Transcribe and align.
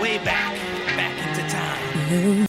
way 0.00 0.18
back, 0.18 0.54
back 0.96 1.12
into 1.26 1.42
time. 1.48 2.46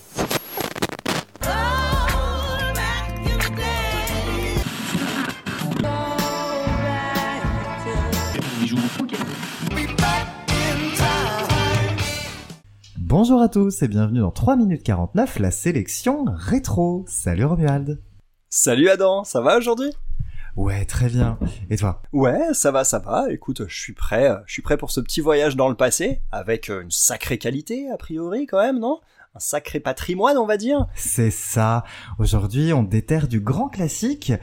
Bonjour 12.99 13.41
à 13.41 13.47
tous 13.47 13.81
et 13.81 13.87
bienvenue 13.87 14.19
dans 14.19 14.31
3 14.31 14.57
minutes 14.57 14.83
49, 14.83 15.39
la 15.39 15.51
sélection 15.51 16.25
rétro. 16.27 17.05
Salut 17.07 17.45
Romuald. 17.45 18.01
Salut 18.49 18.89
Adam, 18.89 19.23
ça 19.23 19.41
va 19.41 19.57
aujourd'hui? 19.57 19.91
Ouais, 20.57 20.85
très 20.85 21.07
bien. 21.07 21.37
Et 21.69 21.77
toi? 21.77 22.01
Ouais, 22.11 22.39
ça 22.53 22.71
va, 22.71 22.83
ça 22.83 22.97
va. 22.97 23.31
Écoute, 23.31 23.61
je 23.67 23.79
suis 23.79 23.93
prêt, 23.93 24.35
je 24.47 24.53
suis 24.53 24.63
prêt 24.63 24.75
pour 24.75 24.89
ce 24.89 24.99
petit 24.99 25.21
voyage 25.21 25.55
dans 25.55 25.69
le 25.69 25.75
passé, 25.75 26.21
avec 26.31 26.69
une 26.69 26.89
sacrée 26.89 27.37
qualité, 27.37 27.91
a 27.91 27.97
priori, 27.97 28.47
quand 28.47 28.59
même, 28.59 28.79
non? 28.79 28.99
Un 29.35 29.39
sacré 29.39 29.79
patrimoine, 29.79 30.35
on 30.39 30.47
va 30.47 30.57
dire. 30.57 30.87
C'est 30.95 31.29
ça. 31.29 31.83
Aujourd'hui, 32.17 32.73
on 32.73 32.81
déterre 32.81 33.27
du 33.27 33.39
grand 33.39 33.69
classique. 33.69 34.33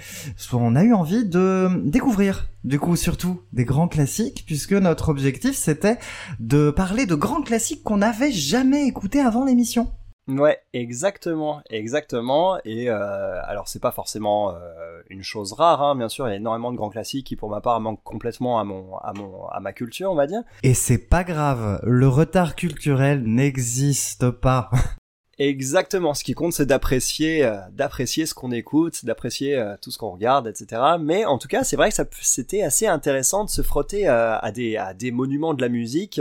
On 0.53 0.77
a 0.77 0.85
eu 0.85 0.95
envie 0.95 1.25
de 1.25 1.69
découvrir, 1.85 2.47
du 2.63 2.79
coup, 2.79 2.95
surtout 2.95 3.43
des 3.53 3.65
grands 3.65 3.89
classiques, 3.89 4.45
puisque 4.47 4.73
notre 4.73 5.09
objectif, 5.09 5.57
c'était 5.57 5.99
de 6.39 6.71
parler 6.71 7.07
de 7.07 7.17
grands 7.17 7.43
classiques 7.43 7.83
qu'on 7.83 7.97
n'avait 7.97 8.31
jamais 8.31 8.87
écoutés 8.87 9.21
avant 9.21 9.45
l'émission. 9.45 9.91
Ouais, 10.27 10.59
exactement, 10.73 11.63
exactement. 11.69 12.59
Et 12.65 12.89
euh, 12.89 13.43
alors 13.45 13.69
c'est 13.69 13.81
pas 13.81 13.91
forcément 13.91 14.55
euh, 14.55 15.03
une 15.11 15.23
chose 15.23 15.53
rare, 15.53 15.83
hein, 15.83 15.95
bien 15.97 16.09
sûr. 16.09 16.27
Il 16.27 16.31
y 16.31 16.35
a 16.35 16.37
énormément 16.37 16.73
de 16.73 16.77
grands 16.77 16.89
classiques 16.89 17.27
qui, 17.27 17.37
pour 17.37 17.51
ma 17.51 17.61
part, 17.61 17.79
manquent 17.81 18.03
complètement 18.03 18.59
à 18.59 18.65
mon, 18.65 18.97
à 18.99 19.13
mon, 19.13 19.47
à 19.49 19.61
ma 19.61 19.73
culture, 19.73 20.11
on 20.11 20.15
va 20.15 20.27
dire. 20.27 20.43
Et 20.63 20.73
c'est 20.73 21.09
pas 21.09 21.25
grave. 21.25 21.81
Le 21.83 22.09
retard 22.09 22.57
culturel 22.57 23.23
n'existe 23.25 24.31
pas. 24.31 24.71
Exactement. 25.39 26.15
Ce 26.15 26.25
qui 26.25 26.35
compte, 26.35 26.53
c'est 26.53 26.67
d'apprécier, 26.67 27.45
euh, 27.45 27.57
d'apprécier 27.73 28.27
ce 28.27 28.35
qu'on 28.35 28.53
écoute, 28.53 29.05
d'apprécier 29.05 29.57
euh, 29.57 29.77
tout 29.81 29.91
ce 29.91 29.99
qu'on 29.99 30.11
regarde, 30.11 30.47
etc. 30.47 30.81
Mais 31.01 31.25
en 31.25 31.39
tout 31.39 31.49
cas, 31.49 31.65
c'est 31.65 31.77
vrai 31.77 31.89
que 31.89 31.95
ça, 31.95 32.05
c'était 32.21 32.63
assez 32.63 32.87
intéressant 32.87 33.45
de 33.45 33.51
se 33.51 33.63
frotter 33.63 34.09
euh, 34.09 34.39
à 34.39 34.53
des, 34.53 34.77
à 34.77 34.95
des 34.95 35.11
monuments 35.11 35.55
de 35.55 35.63
la 35.63 35.69
musique 35.69 36.21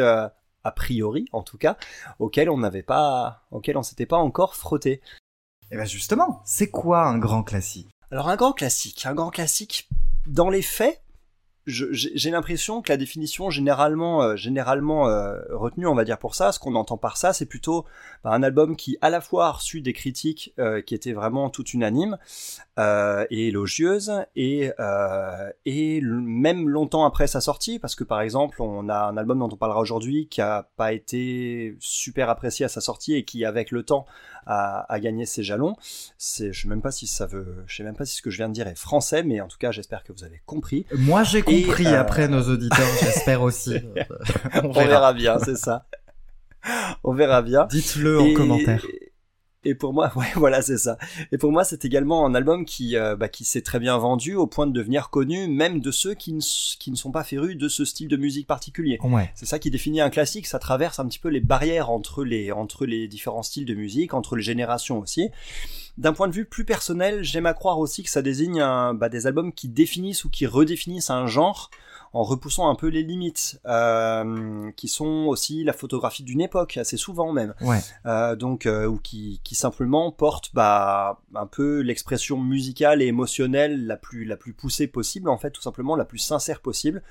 a 0.64 0.72
priori 0.72 1.26
en 1.32 1.44
tout 1.44 1.58
cas, 1.58 1.78
auquel 2.20 2.50
on 2.50 2.58
n'avait 2.58 2.84
pas, 2.84 3.44
auquel 3.52 3.78
on 3.78 3.84
s'était 3.84 4.06
pas 4.06 4.18
encore 4.18 4.56
frotté. 4.56 4.92
Et 4.94 5.02
eh 5.72 5.76
bien 5.76 5.86
justement, 5.86 6.42
c'est 6.46 6.70
quoi 6.70 7.04
un 7.04 7.18
grand 7.18 7.44
classique? 7.44 7.90
Alors 8.12 8.30
un 8.30 8.36
grand 8.36 8.54
classique, 8.54 9.06
un 9.06 9.16
grand 9.16 9.32
classique, 9.32 9.90
dans 10.28 10.50
les 10.50 10.62
faits, 10.62 11.02
j'ai 11.66 12.32
l'impression 12.32 12.82
que 12.82 12.92
la 12.92 12.98
définition 12.98 13.50
généralement, 13.50 14.22
euh, 14.22 14.36
généralement 14.36 15.08
euh, 15.08 15.40
retenue, 15.52 15.88
on 15.88 15.96
va 15.96 16.04
dire 16.04 16.18
pour 16.18 16.36
ça, 16.36 16.52
ce 16.52 16.60
qu'on 16.60 16.76
entend 16.76 16.98
par 16.98 17.18
ça, 17.18 17.32
c'est 17.34 17.46
plutôt 17.46 17.86
bah, 18.24 18.32
un 18.32 18.44
album 18.44 18.76
qui 18.76 18.98
à 19.02 19.10
la 19.10 19.22
fois 19.22 19.48
a 19.48 19.52
reçu 19.52 19.82
des 19.82 19.94
critiques 19.94 20.54
euh, 20.60 20.82
qui 20.82 20.94
étaient 20.94 21.14
vraiment 21.14 21.50
toutes 21.50 21.74
unanimes 21.74 22.18
et 22.78 23.50
élogieuses, 23.50 24.12
et, 24.36 24.72
et 25.66 26.02
même 26.02 26.68
longtemps 26.68 27.06
après 27.06 27.28
sa 27.28 27.40
sortie, 27.40 27.78
parce 27.78 27.94
que 27.94 28.04
par 28.04 28.22
exemple, 28.22 28.64
on 28.64 28.90
a 28.90 28.98
un 29.06 29.16
album 29.16 29.40
dont 29.40 29.50
on 29.52 29.56
parlera 29.56 29.80
aujourd'hui 29.80 30.28
qui 30.28 30.42
a 30.42 30.70
pas 30.76 30.92
été 30.92 31.78
super 31.80 32.32
apprécié 32.32 32.66
à 32.66 32.70
sa 32.70 32.82
sortie 32.82 33.14
et 33.14 33.26
qui, 33.26 33.46
avec 33.46 33.70
le 33.70 33.84
temps, 33.84 34.08
a 34.46 35.00
gagné 35.00 35.26
ses 35.26 35.44
jalons. 35.44 35.76
C'est, 36.18 36.54
je 36.54 36.62
sais 36.62 36.68
même 36.68 36.82
pas 36.82 36.92
si 36.92 37.08
ça 37.08 37.26
veut, 37.26 37.64
je 37.68 37.76
sais 37.76 37.84
même 37.84 37.96
pas 37.96 38.06
si 38.06 38.18
ce 38.18 38.22
que 38.22 38.30
je 38.30 38.38
viens 38.38 38.50
de 38.50 38.54
dire 38.54 38.68
est 38.68 38.78
français, 38.78 39.24
mais 39.24 39.42
en 39.42 39.48
tout 39.48 39.58
cas, 39.58 39.72
j'espère 39.72 40.04
que 40.04 40.14
vous 40.14 40.24
avez 40.24 40.42
compris. 40.46 40.86
Moi, 40.96 41.24
j'ai 41.24 41.42
compris 41.42 41.88
euh, 41.88 42.00
après 42.00 42.28
nos 42.28 42.42
auditeurs, 42.50 42.88
j'espère 43.02 43.42
aussi. 43.42 43.76
on, 44.64 44.72
verra. 44.72 45.14
bien, 45.14 45.40
c'est 45.40 45.58
ça. 45.58 45.86
On 47.04 47.14
verra 47.14 47.42
bien. 47.42 47.66
Dites-le 47.66 48.20
en 48.20 48.34
commentaire. 48.34 48.86
Et 49.66 49.76
pour 49.76 49.94
moi, 49.94 50.12
ouais, 50.16 50.32
voilà, 50.36 50.62
c'est 50.62 50.78
ça. 50.78 50.98
Et 51.32 51.38
pour 51.38 51.52
moi, 51.52 51.64
c'est 51.64 51.86
également 51.86 52.26
un 52.26 52.36
album 52.36 52.66
qui, 52.66 52.96
euh, 52.96 53.16
bah, 53.16 53.30
qui 53.30 53.46
s'est 53.46 53.62
très 53.62 53.80
bien 53.80 53.98
vendu 53.98 54.36
au 54.36 54.48
point 54.48 54.68
de 54.68 54.74
devenir 54.74 55.10
connu, 55.10 55.48
même 55.48 55.80
de 55.80 55.92
ceux 55.92 56.14
qui 56.14 56.34
ne, 56.34 56.42
qui 56.80 56.92
ne 56.92 56.96
sont 56.96 57.12
pas 57.12 57.24
férus 57.24 57.58
de 57.58 57.68
ce 57.68 57.86
style 57.86 58.08
de 58.08 58.18
musique 58.18 58.48
particulier. 58.48 58.98
Ouais. 59.04 59.32
C'est 59.36 59.46
ça 59.46 59.60
qui 59.60 59.72
définit 59.72 60.02
un 60.02 60.10
classique. 60.10 60.48
Ça 60.48 60.60
traverse 60.60 61.00
un 61.00 61.08
petit 61.08 61.20
peu 61.20 61.30
les 61.30 61.42
barrières 61.42 61.90
entre 61.90 62.24
les, 62.24 62.52
entre 62.52 62.86
les 62.86 63.08
différents 63.08 63.44
styles 63.44 63.66
de 63.66 63.76
musique, 63.76 64.14
entre 64.14 64.36
les 64.36 64.44
générations 64.44 65.00
aussi. 65.00 65.30
D'un 65.98 66.14
point 66.14 66.28
de 66.28 66.34
vue 66.34 66.46
plus 66.46 66.66
personnel, 66.66 67.24
j'aime 67.24 67.46
à 67.46 67.54
croire 67.54 67.80
aussi 67.80 68.04
que 68.04 68.10
ça 68.10 68.22
désigne 68.22 68.62
un, 68.62 68.94
bah, 68.94 69.10
des 69.10 69.28
albums 69.28 69.54
qui 69.54 69.68
définissent 69.68 70.26
ou 70.26 70.30
qui 70.30 70.48
redéfinissent 70.48 71.12
un 71.12 71.28
genre 71.28 71.70
en 72.14 72.22
repoussant 72.22 72.70
un 72.70 72.76
peu 72.76 72.88
les 72.88 73.02
limites, 73.02 73.60
euh, 73.66 74.72
qui 74.76 74.88
sont 74.88 75.26
aussi 75.28 75.64
la 75.64 75.74
photographie 75.74 76.24
d'une 76.24 76.42
époque, 76.42 76.78
assez 76.78 76.96
souvent 76.96 77.34
même. 77.34 77.56
Ouais. 77.62 77.80
Euh, 78.06 78.36
donc, 78.36 78.68
euh, 78.68 78.86
ou 78.86 79.00
qui, 79.00 79.42
qui 79.44 79.56
simplement 79.56 80.12
portent 80.12 80.52
bah, 80.54 81.20
un 81.34 81.48
peu 81.48 81.80
l'expression 81.80 82.38
musicale 82.38 83.02
et 83.02 83.08
émotionnelle 83.08 83.88
la 83.88 83.98
plus, 83.98 84.26
la 84.26 84.38
plus 84.38 84.54
poussée 84.54 84.86
possible, 84.86 85.28
en 85.28 85.40
fait, 85.40 85.50
tout 85.50 85.62
simplement 85.62 85.96
la 85.96 86.06
plus 86.06 86.20
sincère 86.20 86.62
possible, 86.62 87.02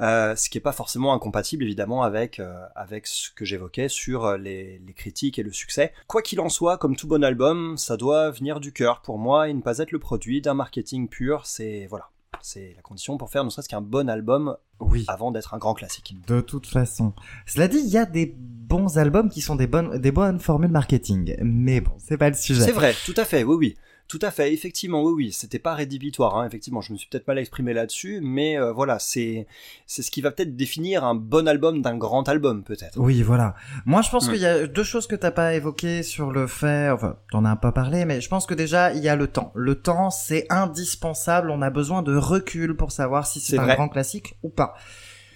ce 0.00 0.48
qui 0.50 0.58
n'est 0.58 0.62
pas 0.62 0.72
forcément 0.72 1.14
incompatible 1.14 1.64
évidemment 1.64 2.02
avec, 2.02 2.40
avec 2.74 3.06
ce 3.06 3.30
que 3.30 3.44
j'évoquais 3.44 3.88
sur 3.88 4.36
les, 4.36 4.80
les 4.86 4.92
critiques 4.92 5.38
et 5.38 5.42
le 5.42 5.52
succès. 5.52 5.92
Quoi 6.06 6.20
qu'il 6.20 6.40
en 6.40 6.48
soit, 6.48 6.76
comme 6.76 6.96
tout 6.96 7.06
bon 7.06 7.24
album, 7.24 7.76
ça 7.78 7.96
doit 7.96 8.30
venir 8.30 8.60
du 8.60 8.72
cœur 8.72 9.00
pour 9.00 9.18
moi 9.18 9.48
et 9.48 9.54
ne 9.54 9.62
pas 9.62 9.78
être 9.78 9.92
le 9.92 9.98
produit 9.98 10.42
d'un 10.42 10.54
marketing 10.54 11.08
pur, 11.08 11.46
c'est 11.46 11.86
voilà. 11.88 12.10
C'est 12.40 12.72
la 12.74 12.82
condition 12.82 13.16
pour 13.18 13.30
faire 13.30 13.44
ne 13.44 13.50
serait-ce 13.50 13.68
qu'un 13.68 13.80
bon 13.80 14.08
album 14.08 14.56
oui. 14.80 15.04
avant 15.08 15.30
d'être 15.30 15.54
un 15.54 15.58
grand 15.58 15.74
classique. 15.74 16.16
De 16.26 16.40
toute 16.40 16.66
façon. 16.66 17.12
Cela 17.46 17.68
dit, 17.68 17.78
il 17.78 17.90
y 17.90 17.98
a 17.98 18.06
des 18.06 18.34
bons 18.36 18.98
albums 18.98 19.28
qui 19.28 19.40
sont 19.40 19.54
des 19.54 19.66
bonnes, 19.66 19.98
des 19.98 20.12
bonnes 20.12 20.40
formules 20.40 20.70
marketing. 20.70 21.36
Mais 21.42 21.80
bon, 21.80 21.92
c'est 21.98 22.16
pas 22.16 22.28
le 22.28 22.34
sujet. 22.34 22.62
C'est 22.62 22.72
vrai, 22.72 22.94
tout 23.04 23.14
à 23.16 23.24
fait, 23.24 23.44
oui, 23.44 23.54
oui. 23.56 23.74
Tout 24.12 24.18
à 24.20 24.30
fait, 24.30 24.52
effectivement, 24.52 25.02
oui, 25.02 25.12
oui, 25.16 25.32
c'était 25.32 25.58
pas 25.58 25.74
rédhibitoire, 25.74 26.36
hein, 26.36 26.46
effectivement, 26.46 26.82
je 26.82 26.92
me 26.92 26.98
suis 26.98 27.08
peut-être 27.08 27.26
mal 27.26 27.38
exprimé 27.38 27.72
là-dessus, 27.72 28.20
mais 28.22 28.58
euh, 28.58 28.70
voilà, 28.70 28.98
c'est 28.98 29.46
c'est 29.86 30.02
ce 30.02 30.10
qui 30.10 30.20
va 30.20 30.30
peut-être 30.30 30.54
définir 30.54 31.02
un 31.02 31.14
bon 31.14 31.48
album 31.48 31.80
d'un 31.80 31.96
grand 31.96 32.28
album, 32.28 32.62
peut-être. 32.62 32.98
Oui, 32.98 33.22
voilà. 33.22 33.54
Moi, 33.86 34.02
je 34.02 34.10
pense 34.10 34.28
qu'il 34.28 34.36
y 34.36 34.44
a 34.44 34.66
deux 34.66 34.84
choses 34.84 35.06
que 35.06 35.16
t'as 35.16 35.30
pas 35.30 35.54
évoquées 35.54 36.02
sur 36.02 36.30
le 36.30 36.46
fait, 36.46 36.90
enfin, 36.90 37.16
t'en 37.30 37.46
as 37.46 37.48
un 37.48 37.56
peu 37.56 37.72
parlé, 37.72 38.04
mais 38.04 38.20
je 38.20 38.28
pense 38.28 38.44
que 38.44 38.52
déjà, 38.52 38.92
il 38.92 39.02
y 39.02 39.08
a 39.08 39.16
le 39.16 39.28
temps. 39.28 39.50
Le 39.54 39.76
temps, 39.76 40.10
c'est 40.10 40.44
indispensable, 40.50 41.50
on 41.50 41.62
a 41.62 41.70
besoin 41.70 42.02
de 42.02 42.14
recul 42.14 42.76
pour 42.76 42.92
savoir 42.92 43.26
si 43.26 43.40
c'est 43.40 43.58
un 43.58 43.66
grand 43.66 43.88
classique 43.88 44.34
ou 44.42 44.50
pas. 44.50 44.74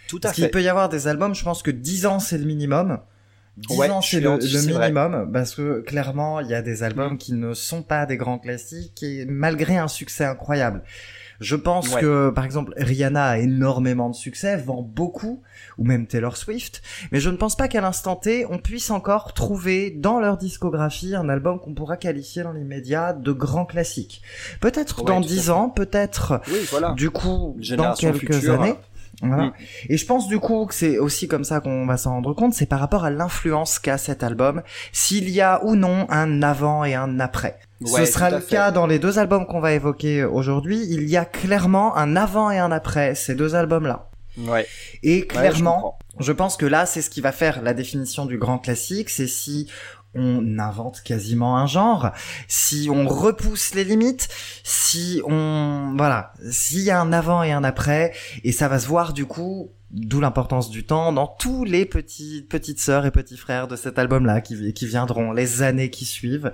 Tout 0.06 0.19
à 0.19 0.20
Parce 0.20 0.37
fait. 0.37 0.43
qu'il 0.43 0.50
peut 0.50 0.62
y 0.62 0.69
avoir 0.69 0.91
des 0.91 1.08
albums, 1.08 1.34
je 1.34 1.44
pense 1.44 1.62
que 1.62 1.70
10 1.70 2.04
ans, 2.04 2.19
c'est 2.19 2.37
le 2.37 2.44
minimum. 2.44 2.98
10 3.56 3.81
ans, 3.91 4.03
c'est 4.03 4.21
le, 4.21 4.37
minimum, 4.67 5.31
parce 5.33 5.55
que 5.55 5.81
clairement, 5.81 6.41
il 6.41 6.49
y 6.49 6.55
a 6.55 6.61
des 6.61 6.83
albums 6.83 7.15
mm. 7.15 7.19
qui 7.19 7.33
ne 7.33 7.55
sont 7.55 7.83
pas 7.83 8.05
des 8.05 8.17
grands 8.17 8.39
classiques, 8.39 9.03
et 9.03 9.25
malgré 9.27 9.78
un 9.78 9.89
succès 9.89 10.25
incroyable. 10.25 10.83
Je 11.41 11.56
pense 11.56 11.94
que, 11.94 12.31
par 12.31 12.44
exemple, 12.44 12.72
Rihanna 12.77 13.27
a 13.27 13.39
énormément 13.39 14.09
de 14.09 14.15
succès, 14.15 14.56
vend 14.56 14.83
beaucoup, 14.83 15.43
ou 15.78 15.84
même 15.84 16.06
Taylor 16.06 16.37
Swift, 16.37 16.83
mais 17.12 17.21
je 17.21 17.28
ne 17.28 17.37
pense 17.37 17.56
pas 17.56 17.69
qu'à 17.69 17.81
l'instant 17.81 18.17
T, 18.17 18.47
on 18.49 18.59
puisse 18.59 18.91
encore 18.91 19.34
trouver 19.34 19.91
dans 19.91 20.19
leur 20.19 20.38
discographie 20.38 21.15
un 21.15 21.28
album 21.28 21.61
qu'on 21.61 21.75
pourra 21.75 21.97
qualifier 21.97 22.43
dans 22.43 22.53
les 22.53 22.65
médias 22.65 23.12
de 23.12 23.33
grand 23.33 23.67
classique. 23.67 24.23
Peut-être 24.61 25.03
dans 25.05 25.21
10 25.21 25.50
ans, 25.50 25.69
peut-être, 25.69 26.41
voilà. 26.71 26.93
du 26.93 27.11
coup, 27.11 27.56
dans 27.77 27.94
quelques 27.94 28.49
années. 28.49 28.75
Voilà. 29.22 29.44
Mm. 29.44 29.53
Et 29.88 29.97
je 29.97 30.06
pense 30.06 30.28
du 30.28 30.38
coup 30.38 30.66
que 30.66 30.75
c'est 30.75 30.99
aussi 30.99 31.28
comme 31.28 31.44
ça 31.44 31.60
qu'on 31.60 31.87
va 31.87 31.97
s'en 31.97 32.12
rendre 32.12 32.34
compte, 32.34 32.54
c'est 32.54 32.66
par 32.66 32.81
rapport 32.81 33.04
à 33.04 33.10
l'influence 33.10 33.78
qu'a 33.78 33.99
cet 33.99 34.22
album, 34.22 34.62
s'il 34.93 35.31
y 35.31 35.41
a 35.41 35.65
ou 35.65 35.75
non 35.75 36.06
un 36.10 36.43
avant 36.43 36.84
et 36.84 36.94
un 36.94 37.21
après. 37.21 37.59
Ce 37.84 38.05
sera 38.06 38.31
le 38.31 38.41
cas 38.41 38.71
dans 38.71 38.87
les 38.87 38.99
deux 38.99 39.19
albums 39.19 39.47
qu'on 39.47 39.60
va 39.60 39.72
évoquer 39.72 40.25
aujourd'hui. 40.25 40.87
Il 40.88 41.09
y 41.09 41.16
a 41.16 41.25
clairement 41.25 41.97
un 41.97 42.16
avant 42.16 42.50
et 42.50 42.59
un 42.59 42.72
après 42.72 43.15
ces 43.15 43.34
deux 43.34 43.55
albums-là. 43.55 44.09
Ouais. 44.38 44.66
Et 45.03 45.26
clairement, 45.26 45.99
je, 46.19 46.26
je, 46.26 46.32
pense 46.32 46.56
que 46.56 46.66
là, 46.66 46.84
c'est 46.87 47.00
ce 47.00 47.10
qui 47.10 47.21
va 47.21 47.32
faire 47.32 47.62
la 47.62 47.75
définition 47.75 48.26
du 48.26 48.38
grand 48.38 48.59
classique. 48.59 49.08
C'est 49.08 49.26
si 49.26 49.70
on 50.17 50.59
invente 50.59 51.03
quasiment 51.03 51.57
un 51.59 51.67
genre, 51.67 52.11
si 52.49 52.89
on 52.91 53.07
repousse 53.07 53.75
les 53.75 53.85
limites, 53.85 54.29
si 54.65 55.21
on 55.25 55.95
voilà, 55.97 56.33
s'il 56.51 56.81
y 56.81 56.91
a 56.91 57.01
un 57.01 57.13
avant 57.13 57.43
et 57.43 57.53
un 57.53 57.65
après, 57.65 58.13
et 58.45 58.53
ça 58.53 58.69
va 58.69 58.79
se 58.79 58.87
voir 58.87 59.13
du 59.13 59.27
coup 59.27 59.71
D'où 59.96 60.20
l'importance 60.20 60.69
du 60.69 60.84
temps 60.84 61.10
dans 61.10 61.26
tous 61.26 61.64
les 61.64 61.87
petits, 61.87 62.46
petites 62.48 62.81
sœurs 62.81 63.06
et 63.06 63.10
petits 63.10 63.38
frères 63.38 63.66
de 63.66 63.76
cet 63.76 63.98
album-là 63.98 64.43
qui, 64.43 64.75
qui 64.75 64.87
viendront 64.87 65.32
les 65.32 65.62
années 65.62 65.88
qui 65.88 66.04
suivent. 66.04 66.52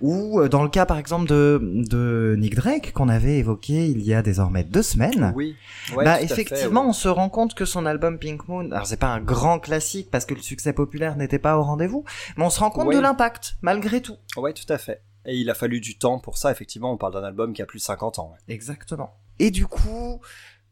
Ou 0.00 0.40
euh, 0.40 0.48
dans 0.48 0.62
le 0.62 0.68
cas 0.68 0.86
par 0.86 0.96
exemple 0.96 1.26
de, 1.26 1.60
de 1.88 2.36
Nick 2.38 2.54
Drake 2.54 2.92
qu'on 2.92 3.08
avait 3.08 3.38
évoqué 3.38 3.86
il 3.88 4.02
y 4.02 4.14
a 4.14 4.22
désormais 4.22 4.62
deux 4.62 4.82
semaines. 4.82 5.32
Oui. 5.34 5.56
bah 5.96 6.20
effectivement, 6.22 6.88
on 6.88 6.92
se 6.92 7.08
rend 7.08 7.28
compte 7.28 7.54
que 7.54 7.64
son 7.64 7.86
album 7.86 8.20
Pink 8.20 8.46
Moon, 8.46 8.70
alors 8.70 8.86
c'est 8.86 9.00
pas 9.00 9.08
un 9.08 9.20
grand 9.20 9.58
classique 9.58 10.08
parce 10.10 10.24
que 10.24 10.34
le 10.34 10.42
succès 10.42 10.72
populaire 10.72 11.16
n'était 11.16 11.40
pas 11.40 11.58
au 11.58 11.64
rendez-vous, 11.64 12.04
mais 12.36 12.44
on 12.44 12.50
se 12.50 12.60
rend 12.60 12.70
compte 12.70 12.92
de 12.94 13.00
l'impact 13.00 13.56
malgré 13.62 14.00
tout. 14.00 14.16
Ouais, 14.36 14.52
tout 14.52 14.72
à 14.72 14.78
fait. 14.78 15.02
Et 15.26 15.36
il 15.36 15.50
a 15.50 15.54
fallu 15.54 15.80
du 15.80 15.98
temps 15.98 16.20
pour 16.20 16.38
ça, 16.38 16.52
effectivement, 16.52 16.92
on 16.92 16.96
parle 16.96 17.14
d'un 17.14 17.24
album 17.24 17.52
qui 17.52 17.60
a 17.60 17.66
plus 17.66 17.80
de 17.80 17.84
50 17.84 18.20
ans. 18.20 18.34
Exactement. 18.46 19.16
Et 19.40 19.50
du 19.50 19.66
coup, 19.66 20.20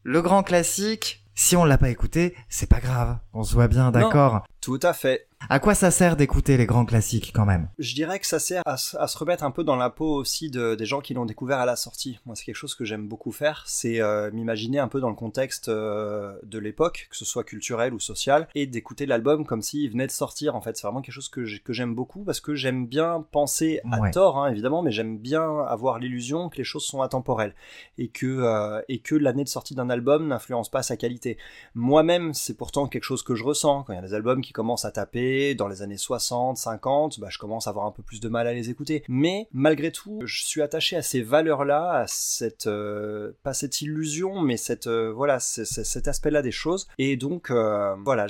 le 0.05 0.23
grand 0.23 0.45
classique, 0.45 1.24
si 1.35 1.57
on 1.57 1.65
l'a 1.65 1.79
pas 1.79 1.91
écouté, 1.91 2.37
c'est 2.49 2.69
pas 2.69 2.81
grave. 2.81 3.19
On 3.33 3.43
se 3.43 3.55
voit 3.55 3.69
bien, 3.69 3.91
d'accord? 3.91 4.45
Tout 4.61 4.81
à 4.83 4.93
fait. 4.93 5.27
À 5.51 5.59
quoi 5.59 5.75
ça 5.75 5.91
sert 5.91 6.17
d'écouter 6.17 6.57
les 6.57 6.67
grands 6.67 6.87
classiques 6.87 7.33
quand 7.35 7.45
même? 7.45 7.69
Je 7.79 7.95
dirais 7.95 8.19
que 8.19 8.27
ça 8.27 8.39
sert 8.39 8.63
à, 8.65 8.77
se 8.77 9.19
remettre 9.19 9.45
un 9.45 9.51
peu 9.51 9.63
dans 9.63 9.77
la 9.77 9.91
peau 9.91 10.15
aussi 10.15 10.51
de, 10.51 10.75
des 10.75 10.87
gens 10.87 11.01
qui 11.01 11.13
l'ont 11.13 11.27
découvert 11.27 11.59
à 11.59 11.67
la 11.67 11.77
sortie. 11.77 12.19
Moi, 12.25 12.35
c'est 12.35 12.45
quelque 12.45 12.57
chose 12.57 12.75
que 12.75 12.85
j'aime 12.85 13.07
beaucoup 13.09 13.31
faire, 13.31 13.63
c'est 13.67 14.01
euh, 14.01 14.31
m'imaginer 14.33 14.79
un 14.79 14.89
peu 14.89 15.01
dans 15.01 15.11
le 15.11 15.15
contexte 15.15 15.69
euh, 15.69 16.35
de 16.45 16.59
l'époque, 16.59 17.09
que 17.11 17.17
ce 17.17 17.25
soit 17.25 17.45
culturel 17.45 17.93
ou 17.93 18.01
social, 18.01 18.49
et 18.55 18.67
d'écouter 18.67 19.07
l'album 19.07 19.45
comme 19.45 19.61
s'il 19.61 19.91
venait 19.91 20.07
de 20.07 20.13
sortir. 20.13 20.57
En 20.57 20.61
fait, 20.61 20.77
c'est 20.77 20.87
vraiment 20.87 21.03
quelque 21.03 21.15
chose 21.15 21.29
que 21.29 21.45
j'aime 21.45 21.95
beaucoup 21.95 22.25
parce 22.25 22.41
que 22.41 22.55
j'aime 22.55 22.87
bien 22.87 23.25
penser 23.31 23.81
à 23.91 24.11
tort, 24.11 24.39
hein, 24.39 24.51
évidemment, 24.51 24.83
mais 24.83 24.93
j'aime 24.93 25.19
bien 25.19 25.61
avoir 25.67 25.99
l'illusion 25.99 26.49
que 26.49 26.57
les 26.57 26.65
choses 26.65 26.85
sont 26.85 27.03
intemporelles 27.03 27.55
et 27.99 28.09
que, 28.09 28.27
euh, 28.27 28.81
et 28.89 28.99
que 28.99 29.15
l'année 29.15 29.45
de 29.45 29.49
sortie 29.49 29.75
d'un 29.75 29.91
album 29.91 30.29
n'influence 30.29 30.71
pas 30.71 30.83
sa 30.83 30.97
qualité. 30.97 31.37
Moi-même, 31.75 32.33
c'est 32.33 32.57
pourtant 32.57 32.87
quelque 32.87 33.05
chose 33.05 33.23
que 33.23 33.35
je 33.35 33.45
ressens 33.45 33.83
quand 33.83 33.93
il 33.93 33.97
y 33.97 33.99
a 33.99 34.03
des 34.03 34.15
albums 34.15 34.41
qui 34.41 34.53
commencent 34.53 34.85
à 34.85 34.91
taper 34.91 35.34
dans 35.55 35.69
les 35.69 35.83
années 35.83 35.97
60, 35.97 36.57
50, 36.57 37.21
bah, 37.21 37.29
je 37.31 37.39
commence 37.39 37.67
à 37.67 37.71
avoir 37.71 37.87
un 37.87 37.91
peu 37.91 38.03
plus 38.03 38.21
de 38.21 38.29
mal 38.29 38.47
à 38.47 38.53
les 38.53 38.71
écouter. 38.71 39.05
Mais 39.09 39.49
malgré 39.53 39.91
tout, 39.93 40.21
je 40.25 40.45
suis 40.45 40.63
attaché 40.63 40.97
à 40.97 41.03
ces 41.03 41.23
valeurs-là, 41.23 41.93
à 41.93 42.07
cette, 42.07 42.67
euh, 42.67 43.33
pas 43.43 43.55
cette 43.55 43.81
illusion, 43.81 44.41
mais 44.41 44.57
cette, 44.57 44.87
euh, 44.87 45.13
voilà, 45.13 45.41
cet 45.41 46.09
aspect-là 46.09 46.43
des 46.43 46.51
choses. 46.51 46.89
Et 46.99 47.17
donc, 47.17 47.51
euh, 47.51 47.95
voilà, 48.05 48.27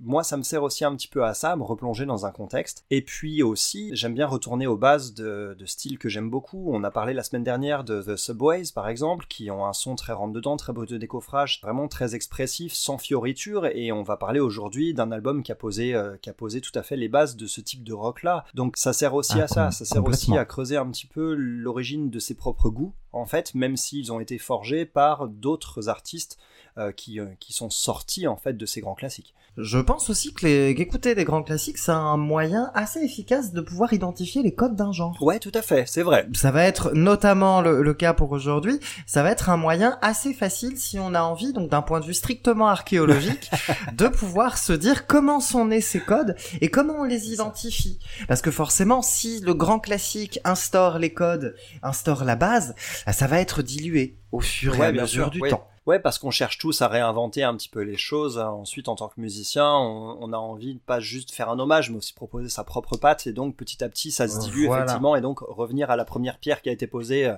moi, 0.00 0.22
ça 0.22 0.36
me 0.36 0.42
sert 0.42 0.62
aussi 0.62 0.84
un 0.84 0.94
petit 0.94 1.08
peu 1.08 1.24
à 1.24 1.34
ça, 1.34 1.52
à 1.52 1.56
me 1.56 1.62
replonger 1.62 2.06
dans 2.06 2.26
un 2.26 2.30
contexte. 2.30 2.84
Et 2.90 3.02
puis 3.02 3.42
aussi, 3.42 3.90
j'aime 3.94 4.14
bien 4.14 4.26
retourner 4.26 4.66
aux 4.66 4.76
bases 4.76 5.14
de, 5.14 5.56
de 5.58 5.66
styles 5.66 5.98
que 5.98 6.08
j'aime 6.08 6.30
beaucoup. 6.30 6.70
On 6.72 6.84
a 6.84 6.90
parlé 6.90 7.14
la 7.14 7.22
semaine 7.22 7.44
dernière 7.44 7.84
de 7.84 8.02
The 8.02 8.16
Subways, 8.16 8.72
par 8.74 8.88
exemple, 8.88 9.26
qui 9.28 9.50
ont 9.50 9.66
un 9.66 9.72
son 9.72 9.94
très 9.94 10.12
rentre-dedans, 10.12 10.56
très 10.56 10.72
beau 10.72 10.86
de 10.86 10.96
décoffrage, 10.96 11.60
vraiment 11.62 11.88
très 11.88 12.14
expressif, 12.14 12.72
sans 12.72 12.98
fioriture. 12.98 13.66
Et 13.66 13.92
on 13.92 14.02
va 14.02 14.16
parler 14.16 14.40
aujourd'hui 14.40 14.94
d'un 14.94 15.12
album 15.12 15.42
qui 15.42 15.52
a 15.52 15.54
posé, 15.54 15.94
qui 16.26 16.30
a 16.30 16.34
posé 16.34 16.60
tout 16.60 16.76
à 16.76 16.82
fait 16.82 16.96
les 16.96 17.08
bases 17.08 17.36
de 17.36 17.46
ce 17.46 17.60
type 17.60 17.84
de 17.84 17.92
rock 17.92 18.24
là. 18.24 18.44
Donc 18.52 18.76
ça 18.76 18.92
sert 18.92 19.14
aussi 19.14 19.40
ah, 19.40 19.44
à 19.44 19.46
ça, 19.46 19.70
ça 19.70 19.84
sert 19.84 20.04
aussi 20.04 20.36
à 20.36 20.44
creuser 20.44 20.76
un 20.76 20.90
petit 20.90 21.06
peu 21.06 21.34
l'origine 21.34 22.10
de 22.10 22.18
ses 22.18 22.34
propres 22.34 22.68
goûts 22.68 22.94
en 23.12 23.26
fait, 23.26 23.54
même 23.54 23.76
s'ils 23.76 24.12
ont 24.12 24.18
été 24.18 24.36
forgés 24.36 24.86
par 24.86 25.28
d'autres 25.28 25.88
artistes 25.88 26.36
euh, 26.78 26.92
qui, 26.92 27.20
euh, 27.20 27.26
qui 27.40 27.52
sont 27.52 27.70
sortis 27.70 28.26
en 28.26 28.36
fait 28.36 28.54
de 28.54 28.66
ces 28.66 28.80
grands 28.80 28.94
classiques. 28.94 29.34
Je 29.56 29.78
pense 29.78 30.10
aussi 30.10 30.34
que 30.34 30.72
qu'écouter 30.72 31.14
des 31.14 31.24
grands 31.24 31.42
classiques, 31.42 31.78
c'est 31.78 31.90
un 31.90 32.18
moyen 32.18 32.70
assez 32.74 33.00
efficace 33.00 33.54
de 33.54 33.62
pouvoir 33.62 33.94
identifier 33.94 34.42
les 34.42 34.54
codes 34.54 34.76
d'un 34.76 34.92
genre. 34.92 35.16
Ouais, 35.22 35.38
tout 35.38 35.52
à 35.54 35.62
fait, 35.62 35.88
c'est 35.88 36.02
vrai. 36.02 36.28
Ça 36.34 36.50
va 36.50 36.64
être 36.64 36.92
notamment 36.92 37.62
le, 37.62 37.94
cas 37.94 38.12
pour 38.12 38.32
aujourd'hui. 38.32 38.78
Ça 39.06 39.22
va 39.22 39.30
être 39.30 39.48
un 39.48 39.56
moyen 39.56 39.96
assez 40.02 40.34
facile 40.34 40.76
si 40.76 40.98
on 40.98 41.14
a 41.14 41.22
envie, 41.22 41.54
donc 41.54 41.70
d'un 41.70 41.80
point 41.80 42.00
de 42.00 42.04
vue 42.04 42.12
strictement 42.12 42.68
archéologique, 42.68 43.50
de 43.94 44.08
pouvoir 44.08 44.58
se 44.58 44.74
dire 44.74 45.06
comment 45.06 45.40
sont 45.40 45.64
nés 45.64 45.80
ces 45.80 46.00
codes 46.00 46.36
et 46.60 46.68
comment 46.68 47.00
on 47.00 47.04
les 47.04 47.32
identifie. 47.32 47.98
Parce 48.28 48.42
que 48.42 48.50
forcément, 48.50 49.00
si 49.00 49.40
le 49.40 49.54
grand 49.54 49.78
classique 49.78 50.38
instaure 50.44 50.98
les 50.98 51.14
codes, 51.14 51.54
instaure 51.82 52.24
la 52.24 52.36
base, 52.36 52.74
bah, 53.06 53.14
ça 53.14 53.26
va 53.26 53.40
être 53.40 53.62
dilué 53.62 54.18
au 54.32 54.40
fur 54.40 54.76
et 54.76 54.84
à 54.84 54.92
mesure 54.92 55.30
du 55.30 55.40
temps. 55.40 55.66
Ouais, 55.86 56.00
parce 56.00 56.18
qu'on 56.18 56.32
cherche 56.32 56.58
tous 56.58 56.82
à 56.82 56.88
réinventer 56.88 57.44
un 57.44 57.56
petit 57.56 57.68
peu 57.68 57.80
les 57.80 57.96
choses. 57.96 58.38
Ensuite, 58.38 58.88
en 58.88 58.96
tant 58.96 59.08
que 59.08 59.20
musicien, 59.20 59.70
on, 59.70 60.32
a 60.32 60.36
envie 60.36 60.74
de 60.74 60.80
pas 60.80 60.98
juste 60.98 61.32
faire 61.32 61.48
un 61.48 61.58
hommage, 61.60 61.90
mais 61.90 61.98
aussi 61.98 62.12
proposer 62.12 62.48
sa 62.48 62.64
propre 62.64 62.96
patte. 62.96 63.26
Et 63.28 63.32
donc, 63.32 63.56
petit 63.56 63.84
à 63.84 63.88
petit, 63.88 64.10
ça 64.10 64.26
se 64.26 64.40
dilue 64.40 64.66
effectivement. 64.66 65.14
Et 65.14 65.20
donc, 65.20 65.40
revenir 65.40 65.90
à 65.90 65.96
la 65.96 66.04
première 66.04 66.38
pierre 66.38 66.60
qui 66.60 66.68
a 66.70 66.72
été 66.72 66.88
posée 66.88 67.28
euh, 67.28 67.36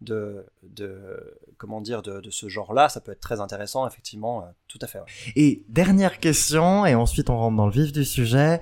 de, 0.00 0.44
de 0.64 1.38
comment 1.56 1.80
dire, 1.80 2.02
de, 2.02 2.30
ce 2.30 2.48
genre-là, 2.48 2.88
ça 2.88 3.00
peut 3.00 3.12
être 3.12 3.20
très 3.20 3.40
intéressant, 3.40 3.86
effectivement. 3.86 4.42
Euh, 4.42 4.46
tout 4.66 4.78
à 4.82 4.88
fait. 4.88 4.98
Et 5.36 5.64
dernière 5.68 6.18
question, 6.18 6.84
et 6.86 6.96
ensuite 6.96 7.30
on 7.30 7.38
rentre 7.38 7.56
dans 7.56 7.66
le 7.66 7.72
vif 7.72 7.92
du 7.92 8.04
sujet. 8.04 8.60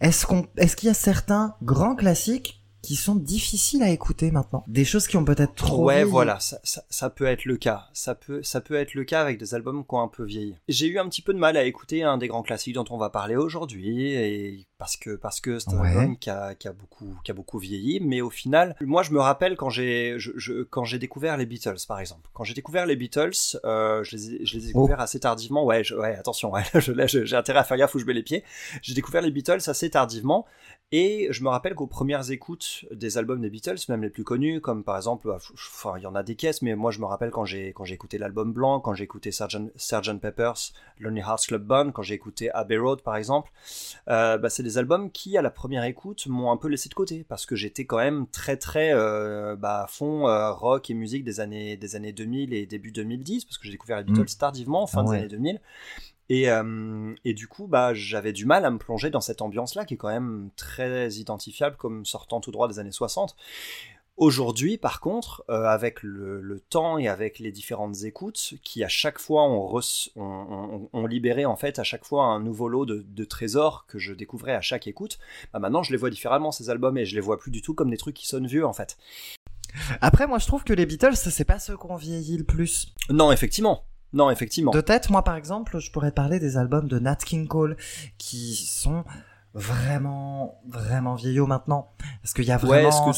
Est-ce 0.00 0.26
qu'on, 0.26 0.46
est-ce 0.56 0.76
qu'il 0.76 0.88
y 0.88 0.90
a 0.90 0.94
certains 0.94 1.54
grands 1.62 1.94
classiques 1.94 2.65
qui 2.86 2.94
sont 2.94 3.16
difficiles 3.16 3.82
à 3.82 3.90
écouter 3.90 4.30
maintenant. 4.30 4.62
Des 4.68 4.84
choses 4.84 5.08
qui 5.08 5.16
ont 5.16 5.24
peut-être 5.24 5.56
trop. 5.56 5.86
Ouais, 5.86 6.04
voilà, 6.04 6.38
ça, 6.38 6.60
ça, 6.62 6.84
ça, 6.88 7.10
peut 7.10 7.24
être 7.24 7.44
le 7.44 7.56
cas. 7.56 7.88
Ça 7.92 8.14
peut, 8.14 8.44
ça 8.44 8.60
peut 8.60 8.76
être 8.76 8.94
le 8.94 9.02
cas 9.02 9.20
avec 9.20 9.40
des 9.40 9.56
albums 9.56 9.84
qui 9.84 9.92
ont 9.92 10.02
un 10.02 10.08
peu 10.08 10.22
vieilli. 10.22 10.54
J'ai 10.68 10.86
eu 10.86 11.00
un 11.00 11.08
petit 11.08 11.20
peu 11.20 11.34
de 11.34 11.38
mal 11.38 11.56
à 11.56 11.64
écouter 11.64 12.04
un 12.04 12.16
des 12.16 12.28
grands 12.28 12.44
classiques 12.44 12.76
dont 12.76 12.84
on 12.90 12.96
va 12.96 13.10
parler 13.10 13.34
aujourd'hui, 13.34 14.12
et 14.12 14.68
parce 14.78 14.96
que 14.96 15.16
parce 15.16 15.40
que 15.40 15.58
c'est 15.58 15.72
un 15.72 15.82
album 15.82 16.16
qui 16.16 16.30
a, 16.30 16.54
qui 16.54 16.68
a 16.68 16.72
beaucoup 16.72 17.12
qui 17.24 17.32
a 17.32 17.34
beaucoup 17.34 17.58
vieilli. 17.58 17.98
Mais 17.98 18.20
au 18.20 18.30
final, 18.30 18.76
moi 18.80 19.02
je 19.02 19.10
me 19.10 19.18
rappelle 19.18 19.56
quand 19.56 19.70
j'ai 19.70 20.14
je, 20.18 20.62
quand 20.62 20.84
j'ai 20.84 21.00
découvert 21.00 21.36
les 21.36 21.46
Beatles, 21.46 21.84
par 21.88 21.98
exemple. 21.98 22.30
Quand 22.34 22.44
j'ai 22.44 22.54
découvert 22.54 22.86
les 22.86 22.94
Beatles, 22.94 23.58
euh, 23.64 24.04
je 24.04 24.14
les 24.14 24.30
ai, 24.30 24.46
je 24.46 24.58
les 24.58 24.64
ai 24.64 24.66
découverts 24.68 24.98
oh. 25.00 25.02
assez 25.02 25.18
tardivement. 25.18 25.64
Ouais, 25.64 25.82
ouais, 25.92 26.14
attention, 26.14 26.52
ouais, 26.52 26.62
j'ai 26.72 27.34
intérêt 27.34 27.58
à 27.58 27.64
faire 27.64 27.78
gaffe 27.78 27.96
où 27.96 27.98
je 27.98 28.04
mets 28.04 28.14
les 28.14 28.22
pieds. 28.22 28.44
J'ai 28.80 28.94
découvert 28.94 29.22
les 29.22 29.32
Beatles 29.32 29.62
assez 29.66 29.90
tardivement. 29.90 30.46
Et 30.92 31.26
je 31.30 31.42
me 31.42 31.48
rappelle 31.48 31.74
qu'aux 31.74 31.88
premières 31.88 32.30
écoutes 32.30 32.84
des 32.92 33.18
albums 33.18 33.40
des 33.40 33.50
Beatles, 33.50 33.74
même 33.88 34.02
les 34.02 34.10
plus 34.10 34.22
connus, 34.22 34.60
comme 34.60 34.84
par 34.84 34.96
exemple, 34.96 35.26
bah, 35.26 35.38
enfin, 35.52 35.94
il 35.98 36.04
y 36.04 36.06
en 36.06 36.14
a 36.14 36.22
des 36.22 36.36
caisses, 36.36 36.62
mais 36.62 36.76
moi 36.76 36.92
je 36.92 37.00
me 37.00 37.06
rappelle 37.06 37.30
quand 37.30 37.44
j'ai 37.44 37.72
quand 37.72 37.84
j'ai 37.84 37.94
écouté 37.94 38.18
l'album 38.18 38.52
blanc, 38.52 38.78
quand 38.78 38.94
j'ai 38.94 39.02
écouté 39.02 39.32
Sgt. 39.32 40.20
Pepper's 40.20 40.74
Lonely 41.00 41.22
Hearts 41.22 41.48
Club 41.48 41.64
Band, 41.64 41.90
quand 41.90 42.02
j'ai 42.02 42.14
écouté 42.14 42.52
Abbey 42.52 42.78
Road 42.78 43.02
par 43.02 43.16
exemple, 43.16 43.50
euh, 44.08 44.38
bah, 44.38 44.48
c'est 44.48 44.62
des 44.62 44.78
albums 44.78 45.10
qui 45.10 45.36
à 45.36 45.42
la 45.42 45.50
première 45.50 45.82
écoute 45.82 46.28
m'ont 46.28 46.52
un 46.52 46.56
peu 46.56 46.68
laissé 46.68 46.88
de 46.88 46.94
côté 46.94 47.24
parce 47.24 47.46
que 47.46 47.56
j'étais 47.56 47.84
quand 47.84 47.98
même 47.98 48.28
très 48.28 48.56
très 48.56 48.92
euh, 48.94 49.56
bah, 49.56 49.82
à 49.82 49.86
fond 49.88 50.28
euh, 50.28 50.52
rock 50.52 50.88
et 50.88 50.94
musique 50.94 51.24
des 51.24 51.40
années 51.40 51.76
des 51.76 51.96
années 51.96 52.12
2000 52.12 52.54
et 52.54 52.64
début 52.64 52.92
2010 52.92 53.44
parce 53.44 53.58
que 53.58 53.64
j'ai 53.64 53.72
découvert 53.72 53.98
les 53.98 54.04
Beatles 54.04 54.22
mm. 54.22 54.38
tardivement, 54.38 54.86
fin 54.86 55.02
des 55.02 55.16
années 55.16 55.28
2000. 55.28 55.60
Et, 56.28 56.50
euh, 56.50 57.14
et, 57.24 57.34
du 57.34 57.46
coup, 57.46 57.66
bah, 57.66 57.94
j'avais 57.94 58.32
du 58.32 58.46
mal 58.46 58.64
à 58.64 58.70
me 58.70 58.78
plonger 58.78 59.10
dans 59.10 59.20
cette 59.20 59.42
ambiance-là, 59.42 59.84
qui 59.84 59.94
est 59.94 59.96
quand 59.96 60.08
même 60.08 60.50
très 60.56 61.10
identifiable 61.10 61.76
comme 61.76 62.04
sortant 62.04 62.40
tout 62.40 62.50
droit 62.50 62.68
des 62.68 62.78
années 62.78 62.92
60. 62.92 63.36
Aujourd'hui, 64.16 64.78
par 64.78 65.00
contre, 65.00 65.44
euh, 65.50 65.64
avec 65.64 66.02
le, 66.02 66.62
temps 66.70 66.96
et 66.96 67.06
avec 67.06 67.38
les 67.38 67.52
différentes 67.52 68.02
écoutes, 68.04 68.54
qui 68.62 68.82
à 68.82 68.88
chaque 68.88 69.18
fois 69.18 69.42
ont, 69.44 69.70
on, 70.16 71.06
libéré 71.06 71.44
en 71.44 71.56
fait 71.56 71.78
à 71.78 71.84
chaque 71.84 72.04
fois 72.04 72.24
un 72.24 72.40
nouveau 72.40 72.68
lot 72.68 72.86
de, 72.86 73.24
trésors 73.24 73.84
que 73.86 73.98
je 73.98 74.14
découvrais 74.14 74.54
à 74.54 74.62
chaque 74.62 74.86
écoute, 74.86 75.18
bah 75.52 75.58
maintenant 75.58 75.82
je 75.82 75.92
les 75.92 75.98
vois 75.98 76.08
différemment 76.08 76.50
ces 76.50 76.70
albums 76.70 76.96
et 76.96 77.04
je 77.04 77.14
les 77.14 77.20
vois 77.20 77.38
plus 77.38 77.50
du 77.50 77.60
tout 77.60 77.74
comme 77.74 77.90
des 77.90 77.98
trucs 77.98 78.16
qui 78.16 78.26
sonnent 78.26 78.46
vieux 78.46 78.64
en 78.64 78.72
fait. 78.72 78.96
Après, 80.00 80.26
moi 80.26 80.38
je 80.38 80.46
trouve 80.46 80.64
que 80.64 80.72
les 80.72 80.86
Beatles, 80.86 81.16
c'est 81.16 81.44
pas 81.44 81.58
ceux 81.58 81.76
qu'on 81.76 81.96
vieillit 81.96 82.38
le 82.38 82.44
plus. 82.44 82.94
Non, 83.10 83.32
effectivement. 83.32 83.84
Non, 84.16 84.30
effectivement. 84.30 84.72
De 84.72 84.80
tête, 84.80 85.10
moi 85.10 85.22
par 85.22 85.36
exemple, 85.36 85.78
je 85.78 85.90
pourrais 85.92 86.10
parler 86.10 86.40
des 86.40 86.56
albums 86.56 86.88
de 86.88 86.98
Nat 86.98 87.16
King 87.16 87.46
Cole 87.46 87.76
qui 88.16 88.56
sont 88.56 89.04
vraiment 89.52 90.60
vraiment 90.68 91.14
vieillots 91.14 91.46
maintenant. 91.46 91.92
Parce 92.22 92.32
qu'il 92.32 92.44
y 92.44 92.50
a 92.50 92.56
vraiment 92.56 93.12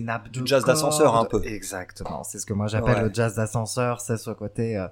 nappe 0.00 0.28
du 0.30 0.40
jazz 0.44 0.64
d'ascenseur 0.64 1.16
un 1.16 1.24
peu. 1.24 1.42
Exactement 1.44 2.22
c'est 2.22 2.38
ce 2.38 2.46
que 2.46 2.54
moi 2.54 2.66
j'appelle 2.66 3.04
le 3.04 3.10
jazz 3.12 3.36
d'ascenseur 3.36 4.00
c'est 4.00 4.16
ce 4.16 4.30
côté 4.30 4.76
euh, 4.76 4.88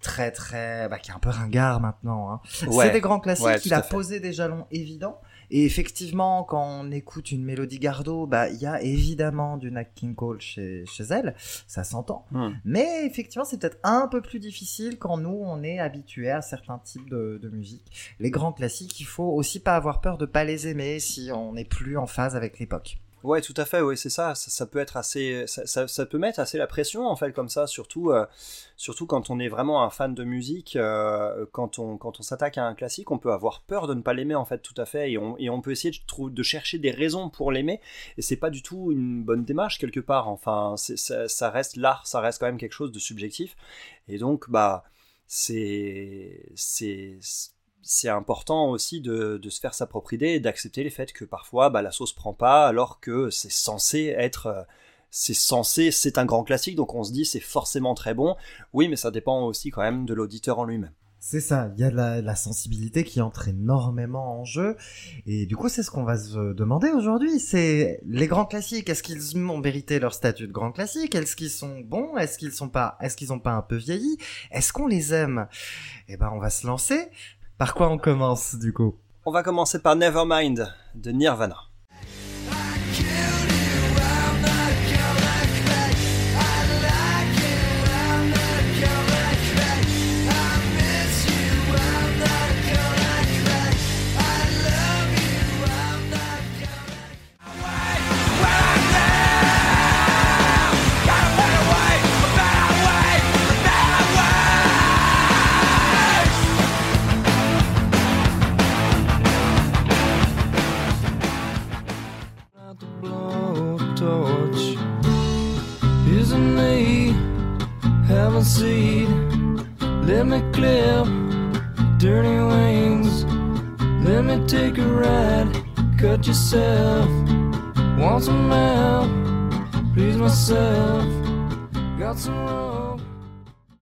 très 0.00 0.32
très 0.32 0.88
bah, 0.88 0.98
qui 0.98 1.10
est 1.10 1.14
un 1.14 1.18
peu 1.18 1.30
ringard 1.30 1.80
maintenant 1.80 2.32
hein. 2.32 2.40
c'est 2.48 2.90
des 2.90 3.00
grands 3.00 3.20
classiques 3.20 3.64
il 3.64 3.74
a 3.74 3.80
posé 3.80 4.18
des 4.18 4.32
jalons 4.32 4.66
évidents 4.72 5.20
et 5.50 5.64
effectivement, 5.64 6.44
quand 6.44 6.64
on 6.64 6.90
écoute 6.90 7.32
une 7.32 7.44
mélodie 7.44 7.78
Gardot, 7.78 8.26
bah 8.26 8.48
il 8.48 8.60
y 8.60 8.66
a 8.66 8.82
évidemment 8.82 9.56
du 9.56 9.70
Nat 9.70 9.84
King 9.84 10.14
Cole 10.14 10.40
chez, 10.40 10.84
chez 10.86 11.04
elle, 11.04 11.34
ça 11.66 11.84
s'entend. 11.84 12.26
Hmm. 12.30 12.50
Mais 12.64 13.06
effectivement, 13.06 13.44
c'est 13.44 13.58
peut-être 13.58 13.78
un 13.82 14.08
peu 14.08 14.20
plus 14.20 14.40
difficile 14.40 14.98
quand 14.98 15.18
nous 15.18 15.42
on 15.44 15.62
est 15.62 15.78
habitué 15.78 16.30
à 16.30 16.42
certains 16.42 16.78
types 16.78 17.08
de, 17.08 17.38
de, 17.42 17.48
musique. 17.48 18.14
Les 18.18 18.30
grands 18.30 18.52
classiques, 18.52 18.98
il 19.00 19.06
faut 19.06 19.30
aussi 19.30 19.60
pas 19.60 19.76
avoir 19.76 20.00
peur 20.00 20.18
de 20.18 20.26
pas 20.26 20.44
les 20.44 20.68
aimer 20.68 21.00
si 21.00 21.30
on 21.32 21.52
n'est 21.52 21.64
plus 21.64 21.96
en 21.96 22.06
phase 22.06 22.36
avec 22.36 22.58
l'époque. 22.58 22.96
Ouais, 23.24 23.40
tout 23.40 23.54
à 23.56 23.64
fait, 23.64 23.80
oui, 23.80 23.96
c'est 23.96 24.10
ça. 24.10 24.34
ça. 24.34 24.66
peut 24.66 24.78
être 24.78 24.98
assez, 24.98 25.46
ça, 25.46 26.06
peut 26.06 26.18
mettre 26.18 26.40
assez 26.40 26.58
la 26.58 26.66
pression 26.66 27.08
en 27.08 27.16
fait 27.16 27.32
comme 27.32 27.48
ça, 27.48 27.66
surtout, 27.66 28.10
euh, 28.10 28.26
surtout 28.76 29.06
quand 29.06 29.30
on 29.30 29.38
est 29.38 29.48
vraiment 29.48 29.82
un 29.82 29.88
fan 29.88 30.14
de 30.14 30.24
musique. 30.24 30.76
Euh, 30.76 31.46
quand 31.50 31.78
on, 31.78 31.96
quand 31.96 32.20
on 32.20 32.22
s'attaque 32.22 32.58
à 32.58 32.66
un 32.66 32.74
classique, 32.74 33.10
on 33.10 33.16
peut 33.18 33.32
avoir 33.32 33.62
peur 33.62 33.86
de 33.86 33.94
ne 33.94 34.02
pas 34.02 34.12
l'aimer 34.12 34.34
en 34.34 34.44
fait, 34.44 34.58
tout 34.58 34.74
à 34.76 34.84
fait, 34.84 35.10
et 35.12 35.16
on, 35.16 35.38
et 35.38 35.48
on 35.48 35.62
peut 35.62 35.70
essayer 35.70 35.90
de, 35.90 36.28
de 36.28 36.42
chercher 36.42 36.78
des 36.78 36.90
raisons 36.90 37.30
pour 37.30 37.50
l'aimer, 37.50 37.80
et 38.18 38.22
c'est 38.22 38.36
pas 38.36 38.50
du 38.50 38.62
tout 38.62 38.92
une 38.92 39.24
bonne 39.24 39.44
démarche 39.46 39.78
quelque 39.78 40.00
part. 40.00 40.28
Enfin, 40.28 40.74
ça 40.76 41.50
reste 41.50 41.76
l'art, 41.76 42.06
ça 42.06 42.20
reste 42.20 42.40
quand 42.40 42.46
même 42.46 42.58
quelque 42.58 42.72
chose 42.72 42.92
de 42.92 42.98
subjectif, 42.98 43.56
et 44.06 44.18
donc 44.18 44.50
bah 44.50 44.84
c'est 45.26 46.52
c'est 46.54 47.18
c'est 47.84 48.08
important 48.08 48.70
aussi 48.70 49.00
de, 49.00 49.40
se 49.48 49.60
faire 49.60 49.74
sa 49.74 49.86
propre 49.86 50.14
idée 50.14 50.28
et 50.28 50.40
d'accepter 50.40 50.82
les 50.82 50.90
faits 50.90 51.12
que 51.12 51.24
parfois 51.24 51.70
bah, 51.70 51.82
la 51.82 51.90
sauce 51.90 52.12
prend 52.12 52.34
pas 52.34 52.66
alors 52.66 52.98
que 53.00 53.30
c'est 53.30 53.52
censé 53.52 54.14
être 54.16 54.46
euh, 54.46 54.62
c'est 55.10 55.34
censé 55.34 55.90
c'est 55.90 56.18
un 56.18 56.24
grand 56.24 56.44
classique 56.44 56.76
donc 56.76 56.94
on 56.94 57.04
se 57.04 57.12
dit 57.12 57.24
c'est 57.24 57.40
forcément 57.40 57.94
très 57.94 58.14
bon 58.14 58.36
oui 58.72 58.88
mais 58.88 58.96
ça 58.96 59.10
dépend 59.10 59.44
aussi 59.44 59.70
quand 59.70 59.82
même 59.82 60.06
de 60.06 60.14
l'auditeur 60.14 60.58
en 60.58 60.64
lui-même 60.64 60.92
c'est 61.26 61.40
ça, 61.40 61.72
il 61.74 61.80
y 61.80 61.84
a 61.84 61.90
la, 61.90 62.36
sensibilité 62.36 63.02
qui 63.02 63.22
entre 63.22 63.48
énormément 63.48 64.40
en 64.40 64.44
jeu. 64.44 64.76
Et 65.24 65.46
du 65.46 65.56
coup, 65.56 65.70
c'est 65.70 65.82
ce 65.82 65.90
qu'on 65.90 66.04
va 66.04 66.18
se 66.18 66.52
demander 66.52 66.90
aujourd'hui. 66.90 67.40
C'est 67.40 67.98
les 68.04 68.26
grands 68.26 68.44
classiques. 68.44 68.90
Est-ce 68.90 69.02
qu'ils 69.02 69.34
ont 69.38 69.56
mérité 69.56 69.98
leur 69.98 70.12
statut 70.12 70.46
de 70.46 70.52
grand 70.52 70.70
classique 70.70 71.14
Est-ce 71.14 71.34
qu'ils 71.34 71.48
sont 71.48 71.80
bons? 71.80 72.18
Est-ce 72.18 72.36
qu'ils 72.36 72.52
sont 72.52 72.68
pas 72.68 72.98
Est-ce 73.00 73.16
qu'ils 73.16 73.32
ont 73.32 73.38
pas 73.38 73.52
un 73.52 73.62
peu 73.62 73.76
vieilli? 73.76 74.18
Est-ce 74.50 74.74
qu'on 74.74 74.86
les 74.86 75.14
aime? 75.14 75.48
Eh 76.08 76.18
ben, 76.18 76.30
on 76.30 76.38
va 76.38 76.50
se 76.50 76.66
lancer. 76.66 77.08
Par 77.56 77.74
quoi 77.74 77.88
on 77.88 77.98
commence 77.98 78.56
du 78.56 78.72
coup? 78.72 78.96
On 79.24 79.30
va 79.30 79.44
commencer 79.44 79.80
par 79.80 79.94
Nevermind 79.94 80.74
de 80.96 81.10
Nirvana. 81.12 81.56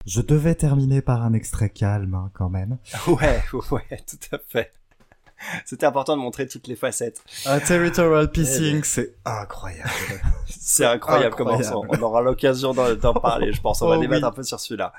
Je 0.06 0.20
devais 0.20 0.54
terminer 0.54 1.00
par 1.02 1.22
un 1.22 1.32
extrait 1.32 1.70
calme, 1.70 2.14
hein, 2.14 2.30
quand 2.34 2.48
même. 2.50 2.78
Ouais, 3.06 3.42
ouais, 3.70 4.00
tout 4.06 4.36
à 4.36 4.38
fait. 4.48 4.72
C'était 5.66 5.86
important 5.86 6.16
de 6.16 6.22
montrer 6.22 6.46
toutes 6.46 6.68
les 6.68 6.76
facettes. 6.76 7.22
Un 7.44 7.58
territorial 7.60 8.30
pissing, 8.30 8.82
c'est 8.84 9.14
incroyable. 9.24 9.90
C'est 10.46 10.86
incroyable, 10.86 11.34
comment. 11.36 11.54
Incroyable. 11.58 11.88
On 11.90 12.02
aura 12.02 12.22
l'occasion 12.22 12.72
d'en 12.72 12.94
d'en 12.94 13.12
parler, 13.14 13.52
je 13.52 13.60
pense. 13.60 13.82
On 13.82 13.88
va 13.88 13.96
Oh 13.98 14.00
débattre 14.00 14.22
oui. 14.22 14.28
un 14.28 14.32
peu 14.32 14.42
sur 14.42 14.58
celui-là. 14.60 14.92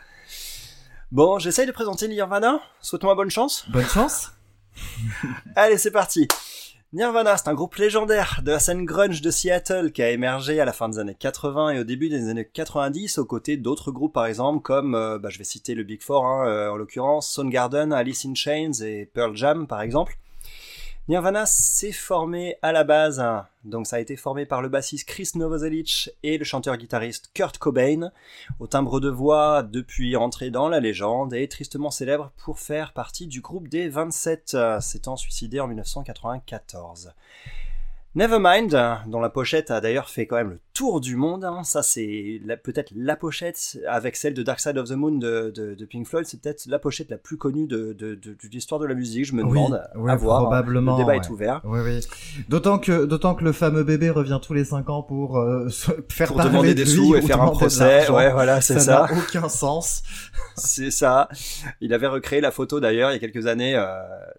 Bon, 1.12 1.40
j'essaye 1.40 1.66
de 1.66 1.72
présenter 1.72 2.08
Nirvana. 2.08 2.60
Souhaite-moi 2.82 3.16
bonne 3.16 3.32
chance. 3.32 3.66
Bonne 3.70 3.86
chance. 3.88 4.32
Allez, 5.56 5.78
c'est 5.78 5.92
parti. 5.92 6.28
Nirvana, 6.96 7.36
c'est 7.36 7.50
un 7.50 7.54
groupe 7.54 7.76
légendaire 7.76 8.40
de 8.42 8.52
la 8.52 8.60
scène 8.60 8.86
grunge 8.86 9.20
de 9.20 9.30
Seattle 9.30 9.92
qui 9.92 10.02
a 10.02 10.12
émergé 10.12 10.62
à 10.62 10.66
la 10.66 10.72
fin 10.72 10.88
des 10.88 10.98
années 10.98 11.14
80 11.14 11.72
et 11.72 11.80
au 11.82 11.84
début 11.84 12.08
des 12.08 12.30
années 12.30 12.48
90 12.54 13.18
aux 13.18 13.26
côtés 13.26 13.58
d'autres 13.58 13.92
groupes 13.92 14.14
par 14.14 14.28
exemple 14.28 14.62
comme, 14.62 14.96
euh, 14.96 15.20
bah, 15.20 15.28
je 15.30 15.38
vais 15.38 15.44
citer 15.44 15.76
le 15.76 15.84
Big 15.84 16.02
Four 16.02 16.26
hein, 16.26 16.48
euh, 16.48 16.70
en 16.70 16.78
l'occurrence, 16.78 17.30
Soundgarden, 17.30 17.92
Alice 17.92 18.26
in 18.26 18.34
Chains 18.34 18.72
et 18.82 19.10
Pearl 19.14 19.36
Jam 19.36 19.68
par 19.68 19.82
exemple. 19.82 20.18
Nirvana 21.08 21.46
s'est 21.46 21.92
formé 21.92 22.58
à 22.64 22.72
la 22.72 22.84
base, 22.84 23.20
hein, 23.20 23.46
donc 23.64 23.86
ça 23.86 23.98
a 23.98 24.00
été 24.00 24.16
formé 24.16 24.48
par 24.48 24.64
le 24.64 24.70
bassiste 24.70 25.08
Chris 25.08 25.30
Novoselic 25.36 26.10
et 26.24 26.40
le 26.40 26.44
chanteur-guitariste 26.44 27.30
Kurt 27.36 27.60
Cobain, 27.60 28.10
au 28.60 28.66
timbre 28.66 29.00
de 29.00 29.10
voix 29.10 29.62
depuis 29.62 30.16
entré 30.16 30.50
dans 30.50 30.68
la 30.68 30.80
légende 30.80 31.36
et 31.36 31.48
tristement 31.48 31.92
célèbre 31.92 32.32
pour 32.44 32.58
faire 32.58 32.92
partie 32.92 33.28
du 33.28 33.42
groupe 33.42 33.68
des 33.68 33.88
27, 33.88 34.54
euh, 34.56 34.80
s'étant 34.80 35.16
suicidé 35.16 35.60
en 35.60 35.68
1994. 35.68 37.14
Nevermind, 38.16 39.04
dont 39.06 39.20
la 39.20 39.30
pochette 39.30 39.70
a 39.70 39.82
d'ailleurs 39.82 40.10
fait 40.10 40.26
quand 40.26 40.38
même 40.38 40.52
le 40.52 40.60
tour 40.76 41.00
du 41.02 41.16
monde, 41.16 41.44
hein, 41.46 41.64
ça 41.64 41.82
c'est 41.82 42.40
peut-être 42.64 42.92
la 42.96 43.16
pochette 43.16 43.80
avec 43.88 44.16
celle 44.16 44.34
de 44.36 44.44
Dark 44.44 44.60
Side 44.60 44.78
of 44.78 44.88
the 44.90 44.92
Moon 44.92 45.14
de, 45.14 45.52
de- 45.56 45.74
de 45.74 45.86
Pink 45.86 46.06
Floyd, 46.06 46.26
c'est 46.28 46.40
peut-être 46.40 46.66
la 46.68 46.78
pochette 46.80 47.10
la 47.10 47.18
plus 47.18 47.38
connue 47.38 47.66
de, 47.66 47.96
l'histoire 48.52 48.80
de 48.82 48.86
la 48.86 48.94
musique, 48.94 49.26
je 49.26 49.34
me 49.34 49.42
Oui, 49.44 49.50
demande, 49.50 49.82
ouais, 49.96 50.12
à 50.12 50.16
voir, 50.16 50.40
hein. 50.40 50.44
probablement, 50.44 50.98
le 50.98 51.04
débat 51.04 51.14
ouais. 51.18 51.26
est 51.26 51.30
ouvert. 51.32 51.62
Oui, 51.64 51.80
oui. 51.84 52.02
D'autant 52.50 52.78
que, 52.78 53.06
d'autant 53.06 53.34
que 53.36 53.44
le 53.44 53.54
fameux 53.54 53.84
bébé 53.84 54.10
revient 54.10 54.40
tous 54.42 54.54
les 54.54 54.66
5 54.66 54.90
ans 54.90 55.02
pour 55.02 55.38
euh, 55.40 55.70
se- 55.70 55.92
faire 56.12 56.28
Pour 56.28 56.36
parler 56.38 56.52
demander 56.52 56.70
de 56.70 56.84
des 56.84 56.84
lui 56.84 56.92
sous 56.92 57.16
et 57.16 57.22
faire 57.22 57.42
un 57.42 57.52
procès, 57.52 58.10
ouais 58.12 58.32
voilà, 58.34 58.60
c'est 58.62 58.76
Ça 58.76 58.80
ça. 58.80 59.08
n'a 59.14 59.18
aucun 59.18 59.50
sens. 59.50 60.04
C'est 60.58 60.92
ça. 60.92 61.28
Il 61.82 61.94
avait 61.94 62.08
recréé 62.08 62.40
la 62.40 62.50
photo 62.52 62.80
d'ailleurs 62.80 63.10
il 63.12 63.14
y 63.14 63.18
a 63.18 63.20
quelques 63.20 63.46
années 63.46 63.76
euh, 63.76 63.86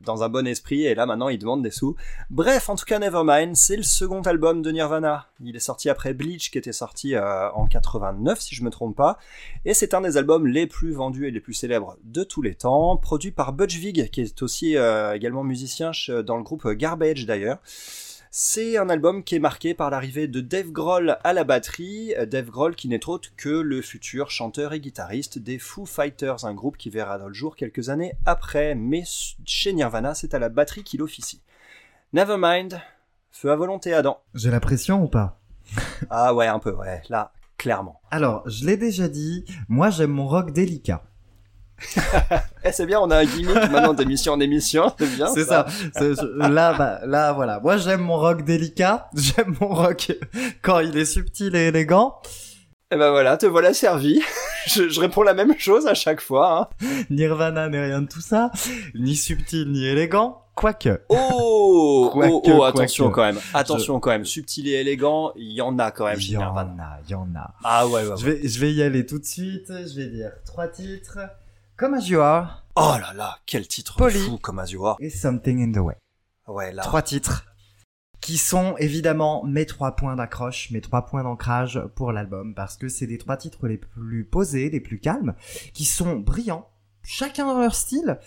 dans 0.03 0.23
un 0.23 0.31
bon 0.31 0.47
esprit 0.47 0.87
et 0.87 0.95
là 0.95 1.05
maintenant 1.05 1.29
il 1.29 1.39
demande 1.39 1.63
des 1.63 1.71
sous. 1.71 1.95
Bref, 2.31 2.71
en 2.71 2.77
tout 2.77 2.87
cas 2.87 2.99
Nevermind, 2.99 3.55
c'est 3.55 3.77
le 3.77 3.83
second 3.83 4.23
album 4.23 4.63
de 4.63 4.71
Nirvana. 4.71 5.27
Il 5.45 5.55
est 5.57 5.61
sorti 5.61 5.91
après 5.91 6.15
Bleach 6.27 6.51
qui 6.51 6.59
était 6.59 6.73
sorti 6.73 7.15
euh, 7.15 7.51
en 7.53 7.67
89 7.67 8.41
si 8.41 8.55
je 8.55 8.65
me 8.65 8.71
trompe 8.71 8.97
pas 8.97 9.19
et 9.65 9.75
c'est 9.75 9.95
un 9.95 10.01
des 10.01 10.17
albums 10.17 10.47
les 10.47 10.67
plus 10.67 10.93
vendus 10.93 11.29
et 11.29 11.31
les 11.31 11.41
plus 11.41 11.55
célèbres 11.55 11.97
de 12.05 12.25
tous 12.25 12.43
les 12.43 12.55
temps, 12.55 12.97
produit 12.97 13.31
par 13.31 13.53
Butch 13.53 13.77
Vig 13.77 14.11
qui 14.11 14.21
est 14.21 14.43
aussi 14.43 14.77
euh, 14.77 15.15
également 15.15 15.45
musicien 15.45 15.93
dans 16.25 16.37
le 16.37 16.43
groupe 16.43 16.69
Garbage 16.69 17.27
d'ailleurs. 17.27 17.59
C'est 18.31 18.77
un 18.77 18.91
album 18.91 19.25
qui 19.25 19.37
est 19.37 19.39
marqué 19.39 19.73
par 19.73 19.89
l'arrivée 19.89 20.29
de 20.29 20.41
Dave 20.41 20.71
Grohl 20.71 21.17
à 21.25 21.33
la 21.33 21.45
batterie, 21.45 22.13
Dave 22.27 22.51
Grohl 22.51 22.75
qui 22.75 22.89
n'est 22.89 23.09
autre 23.09 23.31
que 23.37 23.49
le 23.49 23.81
futur 23.81 24.31
chanteur 24.31 24.75
et 24.75 24.81
guitariste 24.81 25.39
des 25.39 25.59
Foo 25.59 25.87
Fighters, 25.87 26.45
un 26.45 26.53
groupe 26.53 26.77
qui 26.77 26.91
verra 26.91 27.19
dans 27.19 27.29
le 27.29 27.35
jour 27.35 27.57
quelques 27.57 27.89
années 27.89 28.13
après, 28.27 28.75
mais 28.75 29.05
chez 29.47 29.73
Nirvana 29.73 30.15
c'est 30.15 30.35
à 30.35 30.39
la 30.39 30.51
batterie 30.51 30.85
qu'il 30.85 31.01
officie. 31.01 31.41
Nevermind, 32.13 32.81
feu 33.31 33.51
à 33.51 33.57
volonté 33.57 33.95
Adam. 33.95 34.21
J'ai 34.35 34.51
la 34.51 34.61
pression 34.61 35.03
ou 35.03 35.09
pas? 35.09 35.41
Ah 36.11 36.35
ouais 36.35 36.47
un 36.47 36.59
peu, 36.59 36.73
ouais, 36.73 37.03
là, 37.09 37.33
clairement. 37.59 38.01
Alors, 38.11 38.43
je 38.49 38.65
l'ai 38.67 38.77
déjà 38.77 39.09
dit, 39.09 39.45
moi 39.69 39.91
j'aime 39.91 40.11
mon 40.11 40.27
rock 40.27 40.53
délicat. 40.53 41.03
Eh 42.65 42.73
c'est 42.73 42.87
bien, 42.87 42.99
on 43.01 43.11
a 43.11 43.19
un 43.19 43.25
gimmick 43.25 43.71
maintenant 43.71 43.95
d'émission 43.95 44.33
en 44.33 44.41
émission, 44.41 44.93
c'est 44.99 45.15
bien 45.15 45.29
C'est 45.29 45.45
ça. 45.45 45.67
Là, 46.35 46.75
bah, 46.75 47.01
là, 47.05 47.33
voilà. 47.33 47.61
Moi, 47.61 47.77
j'aime 47.77 48.01
mon 48.01 48.17
rock 48.17 48.43
délicat. 48.45 49.09
J'aime 49.15 49.55
mon 49.61 49.69
rock 49.69 50.11
quand 50.63 50.81
il 50.81 50.97
est 50.99 51.05
subtil 51.05 51.55
et 51.55 51.69
élégant. 51.69 52.21
Et 52.93 52.97
ben 52.97 53.11
voilà, 53.11 53.37
te 53.37 53.47
voilà 53.47 53.75
servi. 53.75 54.21
je, 54.67 54.89
je 54.89 55.01
réponds 55.01 55.23
la 55.23 55.35
même 55.35 55.59
chose 55.59 55.87
à 55.87 55.95
chaque 55.95 56.21
fois. 56.21 56.71
Hein. 56.81 56.87
Nirvana 57.11 57.69
n'est 57.69 57.85
rien 57.85 58.03
de 58.03 58.09
tout 58.09 58.21
ça, 58.21 58.51
ni 58.95 59.17
subtil 59.17 59.71
ni 59.71 59.85
élégant. 59.85 60.46
Quoique. 60.57 61.03
Oh, 61.11 62.09
Quoique, 62.13 62.33
oh, 62.33 62.43
oh, 62.47 62.63
attention 62.65 63.05
quoique. 63.11 63.15
quand 63.15 63.35
même. 63.35 63.41
Attention 63.55 64.01
quand 64.01 64.11
même. 64.11 64.25
Subtil 64.25 64.67
et 64.69 64.73
élégant, 64.81 65.33
il 65.37 65.53
y 65.53 65.61
en 65.61 65.79
a 65.79 65.91
quand 65.91 66.07
même 66.07 66.19
Il 66.19 66.31
y 66.31 66.37
en 66.39 66.57
a, 66.57 66.99
il 67.05 67.11
y 67.11 67.15
en 67.15 67.29
a. 67.37 67.55
Ah 67.63 67.87
ouais, 67.87 68.03
ouais, 68.03 68.09
ouais. 68.09 68.17
Je 68.17 68.25
vais, 68.25 68.49
je 68.49 68.59
vais 68.59 68.73
y 68.73 68.83
aller 68.83 69.05
tout 69.07 69.19
de 69.19 69.25
suite. 69.25 69.69
Je 69.69 69.95
vais 69.95 70.07
dire 70.09 70.33
trois 70.47 70.67
titres. 70.69 71.19
Comme 71.77 71.93
As 71.95 72.09
You 72.09 72.21
Are 72.21 72.65
Oh 72.75 72.95
là 73.01 73.13
là, 73.15 73.39
quel 73.47 73.69
titre 73.69 73.97
Poli. 73.97 74.15
de 74.15 74.19
fou 74.19 74.39
comme 74.39 74.59
As 74.59 74.71
You 74.71 74.85
Are. 74.87 74.97
et 74.99 75.11
Something 75.11 75.63
in 75.63 75.73
the 75.73 75.85
Way. 75.85 75.95
Ouais, 76.49 76.73
là. 76.73 76.83
Trois 76.83 77.03
titres 77.03 77.45
qui 78.23 78.39
sont 78.39 78.77
évidemment 78.79 79.45
mes 79.45 79.67
trois 79.67 79.95
points 79.95 80.17
d'accroche, 80.17 80.71
mes 80.71 80.81
trois 80.81 81.05
points 81.05 81.23
d'ancrage 81.23 81.81
pour 81.95 82.13
l'album, 82.13 82.55
parce 82.55 82.77
que 82.79 82.89
c'est 82.89 83.05
les 83.07 83.19
trois 83.19 83.37
titres 83.37 83.69
les 83.69 83.77
plus 83.77 84.25
posés, 84.25 84.71
les 84.71 84.81
plus 84.81 84.99
calmes, 84.99 85.35
qui 85.75 85.85
sont 85.85 86.17
brillants, 86.17 86.67
chacun 87.07 87.47
dans 87.47 87.59
leur 87.61 87.75
style, 87.75 88.19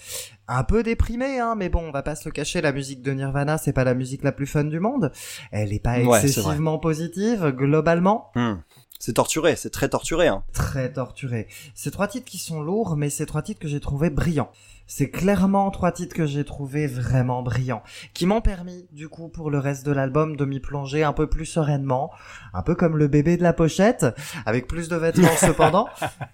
un 0.47 0.63
peu 0.63 0.81
déprimés, 0.83 1.39
hein, 1.39 1.55
mais 1.55 1.69
bon, 1.69 1.81
on 1.87 1.91
va 1.91 2.01
pas 2.01 2.15
se 2.15 2.27
le 2.27 2.31
cacher, 2.31 2.61
la 2.61 2.71
musique 2.71 3.01
de 3.01 3.11
Nirvana, 3.11 3.57
c'est 3.57 3.73
pas 3.73 3.83
la 3.83 3.93
musique 3.93 4.23
la 4.23 4.31
plus 4.31 4.47
fun 4.47 4.63
du 4.63 4.79
monde, 4.79 5.11
elle 5.51 5.73
est 5.73 5.79
pas 5.83 5.99
Ouais, 5.99 6.21
excessivement 6.21 6.79
positive, 6.79 7.47
globalement, 7.55 8.31
Hmm. 8.35 8.55
C'est 9.01 9.13
torturé, 9.13 9.55
c'est 9.55 9.69
très 9.69 9.87
torturé. 9.87 10.27
Hein. 10.27 10.43
très 10.51 10.91
torturé. 10.91 11.47
C'est 11.73 11.89
trois 11.89 12.07
titres 12.09 12.25
qui 12.29 12.37
sont 12.37 12.61
lourds, 12.61 12.97
mais 12.97 13.09
c'est 13.09 13.25
trois 13.25 13.41
titres 13.41 13.61
que 13.61 13.69
j'ai 13.69 13.79
trouvé 13.79 14.09
brillants. 14.09 14.51
C'est 14.87 15.09
clairement 15.09 15.71
trois 15.71 15.93
titres 15.93 16.13
que 16.13 16.25
j'ai 16.25 16.43
trouvé 16.43 16.85
vraiment 16.85 17.41
brillants, 17.41 17.81
qui 18.13 18.25
m'ont 18.25 18.41
permis, 18.41 18.87
du 18.91 19.07
coup, 19.07 19.29
pour 19.29 19.51
le 19.51 19.57
reste 19.59 19.85
de 19.85 19.93
l'album, 19.93 20.35
de 20.35 20.43
m'y 20.43 20.59
plonger 20.59 21.03
un 21.03 21.13
peu 21.13 21.27
plus 21.27 21.45
sereinement, 21.45 22.11
un 22.53 22.61
peu 22.61 22.75
comme 22.75 22.97
le 22.97 23.07
bébé 23.07 23.37
de 23.37 23.43
la 23.43 23.53
pochette, 23.53 24.05
avec 24.45 24.67
plus 24.67 24.89
de 24.89 24.97
vêtements 24.97 25.29
cependant. 25.37 25.87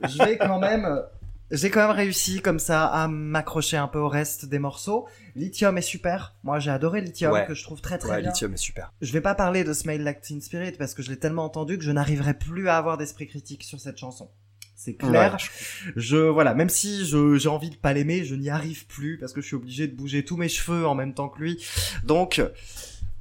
Je 0.07 0.17
vais 0.23 0.37
quand 0.39 0.57
même, 0.57 1.03
j'ai 1.51 1.69
quand 1.69 1.87
même 1.87 1.95
réussi 1.95 2.41
comme 2.41 2.59
ça 2.59 2.85
à 2.87 3.07
m'accrocher 3.07 3.77
un 3.77 3.87
peu 3.87 3.99
au 3.99 4.09
reste 4.09 4.45
des 4.45 4.59
morceaux. 4.59 5.07
Lithium 5.35 5.77
est 5.77 5.81
super. 5.81 6.33
Moi, 6.43 6.59
j'ai 6.59 6.71
adoré 6.71 7.01
Lithium, 7.01 7.31
Ouais. 7.33 7.45
que 7.45 7.53
je 7.53 7.63
trouve 7.63 7.81
très 7.81 7.97
très 7.97 8.09
Ouais, 8.09 8.21
bien. 8.21 8.31
Lithium 8.31 8.53
est 8.53 8.57
super. 8.57 8.91
Je 9.01 9.11
vais 9.13 9.21
pas 9.21 9.35
parler 9.35 9.63
de 9.63 9.73
Smile 9.73 10.03
Like 10.03 10.21
Teen 10.21 10.41
Spirit 10.41 10.73
parce 10.73 10.93
que 10.93 11.03
je 11.03 11.09
l'ai 11.09 11.17
tellement 11.19 11.45
entendu 11.45 11.77
que 11.77 11.83
je 11.83 11.91
n'arriverai 11.91 12.33
plus 12.33 12.67
à 12.69 12.77
avoir 12.77 12.97
d'esprit 12.97 13.27
critique 13.27 13.63
sur 13.63 13.79
cette 13.79 13.97
chanson. 13.97 14.29
C'est 14.77 14.95
clair. 14.95 15.33
Ouais, 15.33 15.91
je- 15.95 16.17
voilà, 16.29 16.53
même 16.53 16.69
si 16.69 17.05
j'ai 17.05 17.47
envie 17.49 17.69
de 17.69 17.75
pas 17.75 17.93
l'aimer, 17.93 18.23
je 18.25 18.35
n'y 18.35 18.49
arrive 18.49 18.85
plus 18.87 19.17
parce 19.17 19.31
que 19.33 19.41
je 19.41 19.47
suis 19.47 19.55
obligé 19.55 19.87
de 19.87 19.95
bouger 19.95 20.23
tous 20.25 20.37
mes 20.37 20.49
cheveux 20.49 20.85
en 20.85 20.95
même 20.95 21.13
temps 21.13 21.29
que 21.29 21.39
lui. 21.41 21.63
Donc 22.03 22.41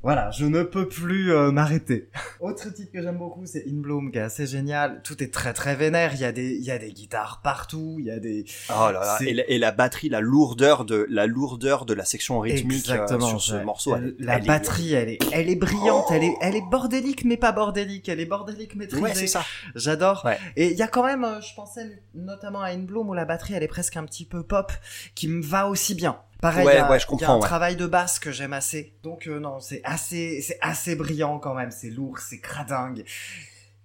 voilà, 0.04 0.30
je 0.30 0.44
ne 0.44 0.62
peux 0.62 0.87
plus 0.87 1.32
euh, 1.32 1.50
m'arrêter. 1.50 2.08
Autre 2.40 2.73
titre 2.73 2.92
que 2.92 3.02
j'aime 3.02 3.18
beaucoup, 3.18 3.46
c'est 3.46 3.64
In 3.66 3.80
Bloom, 3.80 4.12
qui 4.12 4.18
est 4.18 4.23
assez 4.23 4.46
génial. 4.46 5.00
Tout 5.02 5.23
est 5.23 5.32
très 5.32 5.52
très 5.52 5.75
vénère. 5.75 6.12
Il 6.14 6.20
y 6.20 6.25
a 6.25 6.30
des 6.32 6.50
il 6.54 6.62
y 6.62 6.70
a 6.70 6.78
des 6.78 6.92
guitares 6.92 7.40
partout. 7.42 7.96
Il 7.99 8.04
y 8.06 8.11
a 8.11 8.18
des 8.20 8.44
Oh 8.68 8.90
là 8.92 9.00
là. 9.00 9.18
Et 9.26 9.34
la, 9.34 9.49
et 9.49 9.58
la 9.58 9.73
batterie, 9.73 10.08
la 10.11 10.20
lourdeur 10.20 10.84
de 10.84 11.06
la 11.11 11.26
lourdeur 11.26 11.87
de 11.87 11.94
la 11.94 12.04
section 12.04 12.38
rythmique 12.40 12.88
euh, 12.90 13.18
sur 13.18 13.40
ce 13.40 13.54
ouais. 13.54 13.64
morceau. 13.64 13.96
elle- 13.96 14.14
la 14.18 14.37
elle 14.37 14.44
est- 14.44 14.46
batterie, 14.46 14.92
elle 14.92 15.08
est 15.08 15.18
elle 15.32 15.49
est 15.49 15.56
brillante. 15.56 16.06
Elle 16.11 16.25
est 16.25 16.34
elle 16.40 16.54
est 16.56 16.70
bordélique 16.70 17.25
mais 17.25 17.37
pas 17.38 17.52
bordélique. 17.52 18.08
Elle 18.08 18.20
est 18.20 18.26
bordélique 18.26 18.76
maîtrisée. 18.76 19.02
Ouais, 19.02 19.14
c'est 19.14 19.26
ça. 19.26 19.42
J'adore. 19.75 20.23
Ouais. 20.25 20.38
Et 20.56 20.70
il 20.70 20.76
y 20.76 20.82
a 20.82 20.88
quand 20.88 21.04
même, 21.04 21.25
euh, 21.25 21.40
je 21.40 21.54
pensais 21.54 22.02
notamment 22.14 22.61
à 22.61 22.68
In 22.68 22.80
Bloom 22.80 23.08
où 23.08 23.14
la 23.14 23.25
batterie 23.25 23.54
elle 23.54 23.62
est 23.62 23.68
presque 23.68 23.96
un 23.96 24.04
petit 24.04 24.26
peu 24.26 24.42
pop, 24.42 24.70
qui 25.14 25.28
me 25.28 25.42
va 25.42 25.66
aussi 25.68 25.94
bien. 25.94 26.18
Pareil, 26.45 26.67
Ouais, 26.67 26.75
il 26.75 26.77
y 26.77 26.79
a, 26.79 26.91
ouais, 26.91 26.99
y 26.99 27.25
un 27.25 27.35
ouais. 27.37 27.41
travail 27.41 27.75
de 27.75 27.87
basse 27.87 28.19
que 28.19 28.31
j'aime 28.31 28.53
assez. 28.53 28.93
Donc 29.03 29.27
euh, 29.27 29.41
non, 29.41 29.61
c'est 29.61 29.81
assez, 29.83 30.43
c'est 30.43 30.59
assez 30.61 30.95
brillant 30.95 31.39
quand 31.39 31.55
même. 31.55 31.71
C'est 31.71 31.89
lourd, 31.89 32.19
c'est 32.19 32.39
cradingue. 32.39 33.03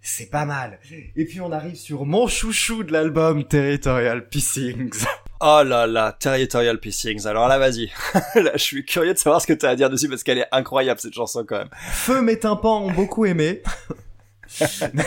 C'est 0.01 0.29
pas 0.29 0.43
mal. 0.43 0.77
Et 1.15 1.23
puis 1.23 1.39
on 1.39 1.53
arrive 1.53 1.77
sur 1.77 2.05
mon 2.05 2.27
chouchou 2.27 2.83
de 2.83 2.91
l'album 2.91 3.45
Territorial 3.45 4.27
Pissings. 4.27 5.05
Oh 5.41 5.63
là 5.63 5.87
là, 5.87 6.11
Territorial 6.19 6.81
Pissings. 6.81 7.25
Alors 7.25 7.47
là, 7.47 7.57
vas-y. 7.57 7.89
là, 8.35 8.51
je 8.55 8.61
suis 8.61 8.83
curieux 8.83 9.13
de 9.13 9.17
savoir 9.17 9.41
ce 9.41 9.47
que 9.47 9.53
tu 9.53 9.65
as 9.65 9.69
à 9.69 9.75
dire 9.77 9.89
dessus 9.89 10.09
parce 10.09 10.21
qu'elle 10.21 10.39
est 10.39 10.47
incroyable 10.51 10.99
cette 10.99 11.13
chanson 11.13 11.45
quand 11.47 11.59
même. 11.59 11.69
Feu 11.93 12.21
mes 12.21 12.37
tympans 12.37 12.83
ont 12.83 12.91
beaucoup 12.91 13.25
aimé. 13.25 13.63
Mais 14.93 15.05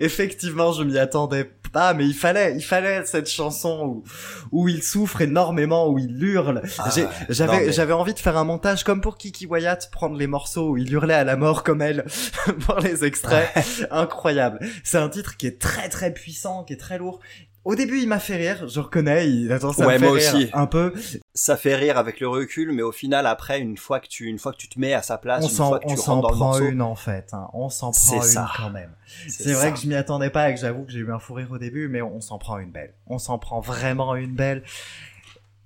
Effectivement, 0.00 0.72
je 0.72 0.82
m'y 0.82 0.98
attendais 0.98 1.44
pas, 1.72 1.94
mais 1.94 2.06
il 2.06 2.14
fallait, 2.14 2.54
il 2.54 2.62
fallait 2.62 3.04
cette 3.06 3.28
chanson 3.28 3.80
où, 3.86 4.04
où 4.52 4.68
il 4.68 4.82
souffre 4.82 5.20
énormément, 5.22 5.88
où 5.88 5.98
il 5.98 6.22
hurle. 6.22 6.62
Ah, 6.78 6.90
J'avais, 7.28 7.66
mais- 7.66 7.72
j'avais 7.72 7.92
envie 7.92 8.14
de 8.14 8.18
faire 8.18 8.36
un 8.36 8.44
montage 8.44 8.84
comme 8.84 9.00
pour 9.00 9.16
Kiki 9.16 9.46
Wyatt, 9.46 9.90
prendre 9.90 10.16
les 10.16 10.26
morceaux 10.26 10.70
où 10.70 10.76
il 10.76 10.92
hurlait 10.92 11.14
à 11.14 11.24
la 11.24 11.36
mort 11.36 11.62
comme 11.64 11.82
elle 11.82 12.04
pour 12.66 12.78
les 12.80 13.04
extraits. 13.04 13.48
Incroyable. 13.90 14.60
C'est 14.84 14.98
un 14.98 15.08
titre 15.08 15.36
qui 15.36 15.46
est 15.46 15.58
très 15.60 15.88
très 15.88 16.12
puissant, 16.12 16.62
qui 16.64 16.74
est 16.74 16.76
très 16.76 16.98
lourd. 16.98 17.20
Au 17.64 17.76
début, 17.76 18.00
il 18.00 18.08
m'a 18.08 18.18
fait 18.18 18.36
rire, 18.36 18.66
je 18.68 18.80
reconnais, 18.80 19.30
il 19.30 19.52
a 19.52 19.58
tendance 19.60 19.78
à 19.80 19.86
Ouais, 19.86 19.94
me 19.94 19.98
faire 20.00 20.08
moi 20.10 20.18
rire 20.18 20.34
aussi. 20.34 20.50
un 20.52 20.66
peu. 20.66 20.92
Ça 21.32 21.56
fait 21.56 21.76
rire 21.76 21.96
avec 21.96 22.18
le 22.18 22.26
recul, 22.26 22.72
mais 22.72 22.82
au 22.82 22.90
final, 22.90 23.24
après, 23.24 23.60
une 23.60 23.76
fois 23.76 24.00
que 24.00 24.08
tu, 24.08 24.26
une 24.26 24.40
fois 24.40 24.50
que 24.52 24.56
tu 24.56 24.68
te 24.68 24.80
mets 24.80 24.94
à 24.94 25.02
sa 25.02 25.16
place, 25.16 25.44
On 25.44 25.48
une 25.48 25.54
s'en, 25.54 25.68
fois 25.68 25.78
que 25.78 25.84
on 25.86 25.94
tu 25.94 25.96
s'en 25.96 26.14
rentres 26.16 26.22
dans 26.22 26.30
le 26.30 26.36
prend 26.36 26.46
morceau, 26.48 26.64
une 26.66 26.82
en 26.82 26.94
fait. 26.96 27.28
hein. 27.32 27.46
On 27.52 27.68
s'en 27.68 27.92
prend 27.92 28.16
une 28.16 28.22
ça. 28.22 28.50
quand 28.56 28.70
même. 28.70 28.90
c'est 29.28 29.44
C'est 29.44 29.52
vrai 29.52 29.66
ça. 29.68 29.70
que 29.70 29.78
je 29.78 29.86
m'y 29.86 29.94
attendais 29.94 30.30
pas 30.30 30.50
et 30.50 30.54
que 30.54 30.60
j'avoue 30.60 30.82
que 30.84 30.90
j'ai 30.90 30.98
eu 30.98 31.12
un 31.12 31.20
fou 31.20 31.34
rire 31.34 31.52
au 31.52 31.58
début, 31.58 31.86
mais 31.86 32.02
on 32.02 32.20
s'en 32.20 32.38
prend 32.38 32.58
une 32.58 32.72
belle. 32.72 32.94
On 33.06 33.18
s'en 33.18 33.38
prend 33.38 33.60
vraiment 33.60 34.16
une 34.16 34.34
belle. 34.34 34.64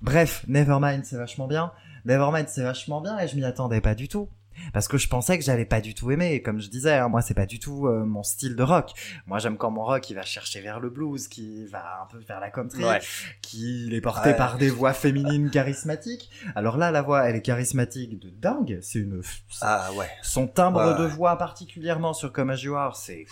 Bref, 0.03 0.45
Nevermind, 0.49 1.03
c'est 1.05 1.17
vachement 1.17 1.47
bien. 1.47 1.73
Nevermind, 2.05 2.47
c'est 2.49 2.63
vachement 2.63 3.01
bien 3.01 3.19
et 3.19 3.27
je 3.27 3.37
m'y 3.37 3.45
attendais 3.45 3.81
pas 3.81 3.95
du 3.95 4.07
tout. 4.09 4.29
Parce 4.73 4.89
que 4.89 4.99
je 4.99 5.09
pensais 5.09 5.39
que 5.39 5.45
j'allais 5.45 5.65
pas 5.65 5.81
du 5.81 5.95
tout 5.95 6.11
aimer. 6.11 6.33
Et 6.33 6.43
comme 6.43 6.61
je 6.61 6.69
disais, 6.69 6.95
hein, 6.95 7.09
moi, 7.09 7.23
c'est 7.23 7.35
pas 7.35 7.47
du 7.47 7.59
tout 7.59 7.87
euh, 7.87 8.05
mon 8.05 8.23
style 8.23 8.57
de 8.57 8.63
rock. 8.63 8.93
Moi, 9.27 9.39
j'aime 9.39 9.57
quand 9.57 9.71
mon 9.71 9.85
rock, 9.85 10.09
il 10.11 10.15
va 10.15 10.23
chercher 10.23 10.61
vers 10.61 10.81
le 10.81 10.91
blues, 10.91 11.29
qui 11.29 11.67
va 11.67 12.03
un 12.03 12.07
peu 12.07 12.19
vers 12.19 12.41
la 12.41 12.51
country, 12.51 12.85
Ouais. 12.85 13.01
qui 13.43 13.89
est 13.95 14.01
porté 14.01 14.31
Ouais. 14.31 14.37
par 14.37 14.59
des 14.59 14.71
voix 14.71 14.93
féminines 14.93 15.51
charismatiques. 15.51 16.31
Alors 16.55 16.77
là, 16.77 16.91
la 16.91 17.03
voix, 17.03 17.29
elle 17.29 17.37
est 17.37 17.43
charismatique 17.43 18.19
de 18.21 18.31
dingue. 18.31 18.79
C'est 18.83 18.99
une, 19.01 19.23
Ah 19.61 19.91
ouais. 19.95 20.09
son 20.23 20.47
timbre 20.47 20.93
Ouais. 20.93 20.99
de 20.99 21.07
voix 21.07 21.37
particulièrement 21.39 22.13
sur 22.15 22.33
As 22.39 22.63
You 22.63 22.75
Are, 22.75 22.97
c'est 22.97 23.27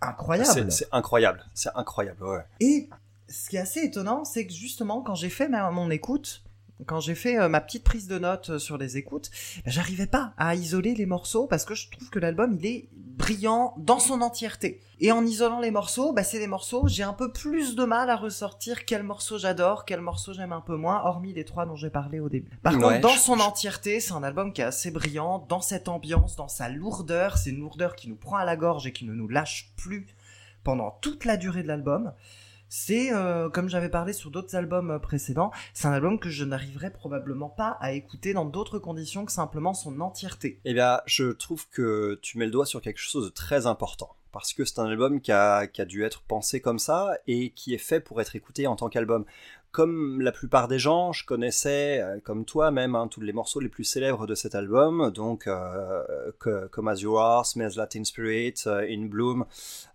incroyable. 0.00 0.48
C'est 0.52 0.70
c'est 0.72 0.88
incroyable. 0.92 1.44
C'est 1.54 1.70
incroyable, 1.74 2.22
ouais. 2.24 2.44
Et 2.60 2.88
ce 3.28 3.48
qui 3.50 3.56
est 3.56 3.60
assez 3.60 3.80
étonnant, 3.80 4.24
c'est 4.24 4.46
que 4.46 4.52
justement, 4.52 5.00
quand 5.02 5.14
j'ai 5.14 5.30
fait 5.30 5.48
ma- 5.48 5.70
mon 5.70 5.90
écoute, 5.90 6.42
quand 6.84 7.00
j'ai 7.00 7.14
fait 7.14 7.38
euh, 7.38 7.48
ma 7.48 7.60
petite 7.60 7.84
prise 7.84 8.06
de 8.06 8.18
notes 8.18 8.50
euh, 8.50 8.58
sur 8.58 8.76
les 8.76 8.96
écoutes, 8.98 9.30
bah, 9.64 9.70
j'arrivais 9.70 10.06
pas 10.06 10.34
à 10.36 10.54
isoler 10.54 10.94
les 10.94 11.06
morceaux 11.06 11.46
parce 11.46 11.64
que 11.64 11.74
je 11.74 11.88
trouve 11.90 12.10
que 12.10 12.18
l'album 12.18 12.56
il 12.60 12.66
est 12.66 12.88
brillant 12.92 13.74
dans 13.78 13.98
son 13.98 14.20
entièreté. 14.20 14.80
Et 15.00 15.10
en 15.12 15.24
isolant 15.24 15.60
les 15.60 15.70
morceaux, 15.70 16.12
bah, 16.12 16.22
c'est 16.22 16.38
des 16.38 16.46
morceaux, 16.46 16.86
j'ai 16.86 17.02
un 17.02 17.12
peu 17.14 17.32
plus 17.32 17.74
de 17.76 17.84
mal 17.84 18.10
à 18.10 18.16
ressortir 18.16 18.84
quel 18.84 19.02
morceau 19.02 19.38
j'adore, 19.38 19.84
quel 19.86 20.00
morceau 20.02 20.32
j'aime 20.34 20.52
un 20.52 20.60
peu 20.60 20.76
moins, 20.76 21.02
hormis 21.04 21.32
les 21.32 21.44
trois 21.46 21.64
dont 21.64 21.76
j'ai 21.76 21.90
parlé 21.90 22.20
au 22.20 22.28
début. 22.28 22.50
Par 22.62 22.74
Ouais, 22.74 22.80
contre, 22.80 23.00
dans 23.00 23.08
je- 23.08 23.20
son 23.20 23.40
entièreté, 23.40 24.00
c'est 24.00 24.12
un 24.12 24.22
album 24.22 24.52
qui 24.52 24.60
est 24.60 24.64
assez 24.64 24.90
brillant, 24.90 25.44
dans 25.48 25.60
cette 25.62 25.88
ambiance, 25.88 26.36
dans 26.36 26.48
sa 26.48 26.68
lourdeur, 26.68 27.38
c'est 27.38 27.50
une 27.50 27.60
lourdeur 27.60 27.96
qui 27.96 28.08
nous 28.08 28.16
prend 28.16 28.36
à 28.36 28.44
la 28.44 28.56
gorge 28.56 28.86
et 28.86 28.92
qui 28.92 29.04
ne 29.06 29.12
nous 29.14 29.28
lâche 29.28 29.72
plus 29.76 30.06
pendant 30.64 30.90
toute 31.00 31.24
la 31.24 31.36
durée 31.38 31.62
de 31.62 31.68
l'album. 31.68 32.12
C'est, 32.68 33.12
euh, 33.12 33.48
comme 33.48 33.68
j'avais 33.68 33.88
parlé 33.88 34.12
sur 34.12 34.30
d'autres 34.30 34.56
albums 34.56 34.90
euh, 34.90 34.98
précédents, 34.98 35.50
c'est 35.72 35.86
un 35.86 35.92
album 35.92 36.18
que 36.18 36.28
je 36.28 36.44
n'arriverai 36.44 36.90
probablement 36.90 37.48
pas 37.48 37.76
à 37.80 37.92
écouter 37.92 38.32
dans 38.32 38.44
d'autres 38.44 38.78
conditions 38.78 39.24
que 39.24 39.32
simplement 39.32 39.74
son 39.74 40.00
entièreté. 40.00 40.60
Eh 40.64 40.74
bien, 40.74 41.00
je 41.06 41.26
trouve 41.32 41.68
que 41.70 42.18
tu 42.22 42.38
mets 42.38 42.46
le 42.46 42.50
doigt 42.50 42.66
sur 42.66 42.80
quelque 42.80 43.00
chose 43.00 43.24
de 43.24 43.30
très 43.30 43.66
important. 43.66 44.10
Parce 44.32 44.52
que 44.52 44.64
c'est 44.66 44.80
un 44.80 44.86
album 44.86 45.20
qui 45.20 45.32
qui 45.72 45.80
a 45.80 45.84
dû 45.86 46.04
être 46.04 46.20
pensé 46.22 46.60
comme 46.60 46.78
ça 46.78 47.16
et 47.26 47.50
qui 47.50 47.72
est 47.72 47.78
fait 47.78 48.00
pour 48.00 48.20
être 48.20 48.36
écouté 48.36 48.66
en 48.66 48.76
tant 48.76 48.90
qu'album. 48.90 49.24
Comme 49.76 50.22
la 50.22 50.32
plupart 50.32 50.68
des 50.68 50.78
gens, 50.78 51.12
je 51.12 51.26
connaissais, 51.26 52.00
euh, 52.00 52.18
comme 52.24 52.46
toi 52.46 52.70
même, 52.70 52.94
hein, 52.94 53.08
tous 53.08 53.20
les 53.20 53.34
morceaux 53.34 53.60
les 53.60 53.68
plus 53.68 53.84
célèbres 53.84 54.26
de 54.26 54.34
cet 54.34 54.54
album. 54.54 55.10
Donc, 55.10 55.46
euh, 55.46 56.02
comme 56.70 56.88
As 56.88 57.02
You 57.02 57.18
Are, 57.18 57.44
Smells 57.44 57.74
Latin 57.76 58.02
Spirit, 58.04 58.54
euh, 58.66 58.86
In 58.88 59.04
Bloom, 59.04 59.44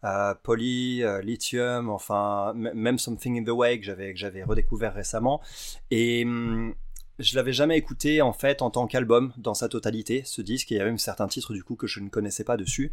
euh, 0.04 0.36
Poly, 0.44 1.02
euh, 1.04 1.24
Lithium, 1.24 1.90
enfin, 1.90 2.54
même 2.54 3.00
Something 3.00 3.40
in 3.40 3.44
the 3.44 3.50
Way 3.50 3.80
que 3.80 3.86
j'avais, 4.14 4.44
redécouvert 4.44 4.94
récemment. 4.94 5.42
Et. 5.90 6.26
hum, 6.26 6.76
je 7.18 7.36
l'avais 7.36 7.54
jamais 7.54 7.78
écouté 7.78 8.22
en 8.22 8.34
fait 8.34 8.62
en 8.62 8.72
tant 8.72 8.88
qu'album 8.88 9.32
dans 9.38 9.54
sa 9.54 9.70
totalité, 9.70 10.24
ce 10.26 10.42
disque, 10.42 10.72
il 10.72 10.78
y 10.78 10.80
a 10.80 10.86
même 10.86 10.98
certains 10.98 11.28
titres 11.28 11.54
du 11.54 11.64
coup 11.64 11.76
que 11.76 11.86
je 11.86 12.00
ne 12.00 12.10
connaissais 12.10 12.44
pas 12.44 12.58
dessus. 12.58 12.92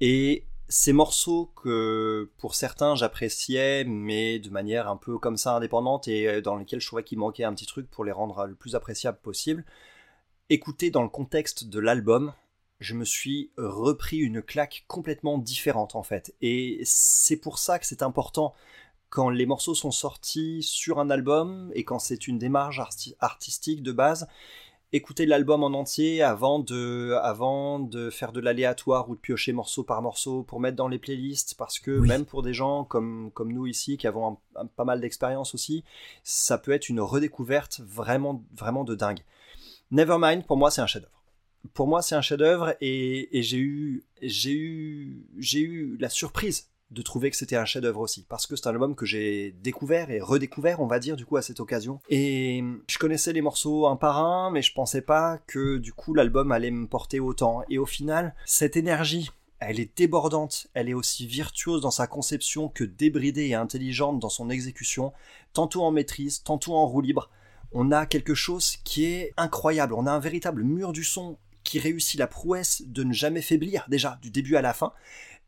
Et 0.00 0.44
ces 0.68 0.92
morceaux 0.92 1.52
que 1.62 2.30
pour 2.38 2.54
certains 2.54 2.94
j'appréciais, 2.94 3.84
mais 3.84 4.38
de 4.38 4.50
manière 4.50 4.88
un 4.88 4.96
peu 4.96 5.18
comme 5.18 5.36
ça 5.36 5.56
indépendante 5.56 6.08
et 6.08 6.28
euh, 6.28 6.40
dans 6.40 6.56
lesquels 6.56 6.80
je 6.80 6.86
trouvais 6.86 7.04
qu'il 7.04 7.18
manquait 7.18 7.44
un 7.44 7.54
petit 7.54 7.66
truc 7.66 7.90
pour 7.90 8.04
les 8.04 8.12
rendre 8.12 8.46
le 8.46 8.54
plus 8.54 8.74
appréciables 8.74 9.18
possible, 9.18 9.64
écoutés 10.50 10.90
dans 10.90 11.02
le 11.02 11.08
contexte 11.08 11.64
de 11.68 11.78
l'album, 11.78 12.32
je 12.80 12.94
me 12.94 13.04
suis 13.04 13.50
repris 13.56 14.18
une 14.18 14.42
claque 14.42 14.84
complètement 14.88 15.38
différente 15.38 15.94
en 15.96 16.02
fait. 16.02 16.34
Et 16.40 16.80
c'est 16.84 17.36
pour 17.36 17.58
ça 17.58 17.78
que 17.78 17.86
c'est 17.86 18.02
important 18.02 18.54
quand 19.10 19.30
les 19.30 19.46
morceaux 19.46 19.74
sont 19.74 19.92
sortis 19.92 20.62
sur 20.62 20.98
un 20.98 21.08
album 21.08 21.70
et 21.74 21.84
quand 21.84 22.00
c'est 22.00 22.26
une 22.26 22.38
démarche 22.38 22.80
arti- 22.80 23.14
artistique 23.20 23.82
de 23.82 23.92
base, 23.92 24.26
écouter 24.94 25.26
l'album 25.26 25.62
en 25.64 25.74
entier 25.74 26.22
avant 26.22 26.58
de, 26.60 27.14
avant 27.22 27.78
de 27.80 28.10
faire 28.10 28.32
de 28.32 28.40
l'aléatoire 28.40 29.08
ou 29.10 29.16
de 29.16 29.20
piocher 29.20 29.52
morceau 29.52 29.82
par 29.82 30.00
morceau 30.02 30.42
pour 30.44 30.60
mettre 30.60 30.76
dans 30.76 30.88
les 30.88 30.98
playlists 30.98 31.54
parce 31.56 31.78
que 31.78 31.98
Oui. 31.98 32.08
même 32.08 32.24
pour 32.24 32.42
des 32.42 32.54
gens 32.54 32.84
comme, 32.84 33.30
comme 33.34 33.52
nous 33.52 33.66
ici 33.66 33.96
qui 33.96 34.06
avons 34.06 34.26
un- 34.56 34.60
un- 34.62 34.66
pas 34.66 34.84
mal 34.84 35.00
d'expérience 35.00 35.54
aussi, 35.54 35.84
ça 36.22 36.58
peut 36.58 36.72
être 36.72 36.88
une 36.88 37.00
redécouverte 37.00 37.80
vraiment, 37.84 38.44
vraiment 38.56 38.84
de 38.84 38.94
dingue. 38.94 39.20
Nevermind, 39.90 40.44
pour 40.46 40.56
moi, 40.56 40.70
c'est 40.70 40.80
un 40.80 40.86
chef-d'œuvre. 40.86 41.12
Pour 41.72 41.86
moi, 41.88 42.00
c'est 42.02 42.14
un 42.14 42.20
chef-d'œuvre 42.22 42.74
et, 42.80 43.36
et 43.38 43.42
j'ai 43.42 43.58
eu, 43.58 44.04
j'ai 44.22 44.52
eu, 44.52 45.26
j'ai 45.38 45.60
eu 45.60 45.96
la 45.98 46.08
surprise 46.08 46.68
de 46.90 47.02
trouver 47.02 47.30
que 47.30 47.36
c'était 47.36 47.56
un 47.56 47.64
chef-d'œuvre 47.64 48.00
aussi, 48.00 48.24
parce 48.28 48.46
que 48.46 48.56
c'est 48.56 48.66
un 48.66 48.70
album 48.70 48.94
que 48.94 49.06
j'ai 49.06 49.52
découvert 49.62 50.10
et 50.10 50.20
redécouvert, 50.20 50.80
on 50.80 50.86
va 50.86 50.98
dire, 50.98 51.16
du 51.16 51.26
coup, 51.26 51.36
à 51.36 51.42
cette 51.42 51.60
occasion. 51.60 52.00
Et 52.08 52.62
je 52.88 52.98
connaissais 52.98 53.32
les 53.32 53.42
morceaux 53.42 53.86
un 53.86 53.96
par 53.96 54.18
un, 54.18 54.50
mais 54.50 54.62
je 54.62 54.72
pensais 54.72 55.02
pas 55.02 55.38
que 55.46 55.78
du 55.78 55.92
coup 55.92 56.14
l'album 56.14 56.52
allait 56.52 56.70
me 56.70 56.86
porter 56.86 57.20
autant. 57.20 57.62
Et 57.68 57.78
au 57.78 57.86
final, 57.86 58.34
cette 58.44 58.76
énergie, 58.76 59.30
elle 59.60 59.80
est 59.80 59.96
débordante, 59.96 60.68
elle 60.74 60.88
est 60.88 60.94
aussi 60.94 61.26
virtuose 61.26 61.80
dans 61.80 61.90
sa 61.90 62.06
conception 62.06 62.68
que 62.68 62.84
débridée 62.84 63.46
et 63.46 63.54
intelligente 63.54 64.18
dans 64.18 64.28
son 64.28 64.50
exécution, 64.50 65.12
tantôt 65.52 65.82
en 65.82 65.90
maîtrise, 65.90 66.42
tantôt 66.42 66.74
en 66.74 66.86
roue 66.86 67.00
libre. 67.00 67.30
On 67.72 67.90
a 67.90 68.06
quelque 68.06 68.34
chose 68.34 68.76
qui 68.84 69.06
est 69.06 69.32
incroyable, 69.36 69.94
on 69.94 70.06
a 70.06 70.12
un 70.12 70.20
véritable 70.20 70.62
mur 70.62 70.92
du 70.92 71.02
son 71.02 71.38
qui 71.64 71.78
réussit 71.78 72.20
la 72.20 72.26
prouesse 72.26 72.82
de 72.86 73.02
ne 73.04 73.12
jamais 73.12 73.40
faiblir, 73.40 73.86
déjà, 73.88 74.18
du 74.20 74.30
début 74.30 74.56
à 74.56 74.62
la 74.62 74.74
fin, 74.74 74.92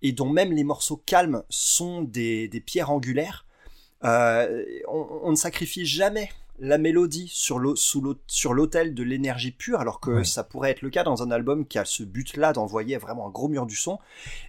et 0.03 0.13
dont 0.13 0.29
même 0.29 0.53
les 0.53 0.65
morceaux 0.65 0.97
calmes 0.97 1.43
sont 1.49 2.03
des, 2.03 2.49
des 2.49 2.61
pierres 2.61 2.91
angulaires. 2.91 3.47
Euh, 4.05 4.65
on, 4.89 5.07
on 5.23 5.31
ne 5.31 5.37
sacrifie 5.37 5.87
jamais 5.87 6.31
la 6.59 6.79
mélodie 6.79 7.29
sur 7.29 7.59
l'autel 7.59 8.95
de 8.95 9.03
l'énergie 9.03 9.51
pure, 9.51 9.79
alors 9.79 10.01
que 10.01 10.11
Ouais. 10.11 10.25
ça 10.25 10.43
pourrait 10.43 10.71
être 10.71 10.81
le 10.81 10.89
cas 10.89 11.05
dans 11.05 11.23
un 11.23 11.31
album 11.31 11.67
qui 11.67 11.79
a 11.79 11.85
ce 11.85 12.03
but-là 12.03 12.55
d'envoyer 12.55 12.97
vraiment 12.97 13.27
un 13.27 13.31
gros 13.31 13.49
mur 13.49 13.67
du 13.67 13.77
son. 13.77 13.99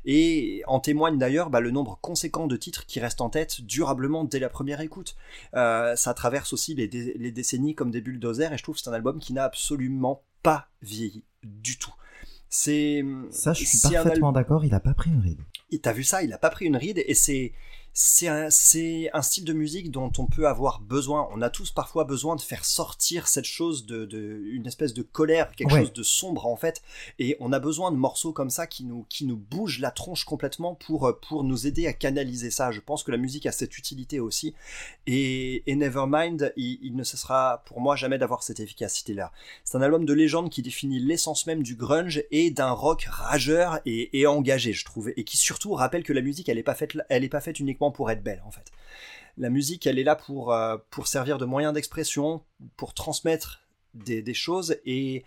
Et 0.05 0.63
en 0.67 0.79
témoigne 0.79 1.17
d'ailleurs 1.17 1.49
bah, 1.49 1.59
le 1.59 1.69
nombre 1.69 1.99
conséquent 2.01 2.47
de 2.47 2.55
titres 2.55 2.85
qui 2.85 3.01
restent 3.01 3.19
en 3.19 3.29
tête 3.29 3.59
durablement 3.59 4.23
dès 4.23 4.39
la 4.39 4.47
première 4.47 4.79
écoute. 4.79 5.17
Euh, 5.55 5.97
ça 5.97 6.13
traverse 6.13 6.53
aussi 6.53 6.75
les, 6.75 6.87
dé- 6.87 7.13
les 7.17 7.31
décennies 7.31 7.75
comme 7.75 7.91
des 7.91 7.99
bulldozers, 7.99 8.53
et 8.53 8.57
je 8.57 8.63
trouve 8.63 8.75
que 8.75 8.81
c'est 8.81 8.89
un 8.89 8.93
album 8.93 9.19
qui 9.19 9.33
n'a 9.33 9.43
absolument 9.43 10.23
pas 10.43 10.69
vieilli 10.81 11.25
du 11.43 11.77
tout. 11.77 11.93
C'est 12.49 13.03
Ça, 13.29 13.53
je 13.53 13.65
suis 13.65 13.79
parfaitement 13.79 14.31
d'accord, 14.31 14.65
il 14.65 14.73
a 14.73 14.79
pas 14.79 14.93
pris 14.93 15.09
une 15.09 15.21
ride. 15.21 15.41
t'as 15.81 15.93
vu 15.93 16.03
ça, 16.03 16.23
il 16.23 16.31
a 16.33 16.37
pas 16.37 16.49
pris 16.49 16.65
une 16.65 16.77
ride 16.77 17.03
et 17.05 17.13
c'est 17.13 17.53
c'est 17.99 18.27
un, 18.27 18.51
style 18.51 19.43
de 19.43 19.53
musique 19.53 19.89
dont 19.89 20.11
on 20.19 20.27
peut 20.27 20.47
avoir 20.47 20.81
besoin. 20.81 21.27
On 21.31 21.41
a 21.41 21.49
tous 21.49 21.71
parfois 21.71 22.03
besoin 22.03 22.35
de 22.35 22.41
faire 22.41 22.63
sortir 22.63 23.27
cette 23.27 23.45
chose 23.45 23.87
de, 23.87 24.05
de 24.05 24.39
une 24.51 24.67
espèce 24.67 24.93
de 24.93 25.01
colère, 25.01 25.51
quelque 25.55 25.73
Ouais. 25.73 25.79
chose 25.81 25.93
de 25.93 26.03
sombre 26.03 26.45
en 26.45 26.55
fait. 26.57 26.83
Et 27.17 27.35
on 27.39 27.51
a 27.51 27.57
besoin 27.59 27.91
de 27.91 27.97
morceaux 27.97 28.33
comme 28.33 28.51
ça 28.51 28.67
qui 28.67 28.83
nous 28.83 29.07
qui 29.09 29.25
nous 29.25 29.35
bougent 29.35 29.79
la 29.79 29.89
tronche 29.89 30.25
complètement 30.25 30.75
pour 30.75 31.07
euh, 31.07 31.19
pour 31.27 31.43
nous 31.43 31.65
aider 31.65 31.87
à 31.87 31.93
canaliser 31.93 32.51
ça. 32.51 32.69
Je 32.69 32.81
pense 32.81 33.01
que 33.03 33.09
la 33.09 33.17
musique 33.17 33.47
a 33.47 33.51
cette 33.51 33.79
utilité 33.79 34.19
aussi. 34.19 34.53
Et, 35.07 35.63
et 35.65 35.75
Nevermind, 35.75 36.53
il, 36.55 36.77
il 36.83 36.95
ne 36.95 37.03
cessera 37.03 37.63
pour 37.65 37.81
moi 37.81 37.95
jamais 37.95 38.19
d'avoir 38.19 38.43
cette 38.43 38.59
efficacité-là. 38.59 39.31
C'est 39.63 39.75
un 39.75 39.81
album 39.81 40.05
de 40.05 40.13
légende 40.13 40.51
qui 40.51 40.61
définit 40.61 40.99
l'essence 40.99 41.47
même 41.47 41.63
du 41.63 41.75
grunge 41.75 42.23
et 42.29 42.51
d'un 42.51 42.69
rock 42.71 43.07
rageur 43.09 43.79
et, 43.87 44.19
et 44.19 44.27
engagé, 44.27 44.71
je 44.71 44.85
trouve, 44.85 45.09
et 45.17 45.23
qui 45.23 45.37
surtout 45.37 45.73
rappelle 45.73 46.03
que 46.03 46.13
la 46.13 46.21
musique, 46.21 46.47
elle 46.47 46.59
est 46.59 46.63
pas 46.63 46.75
faite, 46.75 46.95
elle 47.09 47.23
est 47.23 47.29
pas 47.29 47.41
faite 47.41 47.59
uniquement 47.59 47.86
uniquement 47.87 47.91
pour 47.91 48.11
être 48.11 48.23
belle 48.23 48.41
en 48.45 48.51
fait. 48.51 48.71
La 49.37 49.49
musique, 49.49 49.85
elle 49.85 49.99
est 49.99 50.03
là 50.03 50.15
pour, 50.15 50.51
euh, 50.51 50.77
pour 50.89 51.07
servir 51.07 51.37
de 51.37 51.45
moyen 51.45 51.71
d'expression, 51.71 52.41
pour 52.75 52.93
transmettre 52.93 53.59
des, 53.93 54.21
des 54.21 54.33
choses 54.33 54.77
et 54.85 55.23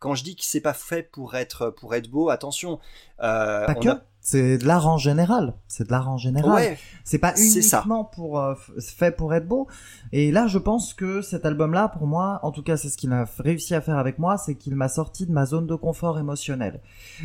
quand 0.00 0.14
je 0.14 0.24
dis 0.24 0.36
que 0.36 0.44
c'est 0.44 0.60
pas 0.60 0.74
fait 0.74 1.02
pour 1.10 1.34
être 1.34 1.70
pour 1.70 1.94
être 1.94 2.10
beau, 2.10 2.28
attention. 2.28 2.78
Euh, 3.22 3.64
Pas 3.66 3.74
on 3.76 3.80
que. 3.80 3.88
a- 3.88 4.04
C'est 4.20 4.58
de 4.58 4.66
l'art 4.66 4.86
en 4.86 4.98
général. 4.98 5.54
C'est 5.66 5.86
de 5.86 5.92
l'art 5.92 6.10
en 6.10 6.18
général. 6.18 6.52
Ouais, 6.52 6.78
C'est 7.04 7.18
pas 7.18 7.32
uniquement 7.78 8.04
pour 8.04 8.38
euh, 8.38 8.54
fait 8.80 9.12
pour 9.16 9.32
être 9.32 9.46
beau. 9.48 9.66
Et 10.12 10.30
là, 10.30 10.46
je 10.46 10.58
pense 10.58 10.92
que 10.92 11.22
cet 11.22 11.46
album-là, 11.46 11.88
pour 11.88 12.06
moi, 12.06 12.40
en 12.42 12.50
tout 12.50 12.62
cas, 12.62 12.76
c'est 12.76 12.90
ce 12.90 12.98
qu'il 12.98 13.12
a 13.14 13.24
réussi 13.38 13.74
à 13.74 13.80
faire 13.80 13.96
avec 13.96 14.18
moi, 14.18 14.36
c'est 14.36 14.56
qu'il 14.56 14.74
m'a 14.74 14.88
sorti 14.88 15.24
de 15.26 15.32
ma 15.32 15.46
zone 15.46 15.66
de 15.66 15.74
confort 15.76 16.18
émotionnel. 16.18 16.80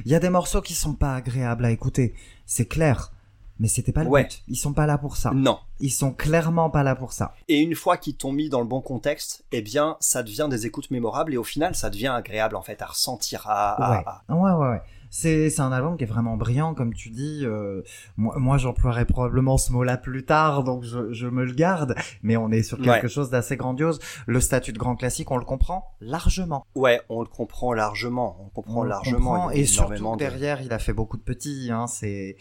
Il 0.05 0.11
y 0.11 0.15
a 0.15 0.19
des 0.19 0.29
morceaux 0.29 0.61
qui 0.61 0.73
sont 0.75 0.93
pas 0.93 1.15
agréables 1.15 1.65
à 1.65 1.71
écouter, 1.71 2.13
c'est 2.45 2.67
clair. 2.67 3.11
Mais 3.59 3.67
c'était 3.67 3.91
pas 3.91 4.03
le 4.03 4.09
Ouais. 4.09 4.23
but. 4.23 4.41
Ils 4.47 4.55
sont 4.55 4.73
pas 4.73 4.85
là 4.85 4.97
pour 4.97 5.17
ça. 5.17 5.31
non. 5.31 5.59
Ils 5.81 5.89
sont 5.91 6.11
clairement 6.11 6.69
pas 6.69 6.83
là 6.83 6.95
pour 6.95 7.13
ça. 7.13 7.33
Et 7.47 7.59
une 7.59 7.75
fois 7.75 7.97
qu'ils 7.97 8.15
t'ont 8.15 8.31
mis 8.33 8.49
dans 8.49 8.59
le 8.61 8.65
bon 8.67 8.81
contexte, 8.81 9.43
eh 9.51 9.61
bien, 9.61 9.95
ça 9.99 10.23
devient 10.23 10.47
des 10.49 10.65
écoutes 10.65 10.91
mémorables 10.91 11.33
et 11.33 11.37
au 11.37 11.43
final, 11.43 11.73
ça 11.75 11.89
devient 11.89 12.07
agréable 12.07 12.55
en 12.55 12.61
fait 12.61 12.81
à 12.81 12.85
ressentir. 12.87 13.43
À, 13.47 13.91
Ouais. 13.91 14.03
à- 14.05 14.35
Ouais, 14.35 14.51
ouais, 14.51 14.69
ouais. 14.71 14.81
C'est, 15.11 15.59
un 15.59 15.71
album 15.71 15.97
qui 15.97 16.03
est 16.03 16.07
vraiment 16.07 16.37
brillant, 16.37 16.75
comme 16.75 16.93
tu 16.93 17.09
dis. 17.09 17.41
euh, 17.43 17.81
moi, 18.15 18.35
moi 18.37 18.57
j'emploierai 18.59 19.05
probablement 19.05 19.57
ce 19.57 19.71
mot-là 19.71 19.97
plus 19.97 20.23
tard, 20.23 20.63
donc 20.63 20.83
je, 20.83 21.11
je 21.13 21.25
me 21.27 21.43
le 21.45 21.53
garde. 21.53 21.95
Mais 22.21 22.37
on 22.37 22.51
est 22.51 22.61
sur 22.61 22.77
quelque 22.77 23.03
Ouais. 23.07 23.09
chose 23.09 23.29
d'assez 23.31 23.57
grandiose. 23.57 23.99
Le 24.27 24.39
statut 24.39 24.71
de 24.71 24.77
grand 24.77 24.95
classique, 24.95 25.31
on 25.31 25.37
le 25.37 25.45
comprend 25.45 25.95
largement. 25.99 26.63
Ouais, 26.75 27.01
on 27.09 27.21
le 27.21 27.27
comprend 27.27 27.73
largement. 27.73 28.37
On 28.45 28.49
comprend 28.49 28.81
On 28.81 28.83
largement. 28.83 29.17
comprend, 29.33 29.49
et 29.49 29.65
surtout 29.65 30.11
de- 30.13 30.17
derrière, 30.17 30.61
il 30.61 30.71
a 30.73 30.77
fait 30.79 30.93
beaucoup 30.93 31.17
de 31.17 31.23
petits. 31.23 31.69
Hein, 31.71 31.87
c'est 31.87 32.35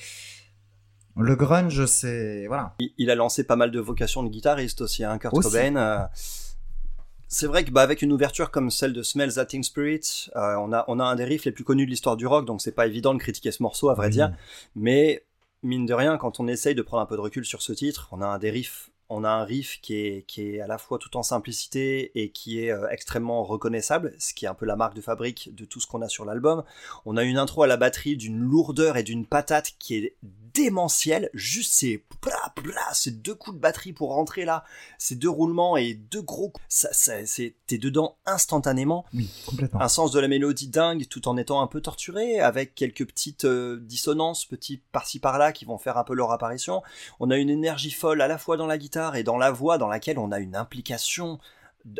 le 1.18 1.37
grunge, 1.37 1.85
c'est 1.87 2.46
voilà. 2.46 2.74
Il, 2.81 2.92
il 2.98 3.11
a 3.11 3.14
lancé 3.14 3.44
pas 3.44 3.57
mal 3.57 3.70
de 3.70 3.81
vocations 3.81 4.22
de 4.22 4.28
guitariste 4.28 4.81
aussi, 4.81 5.04
hein, 5.04 5.18
Kurt 5.18 5.35
Aussi. 5.35 5.48
Cobain. 5.50 5.76
euh, 5.76 5.98
C'est 7.31 7.46
vrai 7.46 7.64
que 7.64 7.70
bah, 7.70 7.83
avec 7.83 8.00
une 8.02 8.12
ouverture 8.12 8.50
comme 8.50 8.70
celle 8.70 8.92
de 8.92 9.02
Smells 9.02 9.35
That 9.35 9.46
Teen 9.46 9.62
Spirit, 9.62 10.28
euh, 10.37 10.54
on, 10.57 10.72
a, 10.72 10.85
on 10.88 10.98
a 10.98 11.04
un 11.04 11.14
des 11.16 11.24
riffs 11.24 11.44
les 11.44 11.52
plus 11.52 11.64
connus 11.64 11.85
de 11.85 11.90
l'histoire 11.90 12.16
du 12.16 12.26
rock, 12.26 12.46
donc 12.46 12.62
c'est 12.62 12.72
pas 12.72 12.87
évident 12.87 13.12
de 13.14 13.18
critiquer 13.18 13.50
ce 13.52 13.62
morceau 13.62 13.90
à 13.90 13.94
vrai 13.94 14.07
Oui. 14.07 14.12
dire. 14.12 14.33
Mais 14.76 15.24
mine 15.62 15.85
de 15.87 15.92
rien, 15.94 16.16
quand 16.18 16.40
on 16.40 16.48
essaye 16.48 16.74
de 16.74 16.83
prendre 16.83 17.02
un 17.02 17.07
peu 17.07 17.16
de 17.16 17.20
recul 17.20 17.44
sur 17.44 17.61
ce 17.62 17.72
titre, 17.72 18.09
on 18.12 18.22
a 18.22 18.26
un 18.26 18.38
des 18.38 18.50
riffs, 18.50 18.90
on 19.10 19.24
a 19.24 19.30
un 19.30 19.44
riff 19.44 19.80
qui 19.80 19.94
est, 19.94 20.26
qui 20.26 20.54
est 20.56 20.60
à 20.60 20.66
la 20.66 20.78
fois 20.78 20.98
tout 20.98 21.16
en 21.16 21.22
simplicité 21.22 22.10
et 22.20 22.30
qui 22.30 22.62
est 22.62 22.70
euh, 22.70 22.88
extrêmement 22.90 23.42
reconnaissable, 23.44 24.14
ce 24.18 24.34
qui 24.34 24.44
est 24.44 24.48
un 24.48 24.54
peu 24.54 24.66
la 24.66 24.76
marque 24.76 24.94
de 24.94 25.00
fabrique 25.00 25.54
de 25.54 25.64
tout 25.64 25.80
ce 25.80 25.86
qu'on 25.86 26.02
a 26.02 26.08
sur 26.08 26.24
l'album. 26.24 26.62
On 27.06 27.16
a 27.16 27.24
une 27.24 27.38
intro 27.38 27.62
à 27.62 27.66
la 27.66 27.76
batterie 27.76 28.16
d'une 28.16 28.38
lourdeur 28.38 28.96
et 28.96 29.02
d'une 29.02 29.26
patate 29.26 29.72
qui 29.78 29.96
est 29.96 30.16
démentielle. 30.54 31.30
Juste 31.34 31.68
bla 32.22 32.52
bla, 32.62 32.92
ces 32.92 33.12
deux 33.12 33.34
coups 33.34 33.56
de 33.56 33.60
batterie 33.60 33.92
pour 33.92 34.12
rentrer 34.14 34.44
là, 34.44 34.64
ces 34.98 35.14
deux 35.14 35.28
roulements 35.28 35.76
et 35.76 35.94
deux 35.94 36.22
gros 36.22 36.48
coups. 36.48 36.64
Ça, 36.68 36.88
ça, 36.92 37.24
c'est, 37.26 37.54
t'es 37.66 37.78
dedans 37.78 38.16
instantanément 38.26 39.04
Oui, 39.14 39.30
complètement. 39.46 39.80
un 39.80 39.88
sens 39.88 40.10
de 40.10 40.18
la 40.18 40.26
mélodie 40.26 40.68
dingue 40.68 41.06
tout 41.08 41.28
en 41.28 41.36
étant 41.36 41.60
un 41.60 41.66
peu 41.66 41.80
torturé 41.80 42.40
avec 42.40 42.74
quelques 42.74 43.06
petites 43.06 43.44
euh, 43.44 43.78
dissonances 43.80 44.44
petits 44.44 44.82
par-ci 44.92 45.20
par-là 45.20 45.52
qui 45.52 45.64
vont 45.64 45.78
faire 45.78 45.96
un 45.96 46.04
peu 46.04 46.14
leur 46.14 46.32
apparition 46.32 46.82
on 47.20 47.30
a 47.30 47.36
une 47.36 47.50
énergie 47.50 47.90
folle 47.90 48.20
à 48.20 48.28
la 48.28 48.38
fois 48.38 48.56
dans 48.56 48.66
la 48.66 48.78
guitare 48.78 48.97
et 49.14 49.22
dans 49.22 49.38
la 49.38 49.50
voix 49.50 49.78
dans 49.78 49.88
laquelle 49.88 50.18
on 50.18 50.32
a 50.32 50.38
une 50.38 50.56
implication 50.56 51.38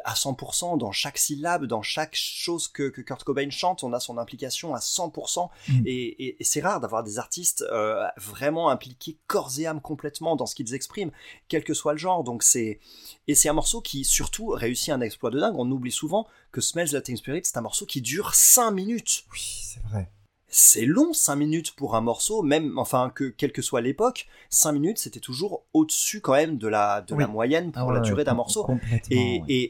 à 0.04 0.12
100% 0.14 0.76
dans 0.76 0.92
chaque 0.92 1.16
syllabe, 1.16 1.64
dans 1.64 1.80
chaque 1.80 2.14
chose 2.14 2.68
que, 2.68 2.90
que 2.90 3.00
Kurt 3.00 3.24
Cobain 3.24 3.48
chante, 3.48 3.82
on 3.84 3.92
a 3.94 4.00
son 4.00 4.18
implication 4.18 4.74
à 4.74 4.80
100%. 4.80 5.48
Mm. 5.68 5.82
Et, 5.87 5.92
et- 5.92 6.37
et 6.40 6.44
c'est 6.44 6.61
rare 6.61 6.80
d'avoir 6.80 7.02
des 7.04 7.18
artistes 7.18 7.64
euh, 7.72 8.04
vraiment 8.18 8.68
impliqués 8.68 9.16
corps 9.28 9.50
et 9.58 9.66
âme 9.66 9.80
complètement 9.80 10.37
dans 10.37 10.44
ce 10.46 10.54
qu'ils 10.54 10.74
expriment, 10.74 11.12
quel 11.48 11.64
que 11.64 11.72
soit 11.74 11.92
le 11.92 11.98
genre. 11.98 12.22
Donc 12.22 12.42
c'est 12.42 12.80
et 13.28 13.34
c'est 13.34 13.48
un 13.48 13.54
morceau 13.54 13.80
qui 13.80 14.04
surtout 14.04 14.48
réussit 14.48 14.90
un 14.90 15.00
exploit 15.00 15.30
de 15.30 15.40
dingue. 15.40 15.54
On 15.56 15.70
oublie 15.70 15.92
souvent 15.92 16.26
que 16.52 16.61
Smells 16.61 16.90
Like 16.92 17.04
Teen 17.04 17.16
Spirit, 17.16 17.42
c'est 17.44 17.56
un 17.56 17.62
morceau 17.62 17.87
qui 17.87 18.02
dure 18.02 18.34
5 18.34 18.72
minutes. 18.72 19.24
Oui, 19.32 19.61
c'est 19.62 19.82
vrai. 19.84 20.11
C'est 20.50 20.87
long 20.87 21.12
5 21.12 21.37
minutes 21.37 21.72
pour 21.76 21.94
un 21.94 22.00
morceau, 22.00 22.42
même 22.42 22.78
enfin 22.78 23.11
que 23.14 23.24
quelle 23.24 23.52
que 23.52 23.61
soit 23.62 23.80
l'époque, 23.82 24.26
5 24.50 24.72
minutes 24.72 24.98
c'était 24.98 25.20
toujours 25.20 25.64
au-dessus 25.74 26.20
quand 26.22 26.32
même 26.32 26.56
de 26.56 26.68
la 26.68 27.02
de 27.02 27.14
la 27.14 27.26
Oui. 27.26 27.30
moyenne 27.32 27.70
pour 27.70 27.82
Ah 27.82 27.87
ouais, 27.87 27.94
la 27.94 28.00
durée 28.00 28.24
d'un 28.24 28.34
morceau. 28.34 28.64
Complètement. 28.64 28.98
Et, 29.11 29.42
et 29.48 29.62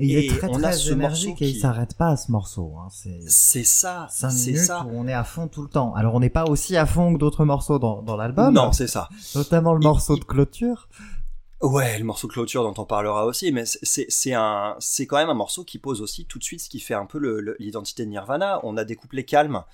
Et 0.00 0.06
il 0.06 0.16
est 0.16 0.28
très 0.38 0.48
on 0.50 0.58
a 0.62 0.68
très 0.68 0.72
ce 0.74 0.92
énergique 0.92 1.42
et 1.42 1.48
il 1.48 1.54
qui- 1.54 1.58
s'arrête 1.60 1.94
pas 1.94 2.10
à 2.10 2.16
ce 2.16 2.30
morceau. 2.30 2.74
Hein. 2.78 2.86
C'est 3.26 3.64
ça, 3.64 4.06
5 4.08 4.30
c'est 4.30 4.50
minutes 4.52 4.66
ça. 4.66 4.84
où 4.86 4.90
on 4.94 5.08
est 5.08 5.12
à 5.12 5.24
fond 5.24 5.48
tout 5.48 5.62
le 5.62 5.68
temps. 5.68 5.92
Alors 5.96 6.14
on 6.14 6.20
n'est 6.20 6.30
pas 6.30 6.44
aussi 6.44 6.76
à 6.76 6.86
fond 6.86 7.12
que 7.14 7.18
d'autres 7.18 7.44
morceaux 7.44 7.80
dans, 7.80 8.00
dans 8.02 8.16
l'album, 8.16 8.54
Non, 8.54 8.70
c'est 8.70 8.86
ça. 8.86 9.08
notamment 9.34 9.72
le 9.74 9.80
Il- 9.82 9.84
morceau 9.88 10.14
il- 10.14 10.20
de 10.20 10.24
clôture. 10.24 10.88
Ouais, 11.60 11.98
le 11.98 12.04
morceau 12.04 12.28
clôture 12.28 12.62
dont 12.62 12.80
on 12.80 12.86
parlera 12.86 13.26
aussi, 13.26 13.50
mais 13.50 13.64
c'est- 13.66 14.32
un, 14.32 14.76
c'est 14.78 15.08
quand 15.08 15.16
même 15.16 15.28
un 15.28 15.34
morceau 15.34 15.64
qui 15.64 15.78
pose 15.80 16.00
aussi 16.02 16.24
tout 16.24 16.38
de 16.38 16.44
suite 16.44 16.60
ce 16.60 16.68
qui 16.68 16.78
fait 16.78 16.94
un 16.94 17.04
peu 17.04 17.18
l'identité 17.58 18.04
de 18.04 18.10
Nirvana. 18.10 18.60
On 18.62 18.76
a 18.76 18.84
des 18.84 18.94
couplets 18.94 19.24
calmes, 19.24 19.64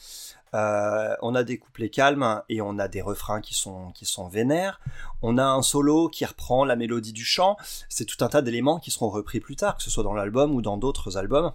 euh, 0.54 1.14
on 1.20 1.34
a 1.34 1.42
des 1.44 1.58
couplets 1.58 1.90
calmes 1.90 2.42
et 2.48 2.62
on 2.62 2.78
a 2.78 2.88
des 2.88 3.02
refrains 3.02 3.42
qui 3.42 3.54
sont 3.54 3.90
qui 3.92 4.06
sont 4.06 4.28
vénères. 4.28 4.80
On 5.20 5.36
a 5.36 5.44
un 5.44 5.60
solo 5.60 6.08
qui 6.08 6.24
reprend 6.24 6.64
la 6.64 6.74
mélodie 6.74 7.12
du 7.12 7.24
chant. 7.24 7.58
C'est 7.90 8.06
tout 8.06 8.24
un 8.24 8.28
tas 8.28 8.40
d'éléments 8.40 8.78
qui 8.78 8.90
seront 8.90 9.10
repris 9.10 9.40
plus 9.40 9.56
tard, 9.56 9.76
que 9.76 9.82
ce 9.82 9.90
soit 9.90 10.04
dans 10.04 10.14
l'album 10.14 10.54
ou 10.54 10.62
dans 10.62 10.78
d'autres 10.78 11.18
albums. 11.18 11.52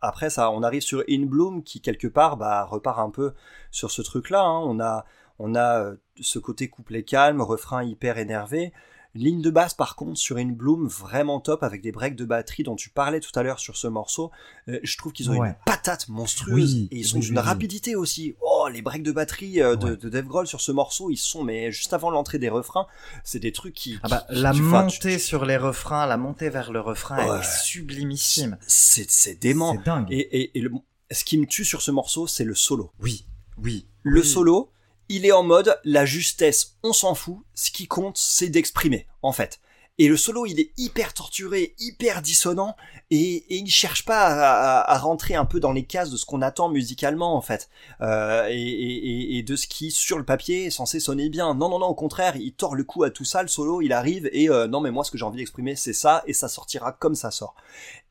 Après 0.00 0.30
ça, 0.30 0.50
on 0.50 0.62
arrive 0.62 0.80
sur 0.82 1.04
In 1.10 1.26
Bloom 1.26 1.62
qui 1.62 1.82
quelque 1.82 2.06
part 2.08 2.38
bah, 2.38 2.64
repart 2.64 2.98
un 3.00 3.10
peu 3.10 3.34
sur 3.70 3.90
ce 3.90 4.00
truc-là. 4.00 4.42
hein. 4.42 4.60
On 4.64 4.80
a 4.80 5.04
on 5.38 5.54
a 5.54 5.80
euh, 5.80 5.96
ce 6.20 6.38
côté 6.38 6.68
couplet 6.68 7.02
calme, 7.02 7.42
refrain 7.42 7.82
hyper 7.84 8.16
énervé. 8.18 8.72
Ligne 9.14 9.42
de 9.42 9.50
basse 9.50 9.74
par 9.74 9.96
contre 9.96 10.18
sur 10.18 10.36
In 10.36 10.50
Bloom 10.52 10.86
vraiment 10.86 11.40
top 11.40 11.64
avec 11.64 11.82
des 11.82 11.90
breaks 11.90 12.14
de 12.14 12.24
batterie 12.24 12.62
dont 12.62 12.76
tu 12.76 12.90
parlais 12.90 13.18
tout 13.18 13.36
à 13.36 13.42
l'heure 13.42 13.58
sur 13.58 13.76
ce 13.76 13.88
morceau. 13.88 14.30
Euh, 14.68 14.78
je 14.84 14.96
trouve 14.96 15.12
qu'ils 15.12 15.30
ont 15.30 15.36
Ouais. 15.36 15.48
une 15.48 15.56
patate 15.66 16.08
monstrueuse 16.08 16.74
Oui, 16.74 16.88
et 16.92 16.98
ils 16.98 17.04
sont 17.04 17.18
oui, 17.18 17.26
d'une 17.26 17.36
oui, 17.38 17.42
rapidité 17.44 17.96
aussi. 17.96 18.36
Oh 18.40 18.68
les 18.72 18.82
breaks 18.82 19.02
de 19.02 19.10
batterie 19.10 19.60
euh, 19.60 19.74
de, 19.74 19.86
Ouais. 19.90 19.96
de 19.96 20.08
Dave 20.08 20.26
Grohl 20.26 20.46
sur 20.46 20.60
ce 20.60 20.70
morceau 20.70 21.10
ils 21.10 21.16
sont 21.16 21.42
mais 21.42 21.72
juste 21.72 21.92
avant 21.92 22.10
l'entrée 22.10 22.38
des 22.38 22.48
refrains 22.50 22.86
c'est 23.24 23.40
des 23.40 23.50
trucs 23.52 23.74
qui, 23.74 23.98
Ah 24.04 24.08
bah, 24.08 24.26
qui- 24.28 24.36
la 24.40 24.52
tu- 24.52 24.60
enfin, 24.62 24.86
tu- 24.86 24.96
montée 24.98 25.18
sur 25.18 25.44
les 25.44 25.56
refrains, 25.56 26.06
la 26.06 26.16
montée 26.16 26.48
vers 26.48 26.70
le 26.70 26.80
refrain, 26.80 27.16
elle 27.18 27.40
est 27.40 27.64
sublimissime. 27.64 28.58
c'est 28.66 29.10
c'est 29.10 29.34
dément 29.34 29.74
C'est 29.76 29.84
dingue. 29.86 30.06
et, 30.10 30.40
et, 30.40 30.58
et 30.58 30.60
le, 30.60 30.70
ce 31.10 31.24
qui 31.24 31.36
me 31.38 31.46
tue 31.46 31.64
sur 31.64 31.82
ce 31.82 31.90
morceau 31.90 32.26
c'est 32.28 32.44
le 32.44 32.54
solo. 32.54 32.92
Oui, 33.00 33.24
oui. 33.62 33.86
Le 34.02 34.22
solo, 34.22 34.70
il 35.10 35.26
est 35.26 35.32
en 35.32 35.42
mode 35.42 35.76
la 35.84 36.06
justesse, 36.06 36.76
on 36.84 36.92
s'en 36.92 37.16
fout. 37.16 37.38
Ce 37.54 37.72
qui 37.72 37.88
compte, 37.88 38.16
c'est 38.16 38.48
d'exprimer, 38.48 39.08
en 39.22 39.32
fait. 39.32 39.60
Et 39.98 40.06
le 40.06 40.16
solo, 40.16 40.46
il 40.46 40.60
est 40.60 40.70
hyper 40.78 41.12
torturé, 41.12 41.74
hyper 41.80 42.22
dissonant, 42.22 42.76
et, 43.10 43.34
et 43.52 43.56
il 43.56 43.68
cherche 43.68 44.04
pas 44.04 44.82
à, 44.82 44.98
rentrer 44.98 45.34
un 45.34 45.44
peu 45.44 45.58
dans 45.58 45.72
les 45.72 45.82
cases 45.84 46.10
de 46.10 46.16
ce 46.16 46.24
qu'on 46.24 46.42
attend 46.42 46.68
musicalement, 46.68 47.36
en 47.36 47.40
fait, 47.40 47.68
euh, 48.00 48.46
et, 48.48 49.42
de 49.42 49.56
ce 49.56 49.66
qui, 49.66 49.90
sur 49.90 50.16
le 50.16 50.24
papier, 50.24 50.66
est 50.66 50.70
censé 50.70 51.00
sonner 51.00 51.28
bien. 51.28 51.54
Non, 51.54 51.68
non, 51.68 51.80
non, 51.80 51.88
au 51.88 51.94
contraire, 51.94 52.36
il 52.36 52.52
tord 52.52 52.76
le 52.76 52.84
cou 52.84 53.02
à 53.02 53.10
tout 53.10 53.24
ça, 53.24 53.42
le 53.42 53.48
solo, 53.48 53.82
il 53.82 53.92
arrive, 53.92 54.30
et 54.32 54.48
euh, 54.48 54.68
non, 54.68 54.80
mais 54.80 54.92
moi, 54.92 55.02
ce 55.02 55.10
que 55.10 55.18
j'ai 55.18 55.24
envie 55.24 55.38
d'exprimer, 55.38 55.74
c'est 55.74 55.92
ça, 55.92 56.22
et 56.26 56.32
ça 56.32 56.48
sortira 56.48 56.92
comme 56.92 57.16
ça 57.16 57.32
sort. 57.32 57.56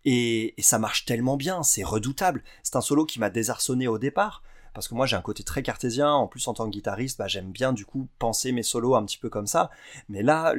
Et 0.03 0.53
ça 0.59 0.79
marche 0.79 1.05
tellement 1.05 1.37
bien, 1.37 1.63
c'est 1.63 1.83
redoutable. 1.83 2.43
C'est 2.61 2.75
un 2.75 2.81
solo 2.81 3.05
qui 3.05 3.19
m'a 3.19 3.29
désarçonné 3.29 3.87
au 3.87 3.97
départ, 3.97 4.43
parce 4.73 4.87
que 4.87 4.95
moi 4.95 5.05
j'ai 5.05 5.15
un 5.15 5.21
côté 5.21 5.43
très 5.43 5.63
cartésien, 5.63 6.11
en 6.11 6.27
plus 6.27 6.47
en 6.47 6.53
tant 6.53 6.65
que 6.65 6.71
guitariste, 6.71 7.17
bah, 7.17 7.27
j'aime 7.27 7.51
bien 7.51 7.73
du 7.73 7.85
coup 7.85 8.07
penser 8.19 8.51
mes 8.51 8.63
solos 8.63 8.95
un 8.95 9.05
petit 9.05 9.17
peu 9.17 9.29
comme 9.29 9.47
ça, 9.47 9.69
mais 10.07 10.23
là 10.23 10.53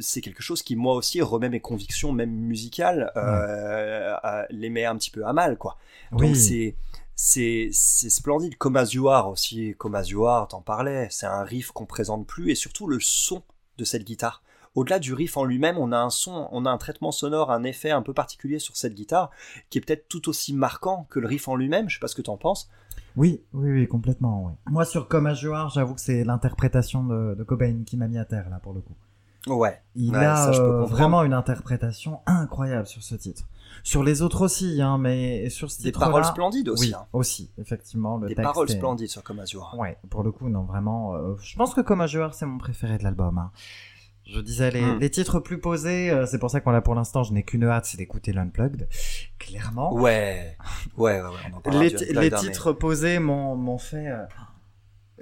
c'est 0.00 0.20
quelque 0.20 0.42
chose 0.42 0.62
qui 0.62 0.76
moi 0.76 0.94
aussi 0.94 1.20
remet 1.22 1.48
mes 1.48 1.60
convictions 1.60 2.12
même 2.12 2.30
musicales, 2.30 3.12
euh, 3.16 4.14
les 4.50 4.70
met 4.70 4.84
un 4.84 4.96
petit 4.96 5.10
peu 5.10 5.26
à 5.26 5.32
mal 5.32 5.56
quoi. 5.58 5.76
Donc 6.12 6.22
Oui. 6.22 6.36
c'est 6.36 6.76
c'est 7.14 7.68
c'est 7.72 8.10
splendide, 8.10 8.56
comme 8.56 8.76
Are 8.76 9.28
aussi, 9.28 9.74
comme 9.78 9.94
Are, 9.94 10.48
t'en 10.48 10.60
parlais, 10.60 11.08
c'est 11.10 11.26
un 11.26 11.42
riff 11.44 11.70
qu'on 11.70 11.86
présente 11.86 12.26
plus 12.26 12.50
et 12.50 12.54
surtout 12.54 12.86
le 12.86 12.98
son 13.00 13.42
de 13.78 13.84
cette 13.84 14.04
guitare. 14.04 14.42
Au-delà 14.74 14.98
du 14.98 15.12
riff 15.12 15.36
en 15.36 15.44
lui-même, 15.44 15.76
on 15.76 15.92
a 15.92 15.98
un 15.98 16.08
son, 16.08 16.48
on 16.50 16.64
a 16.64 16.70
un 16.70 16.78
traitement 16.78 17.12
sonore, 17.12 17.50
un 17.50 17.62
effet 17.62 17.90
un 17.90 18.00
peu 18.00 18.14
particulier 18.14 18.58
sur 18.58 18.76
cette 18.76 18.94
guitare 18.94 19.30
qui 19.68 19.76
est 19.78 19.80
peut-être 19.82 20.08
tout 20.08 20.30
aussi 20.30 20.54
marquant 20.54 21.06
que 21.10 21.20
le 21.20 21.26
riff 21.28 21.46
en 21.48 21.56
lui-même. 21.56 21.90
Je 21.90 21.96
sais 21.96 22.00
pas 22.00 22.08
ce 22.08 22.14
que 22.14 22.22
t'en 22.22 22.38
penses. 22.38 22.70
Oui, 23.16 23.42
oui, 23.52 23.70
oui, 23.72 23.88
complètement. 23.88 24.44
Oui. 24.46 24.52
Moi, 24.70 24.84
sur 24.84 25.08
Comme 25.08 25.26
un 25.26 25.34
joueur, 25.34 25.68
j'avoue 25.68 25.94
que 25.94 26.00
c'est 26.00 26.24
l'interprétation 26.24 27.04
de, 27.04 27.34
de 27.38 27.42
Cobain 27.44 27.82
qui 27.84 27.96
m'a 27.96 28.08
mis 28.08 28.18
à 28.18 28.24
terre, 28.24 28.48
là, 28.50 28.58
pour 28.62 28.72
le 28.72 28.80
coup. 28.80 28.94
Ouais. 29.48 29.80
Il 29.96 30.12
Ouais, 30.12 30.24
a 30.24 30.36
ça, 30.36 30.52
je 30.52 30.60
peux 30.60 30.64
euh, 30.66 30.84
vraiment 30.84 31.22
une 31.24 31.32
interprétation 31.34 32.20
incroyable 32.26 32.86
sur 32.86 33.02
ce 33.02 33.14
titre. 33.16 33.42
Sur 33.82 34.04
les 34.04 34.22
autres 34.22 34.42
aussi, 34.42 34.80
hein, 34.80 34.98
mais 34.98 35.48
sur 35.50 35.70
ce 35.70 35.78
Des 35.78 35.84
titre-là... 35.90 36.06
paroles 36.06 36.24
splendides 36.24 36.68
aussi. 36.68 36.88
Oui, 36.88 36.94
hein. 36.94 37.06
aussi, 37.12 37.50
effectivement. 37.58 38.18
Le 38.18 38.28
Des 38.28 38.34
texte 38.36 38.44
paroles 38.52 38.70
est- 38.70 38.74
splendides 38.74 39.08
sur 39.08 39.22
Comme 39.24 39.42
You 39.52 39.60
Are. 39.60 39.76
Ouais, 39.78 39.98
pour 40.10 40.22
le 40.22 40.30
coup, 40.30 40.48
non, 40.48 40.62
vraiment. 40.62 41.16
euh, 41.16 41.34
je 41.42 41.56
pense 41.56 41.74
que 41.74 41.80
Comme 41.80 42.00
un 42.00 42.06
joueur, 42.06 42.34
c'est 42.34 42.46
mon 42.46 42.58
préféré 42.58 42.98
de 42.98 43.02
l'album. 43.02 43.36
hein. 43.38 43.50
Je 44.34 44.40
disais, 44.40 44.70
les, 44.70 44.80
Mm. 44.80 44.98
les 45.00 45.10
titres 45.10 45.40
plus 45.40 45.58
posés, 45.60 46.10
euh, 46.10 46.24
c'est 46.26 46.38
pour 46.38 46.50
ça 46.50 46.60
qu'on 46.60 46.70
l'a 46.70 46.80
pour 46.80 46.94
l'instant, 46.94 47.22
je 47.22 47.32
n'ai 47.32 47.42
qu'une 47.42 47.64
hâte, 47.64 47.84
c'est 47.86 47.98
d'écouter 47.98 48.32
l'Unplugged. 48.32 48.88
Clairement. 49.38 49.92
Ouais. 49.94 50.56
Ouais, 50.96 51.20
ouais, 51.20 51.28
ouais. 51.28 51.36
on 51.64 51.68
en 51.76 51.80
les, 51.80 51.94
hein, 52.32 52.38
titres 52.38 52.72
posés 52.72 53.18
m'ont 53.18 53.56
m'ont 53.56 53.78
fait... 53.78 54.08
euh, 54.08 54.24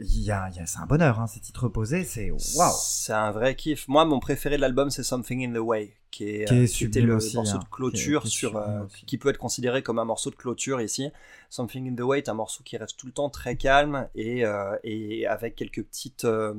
il 0.00 0.22
y 0.22 0.30
a, 0.30 0.48
il 0.50 0.56
y 0.56 0.60
a- 0.60 0.66
c'est 0.66 0.78
un 0.78 0.86
bonheur, 0.86 1.20
hein, 1.20 1.26
ces 1.26 1.40
titres 1.40 1.68
posés, 1.68 2.04
c'est 2.04 2.30
waouh. 2.30 2.72
C'est 2.80 3.12
un 3.12 3.30
vrai 3.32 3.54
kiff. 3.54 3.86
Moi, 3.88 4.04
mon 4.04 4.18
préféré 4.20 4.56
de 4.56 4.60
l'album, 4.62 4.90
c'est 4.90 5.02
Something 5.02 5.44
in 5.46 5.52
the 5.52 5.58
Way, 5.62 5.92
qui, 6.10 6.24
est, 6.28 6.44
Qui 6.46 6.54
est 6.54 6.82
euh, 6.82 6.86
était 6.86 7.00
le 7.00 7.16
aussi, 7.16 7.36
morceau 7.36 7.56
hein, 7.56 7.60
de 7.60 7.68
clôture 7.70 8.22
qui 8.22 8.28
est- 8.28 8.30
qui 8.30 8.36
est 8.36 8.38
sur, 8.38 8.56
euh, 8.56 8.80
qui 9.06 9.18
peut 9.18 9.28
être 9.30 9.38
considéré 9.38 9.82
comme 9.82 9.98
un 9.98 10.04
morceau 10.04 10.30
de 10.30 10.34
clôture 10.36 10.80
ici. 10.80 11.10
Something 11.48 11.90
in 11.90 11.94
the 11.96 12.00
Way 12.00 12.18
est 12.18 12.28
un 12.28 12.34
morceau 12.34 12.62
qui 12.62 12.76
reste 12.76 12.96
tout 12.96 13.06
le 13.06 13.12
temps 13.12 13.30
très 13.30 13.56
calme 13.56 14.08
et, 14.14 14.44
euh, 14.44 14.76
et 14.84 15.26
avec 15.26 15.56
quelques 15.56 15.82
petites, 15.84 16.24
euh, 16.24 16.54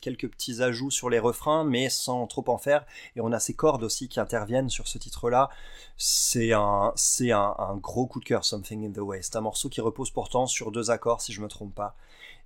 quelques 0.00 0.28
petits 0.30 0.62
ajouts 0.62 0.90
sur 0.90 1.08
les 1.10 1.18
refrains, 1.18 1.64
mais 1.64 1.88
sans 1.88 2.26
trop 2.26 2.44
en 2.48 2.58
faire. 2.58 2.84
Et 3.16 3.20
on 3.20 3.32
a 3.32 3.38
ces 3.40 3.54
cordes 3.54 3.82
aussi 3.82 4.08
qui 4.08 4.20
interviennent 4.20 4.68
sur 4.68 4.88
ce 4.88 4.98
titre-là. 4.98 5.48
C'est 5.96 6.52
un, 6.52 6.92
c'est 6.96 7.32
un, 7.32 7.54
un 7.58 7.76
gros 7.76 8.06
coup 8.06 8.20
de 8.20 8.24
cœur, 8.24 8.44
Something 8.44 8.86
in 8.86 8.92
the 8.92 8.98
Way. 8.98 9.20
C'est 9.22 9.36
un 9.36 9.40
morceau 9.40 9.68
qui 9.68 9.80
repose 9.80 10.10
pourtant 10.10 10.46
sur 10.46 10.70
deux 10.70 10.90
accords, 10.90 11.22
si 11.22 11.32
je 11.32 11.40
me 11.40 11.48
trompe 11.48 11.74
pas. 11.74 11.96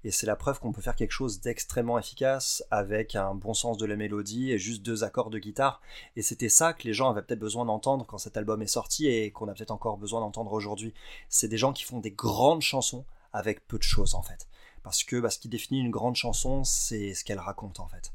Et 0.02 0.10
c'est 0.10 0.24
la 0.26 0.34
preuve 0.36 0.58
qu'on 0.60 0.72
peut 0.72 0.80
faire 0.80 0.96
quelque 0.96 1.10
chose 1.12 1.42
d'extrêmement 1.42 1.98
efficace 1.98 2.64
avec 2.70 3.16
un 3.16 3.34
bon 3.34 3.52
sens 3.52 3.76
de 3.76 3.84
la 3.84 3.96
mélodie 3.96 4.50
et 4.50 4.58
juste 4.58 4.82
deux 4.82 5.04
accords 5.04 5.28
de 5.28 5.38
guitare. 5.38 5.82
Et 6.16 6.22
c'était 6.40 6.48
ça 6.48 6.72
que 6.72 6.85
les 6.85 6.94
gens 6.94 7.11
avaient 7.11 7.20
peut-être 7.20 7.38
besoin 7.38 7.66
d'entendre 7.66 8.07
quand 8.07 8.16
cet 8.16 8.38
album 8.38 8.62
est 8.62 8.66
sorti 8.66 9.07
et 9.09 9.31
qu'on 9.31 9.46
a 9.48 9.53
peut-être 9.53 9.72
encore 9.72 9.98
besoin 9.98 10.20
d'entendre 10.20 10.55
aujourd'hui. 10.55 10.94
C'est 11.29 11.48
des 11.48 11.59
gens 11.59 11.74
qui 11.74 11.85
font 11.85 11.98
des 11.98 12.12
grandes 12.12 12.62
chansons 12.62 13.05
avec 13.35 13.68
peu 13.68 13.76
de 13.76 13.83
choses 13.83 14.14
en 14.14 14.22
fait. 14.22 14.46
Parce 14.83 15.05
que 15.05 15.20
bah, 15.20 15.29
ce 15.29 15.38
qui 15.38 15.48
définit 15.48 15.81
une 15.81 15.90
grande 15.90 16.16
chanson, 16.16 16.64
c'est 16.64 17.12
ce 17.12 17.22
qu'elle 17.24 17.38
raconte 17.38 17.79
en 17.79 17.87
fait. 17.88 18.12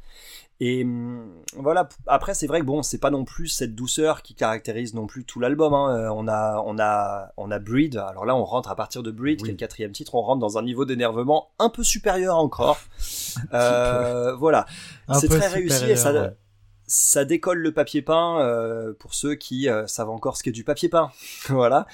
Et 0.59 0.83
hum, 0.83 1.29
voilà. 1.55 1.87
Après, 2.07 2.33
c'est 2.33 2.47
vrai 2.47 2.61
que 2.61 2.65
bon, 2.65 2.81
c'est 2.81 2.97
pas 2.97 3.11
non 3.11 3.25
plus 3.25 3.47
cette 3.47 3.75
douceur 3.75 4.23
qui 4.23 4.33
caractérise 4.33 4.95
non 4.95 5.05
plus 5.05 5.23
tout 5.23 5.39
l'album. 5.39 5.75
hein. 5.75 5.95
Euh, 5.95 6.09
On 6.11 6.27
a, 6.27 6.63
on 6.65 6.79
a, 6.79 7.31
on 7.37 7.51
a 7.51 7.59
Breed. 7.59 7.97
Alors 7.97 8.25
là, 8.25 8.35
on 8.35 8.43
rentre 8.43 8.71
à 8.71 8.75
partir 8.75 9.03
de 9.03 9.11
Breed, 9.11 9.37
qui 9.43 9.49
est 9.49 9.51
le 9.51 9.57
quatrième 9.57 9.91
titre. 9.91 10.15
On 10.15 10.23
rentre 10.23 10.39
dans 10.39 10.57
un 10.57 10.63
niveau 10.63 10.85
d'énervement 10.85 11.49
un 11.59 11.69
peu 11.69 11.83
supérieur 11.83 12.37
encore. 12.37 12.79
Euh, 13.53 14.33
voilà. 14.35 14.65
C'est 15.19 15.27
très 15.27 15.47
réussi 15.47 15.83
et 15.91 15.95
ça, 15.97 16.13
ouais. 16.13 16.35
Ça 16.87 17.25
décolle 17.25 17.59
le 17.59 17.71
papier 17.71 18.01
peint 18.01 18.39
euh, 18.39 18.93
pour 18.93 19.13
ceux 19.13 19.35
qui 19.35 19.69
euh, 19.69 19.87
savent 19.87 20.09
encore 20.09 20.37
ce 20.37 20.43
qu'est 20.43 20.51
du 20.51 20.63
papier 20.63 20.89
peint. 20.89 21.11
voilà. 21.49 21.87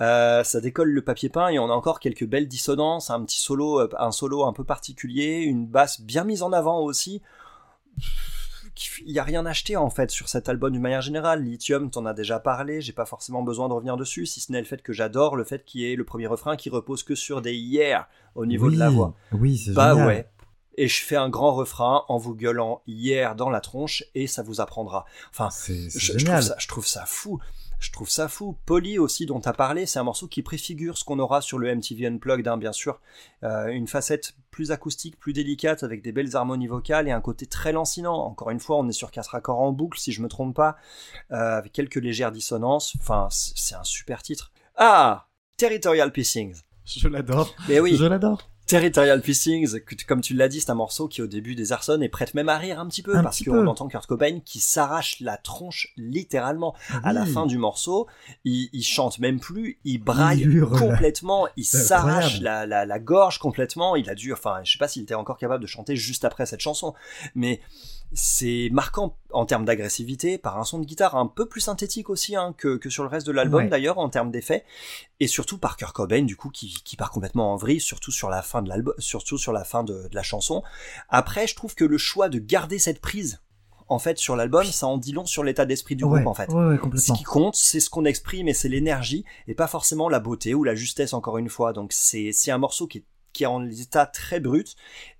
Euh, 0.00 0.42
ça 0.44 0.60
décolle 0.60 0.90
le 0.90 1.02
papier 1.02 1.28
peint 1.28 1.48
et 1.48 1.58
on 1.58 1.70
a 1.70 1.74
encore 1.74 2.00
quelques 2.00 2.26
belles 2.26 2.48
dissonances, 2.48 3.10
un 3.10 3.22
petit 3.24 3.40
solo, 3.40 3.88
un 3.98 4.12
solo 4.12 4.44
un 4.44 4.52
peu 4.52 4.64
particulier, 4.64 5.40
une 5.40 5.66
basse 5.66 6.00
bien 6.00 6.24
mise 6.24 6.42
en 6.42 6.52
avant 6.52 6.80
aussi. 6.80 7.22
Il 9.04 9.12
n'y 9.12 9.18
a 9.18 9.24
rien 9.24 9.44
acheté 9.44 9.76
en 9.76 9.90
fait 9.90 10.10
sur 10.10 10.28
cet 10.28 10.48
album 10.48 10.72
d'une 10.72 10.80
manière 10.80 11.02
générale. 11.02 11.42
Lithium, 11.42 11.90
t'en 11.90 12.06
as 12.06 12.14
déjà 12.14 12.40
parlé, 12.40 12.80
j'ai 12.80 12.92
pas 12.92 13.04
forcément 13.04 13.42
besoin 13.42 13.68
de 13.68 13.74
revenir 13.74 13.96
dessus, 13.96 14.24
si 14.24 14.40
ce 14.40 14.52
n'est 14.52 14.60
le 14.60 14.64
fait 14.64 14.80
que 14.80 14.92
j'adore 14.92 15.36
le 15.36 15.44
fait 15.44 15.64
qu'il 15.64 15.82
y 15.82 15.92
ait 15.92 15.96
le 15.96 16.04
premier 16.04 16.26
refrain 16.26 16.56
qui 16.56 16.70
repose 16.70 17.02
que 17.02 17.14
sur 17.14 17.42
des 17.42 17.54
yeah 17.54 18.08
au 18.34 18.46
niveau 18.46 18.68
oui, 18.68 18.74
de 18.74 18.78
la 18.78 18.88
voix. 18.88 19.14
Oui, 19.32 19.58
c'est 19.58 19.72
Bah 19.72 19.90
génial. 19.90 20.06
ouais. 20.06 20.30
Et 20.76 20.88
je 20.88 21.02
fais 21.04 21.16
un 21.16 21.28
grand 21.28 21.54
refrain 21.54 22.04
en 22.08 22.16
vous 22.16 22.34
gueulant 22.34 22.82
hier 22.86 23.34
dans 23.34 23.50
la 23.50 23.60
tronche 23.60 24.04
et 24.14 24.26
ça 24.26 24.42
vous 24.42 24.60
apprendra. 24.60 25.04
Enfin, 25.30 25.48
je, 25.50 26.24
trouve 26.24 26.40
ça, 26.40 26.56
je 26.58 26.68
trouve 26.68 26.86
ça 26.86 27.04
fou. 27.06 27.40
Je 27.80 27.90
trouve 27.92 28.10
ça 28.10 28.28
fou. 28.28 28.56
Polly 28.66 28.98
aussi, 28.98 29.24
dont 29.24 29.40
tu 29.40 29.48
as 29.48 29.54
parlé, 29.54 29.86
c'est 29.86 29.98
un 29.98 30.04
morceau 30.04 30.28
qui 30.28 30.42
préfigure 30.42 30.98
ce 30.98 31.04
qu'on 31.04 31.18
aura 31.18 31.40
sur 31.40 31.58
le 31.58 31.74
MTV 31.74 32.06
Unplugged, 32.08 32.46
hein, 32.46 32.58
bien 32.58 32.72
sûr. 32.72 33.00
Euh, 33.42 33.68
une 33.68 33.88
facette 33.88 34.34
plus 34.50 34.70
acoustique, 34.70 35.18
plus 35.18 35.32
délicate, 35.32 35.82
avec 35.82 36.02
des 36.02 36.12
belles 36.12 36.36
harmonies 36.36 36.66
vocales 36.66 37.08
et 37.08 37.10
un 37.10 37.22
côté 37.22 37.46
très 37.46 37.72
lancinant. 37.72 38.16
Encore 38.16 38.50
une 38.50 38.60
fois, 38.60 38.76
on 38.76 38.86
est 38.86 38.92
sur 38.92 39.10
quatre 39.10 39.34
accords 39.34 39.60
en 39.60 39.72
boucle, 39.72 39.98
si 39.98 40.12
je 40.12 40.20
me 40.20 40.28
trompe 40.28 40.54
pas, 40.54 40.76
euh, 41.32 41.56
avec 41.56 41.72
quelques 41.72 41.96
légères 41.96 42.32
dissonances. 42.32 42.94
Enfin, 43.00 43.28
c'est 43.30 43.56
c'est 43.56 43.74
un 43.76 43.84
super 43.84 44.22
titre. 44.22 44.52
Ah 44.76 45.28
Territorial 45.56 46.12
Pissings. 46.12 46.62
Je 46.84 47.08
l'adore. 47.08 47.54
Mais 47.68 47.80
oui, 47.80 47.96
Je 47.96 48.04
l'adore. 48.04 48.49
Territorial 48.70 49.20
Pissings, 49.20 49.80
comme 50.06 50.20
tu 50.20 50.32
l'as 50.34 50.46
dit, 50.48 50.60
c'est 50.60 50.70
un 50.70 50.74
morceau 50.76 51.08
qui 51.08 51.22
au 51.22 51.26
début 51.26 51.56
des 51.56 51.72
Arson 51.72 52.00
est 52.00 52.08
prête 52.08 52.34
même 52.34 52.48
à 52.48 52.56
rire 52.56 52.78
un 52.78 52.86
petit 52.86 53.02
peu 53.02 53.16
Un 53.16 53.22
parce 53.24 53.38
petit 53.38 53.44
qu'on 53.44 53.62
peu. 53.62 53.66
entend 53.68 53.88
Kurt 53.88 54.06
Cobain 54.06 54.38
qui 54.44 54.60
s'arrache 54.60 55.18
la 55.20 55.36
tronche 55.36 55.92
littéralement 55.96 56.76
à 57.02 57.12
la 57.12 57.26
fin 57.26 57.46
du 57.46 57.58
morceau. 57.58 58.06
Il, 58.44 58.68
il 58.72 58.84
chante 58.84 59.18
même 59.18 59.40
plus, 59.40 59.80
il 59.84 59.98
braille 59.98 60.42
Il 60.42 60.60
complètement, 60.60 61.48
il 61.56 61.64
C'est 61.64 61.78
s'arrache 61.78 62.36
incroyable. 62.36 62.44
la, 62.44 62.66
la, 62.66 62.86
la 62.86 62.98
gorge 63.00 63.38
complètement. 63.38 63.96
Il 63.96 64.08
a 64.08 64.14
dû, 64.14 64.32
enfin, 64.32 64.60
je 64.62 64.70
sais 64.70 64.78
pas 64.78 64.86
s'il 64.86 65.02
était 65.02 65.14
encore 65.14 65.36
capable 65.36 65.62
de 65.62 65.68
chanter 65.68 65.96
juste 65.96 66.24
après 66.24 66.46
cette 66.46 66.60
chanson, 66.60 66.94
mais 67.34 67.60
c'est 68.12 68.68
marquant 68.72 69.16
en 69.32 69.46
termes 69.46 69.64
d'agressivité 69.64 70.36
par 70.36 70.58
un 70.58 70.64
son 70.64 70.78
de 70.80 70.84
guitare 70.84 71.14
un 71.16 71.26
peu 71.26 71.46
plus 71.46 71.60
synthétique 71.60 72.10
aussi 72.10 72.34
hein, 72.34 72.54
que, 72.58 72.76
que 72.76 72.90
sur 72.90 73.02
le 73.04 73.08
reste 73.08 73.26
de 73.26 73.32
l'album 73.32 73.62
Ouais. 73.64 73.68
d'ailleurs 73.68 73.98
en 73.98 74.08
termes 74.08 74.30
d'effets. 74.30 74.64
Et 75.20 75.26
surtout 75.28 75.58
par 75.58 75.76
Kurt 75.76 75.92
Cobain 75.94 76.22
du 76.22 76.36
coup 76.36 76.50
qui, 76.50 76.74
qui 76.84 76.96
part 76.96 77.10
complètement 77.10 77.52
en 77.52 77.56
vrille 77.56 77.80
surtout 77.80 78.10
sur 78.10 78.28
la 78.30 78.42
fin 78.42 78.62
de 78.62 78.68
l'album 78.68 78.94
surtout 78.98 79.38
sur 79.38 79.52
la 79.52 79.64
fin 79.64 79.84
de, 79.84 80.08
de 80.08 80.14
la 80.14 80.22
chanson. 80.22 80.62
Après 81.08 81.46
je 81.46 81.54
trouve 81.54 81.74
que 81.74 81.84
le 81.84 81.98
choix 81.98 82.28
de 82.28 82.38
garder 82.38 82.78
cette 82.78 83.00
prise 83.00 83.40
en 83.88 83.98
fait 83.98 84.18
sur 84.18 84.36
l'album 84.36 84.64
ça 84.64 84.86
en 84.86 84.98
dit 84.98 85.12
long 85.12 85.26
sur 85.26 85.42
l'état 85.44 85.66
d'esprit 85.66 85.96
du 85.96 86.04
ouais, 86.04 86.20
groupe 86.22 86.26
en 86.26 86.34
fait. 86.34 86.48
Ouais, 86.50 86.76
ouais, 86.76 86.98
ce 86.98 87.12
qui 87.12 87.24
compte, 87.24 87.54
c'est 87.56 87.80
ce 87.80 87.90
qu'on 87.90 88.04
exprime 88.04 88.48
et 88.48 88.54
c'est 88.54 88.68
l'énergie 88.68 89.24
et 89.46 89.54
pas 89.54 89.66
forcément 89.66 90.08
la 90.08 90.20
beauté 90.20 90.54
ou 90.54 90.64
la 90.64 90.74
justesse 90.74 91.12
encore 91.12 91.38
une 91.38 91.48
fois. 91.48 91.72
Donc 91.72 91.92
c'est 91.92 92.30
c'est 92.32 92.50
un 92.50 92.58
morceau 92.58 92.86
qui 92.86 92.98
est 92.98 93.04
qui 93.32 93.44
est 93.44 93.46
en 93.46 93.64
état 93.68 94.06
très 94.06 94.40
brut 94.40 94.74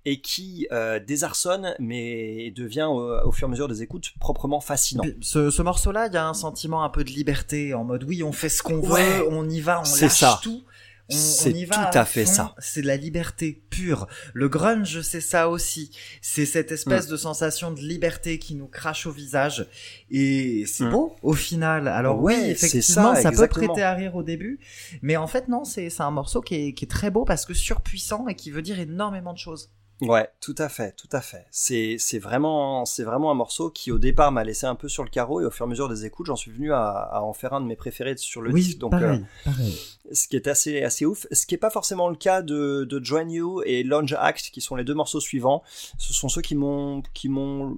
et 0.05 0.21
qui 0.21 0.67
euh, 0.71 0.99
désarçonne 0.99 1.75
mais 1.79 2.51
devient 2.55 2.87
au, 2.89 3.27
au 3.27 3.31
fur 3.31 3.47
et 3.47 3.49
à 3.49 3.51
mesure 3.51 3.67
des 3.67 3.81
écoutes 3.83 4.11
proprement 4.19 4.59
fascinant. 4.59 5.03
Ce, 5.21 5.49
ce 5.49 5.61
morceau-là, 5.61 6.07
il 6.07 6.13
y 6.13 6.17
a 6.17 6.27
un 6.27 6.33
sentiment 6.33 6.83
un 6.83 6.89
peu 6.89 7.03
de 7.03 7.09
liberté, 7.09 7.73
en 7.73 7.83
mode 7.83 8.03
oui, 8.03 8.23
on 8.23 8.31
fait 8.31 8.49
ce 8.49 8.63
qu'on 8.63 8.79
Ouais. 8.79 9.19
veut, 9.19 9.27
on 9.29 9.47
y 9.49 9.61
va, 9.61 9.79
on 9.79 9.83
lâche 10.01 10.19
ça. 10.19 10.39
tout. 10.43 10.63
On, 11.09 11.13
C'est 11.15 11.49
on 11.53 11.65
tout 11.65 11.71
à 11.73 12.01
à 12.01 12.05
fait 12.05 12.25
fond, 12.25 12.31
ça. 12.33 12.55
C'est 12.59 12.81
de 12.81 12.87
la 12.87 12.95
liberté 12.97 13.61
pure. 13.69 14.07
Le 14.33 14.47
grunge, 14.49 15.01
c'est 15.01 15.19
ça 15.21 15.49
aussi. 15.49 15.91
C'est 16.21 16.45
cette 16.45 16.71
espèce 16.71 17.07
Mm. 17.07 17.11
de 17.11 17.17
sensation 17.17 17.71
de 17.71 17.79
liberté 17.81 18.39
qui 18.39 18.55
nous 18.55 18.67
crache 18.67 19.05
au 19.07 19.11
visage. 19.11 19.67
Et 20.09 20.65
c'est 20.67 20.85
Mm. 20.85 20.91
beau, 20.91 21.15
au 21.21 21.33
final. 21.33 21.87
Alors 21.87 22.21
oui, 22.21 22.33
effectivement, 22.47 23.15
ça, 23.15 23.21
ça, 23.23 23.31
peut 23.31 23.47
prêter 23.47 23.81
à 23.83 23.93
rire 23.93 24.15
au 24.15 24.23
début. 24.23 24.59
Mais 25.01 25.17
en 25.17 25.27
fait, 25.27 25.47
non, 25.47 25.65
c'est 25.65 25.89
c'est 25.89 26.03
un 26.03 26.11
morceau 26.11 26.41
qui 26.41 26.55
est, 26.55 26.73
qui 26.73 26.85
est 26.85 26.87
très 26.89 27.11
beau 27.11 27.25
parce 27.25 27.45
que 27.45 27.53
surpuissant 27.53 28.27
et 28.27 28.35
qui 28.35 28.51
veut 28.51 28.61
dire 28.61 28.79
énormément 28.79 29.33
de 29.33 29.37
choses. 29.39 29.69
Ouais, 30.01 30.27
tout 30.39 30.55
à 30.57 30.67
fait, 30.67 30.95
tout 30.95 31.07
à 31.11 31.21
fait. 31.21 31.45
C'est 31.51 31.97
c'est 31.99 32.17
vraiment 32.17 32.85
c'est 32.85 33.03
vraiment 33.03 33.29
un 33.29 33.35
morceau 33.35 33.69
qui 33.69 33.91
au 33.91 33.99
départ 33.99 34.31
m'a 34.31 34.43
laissé 34.43 34.65
un 34.65 34.73
peu 34.73 34.89
sur 34.89 35.03
le 35.03 35.09
carreau 35.09 35.41
et 35.41 35.45
au 35.45 35.51
fur 35.51 35.65
et 35.65 35.67
à 35.67 35.69
mesure 35.69 35.89
des 35.89 36.05
écoutes, 36.05 36.25
j'en 36.25 36.35
suis 36.35 36.51
venu 36.51 36.73
à, 36.73 36.89
à 36.89 37.21
en 37.21 37.33
faire 37.33 37.53
un 37.53 37.61
de 37.61 37.67
mes 37.67 37.75
préférés 37.75 38.17
sur 38.17 38.41
le 38.41 38.51
oui, 38.51 38.63
disque. 38.63 38.79
Donc 38.79 38.93
euh, 38.93 38.99
pareil, 38.99 39.25
pareil. 39.45 39.79
ce 40.11 40.27
qui 40.27 40.35
est 40.35 40.47
assez 40.47 40.81
assez 40.83 41.05
ouf, 41.05 41.27
ce 41.31 41.45
qui 41.45 41.53
est 41.53 41.59
pas 41.59 41.69
forcément 41.69 42.09
le 42.09 42.15
cas 42.15 42.41
de, 42.41 42.83
de 42.89 43.03
Join 43.03 43.29
You 43.29 43.61
et 43.65 43.83
Lounge 43.83 44.13
Act, 44.19 44.49
qui 44.51 44.59
sont 44.59 44.75
les 44.75 44.83
deux 44.83 44.95
morceaux 44.95 45.19
suivants. 45.19 45.61
Ce 45.97 46.13
sont 46.13 46.29
ceux 46.29 46.41
qui 46.41 46.55
m'ont 46.55 47.03
qui 47.13 47.29
m'ont 47.29 47.77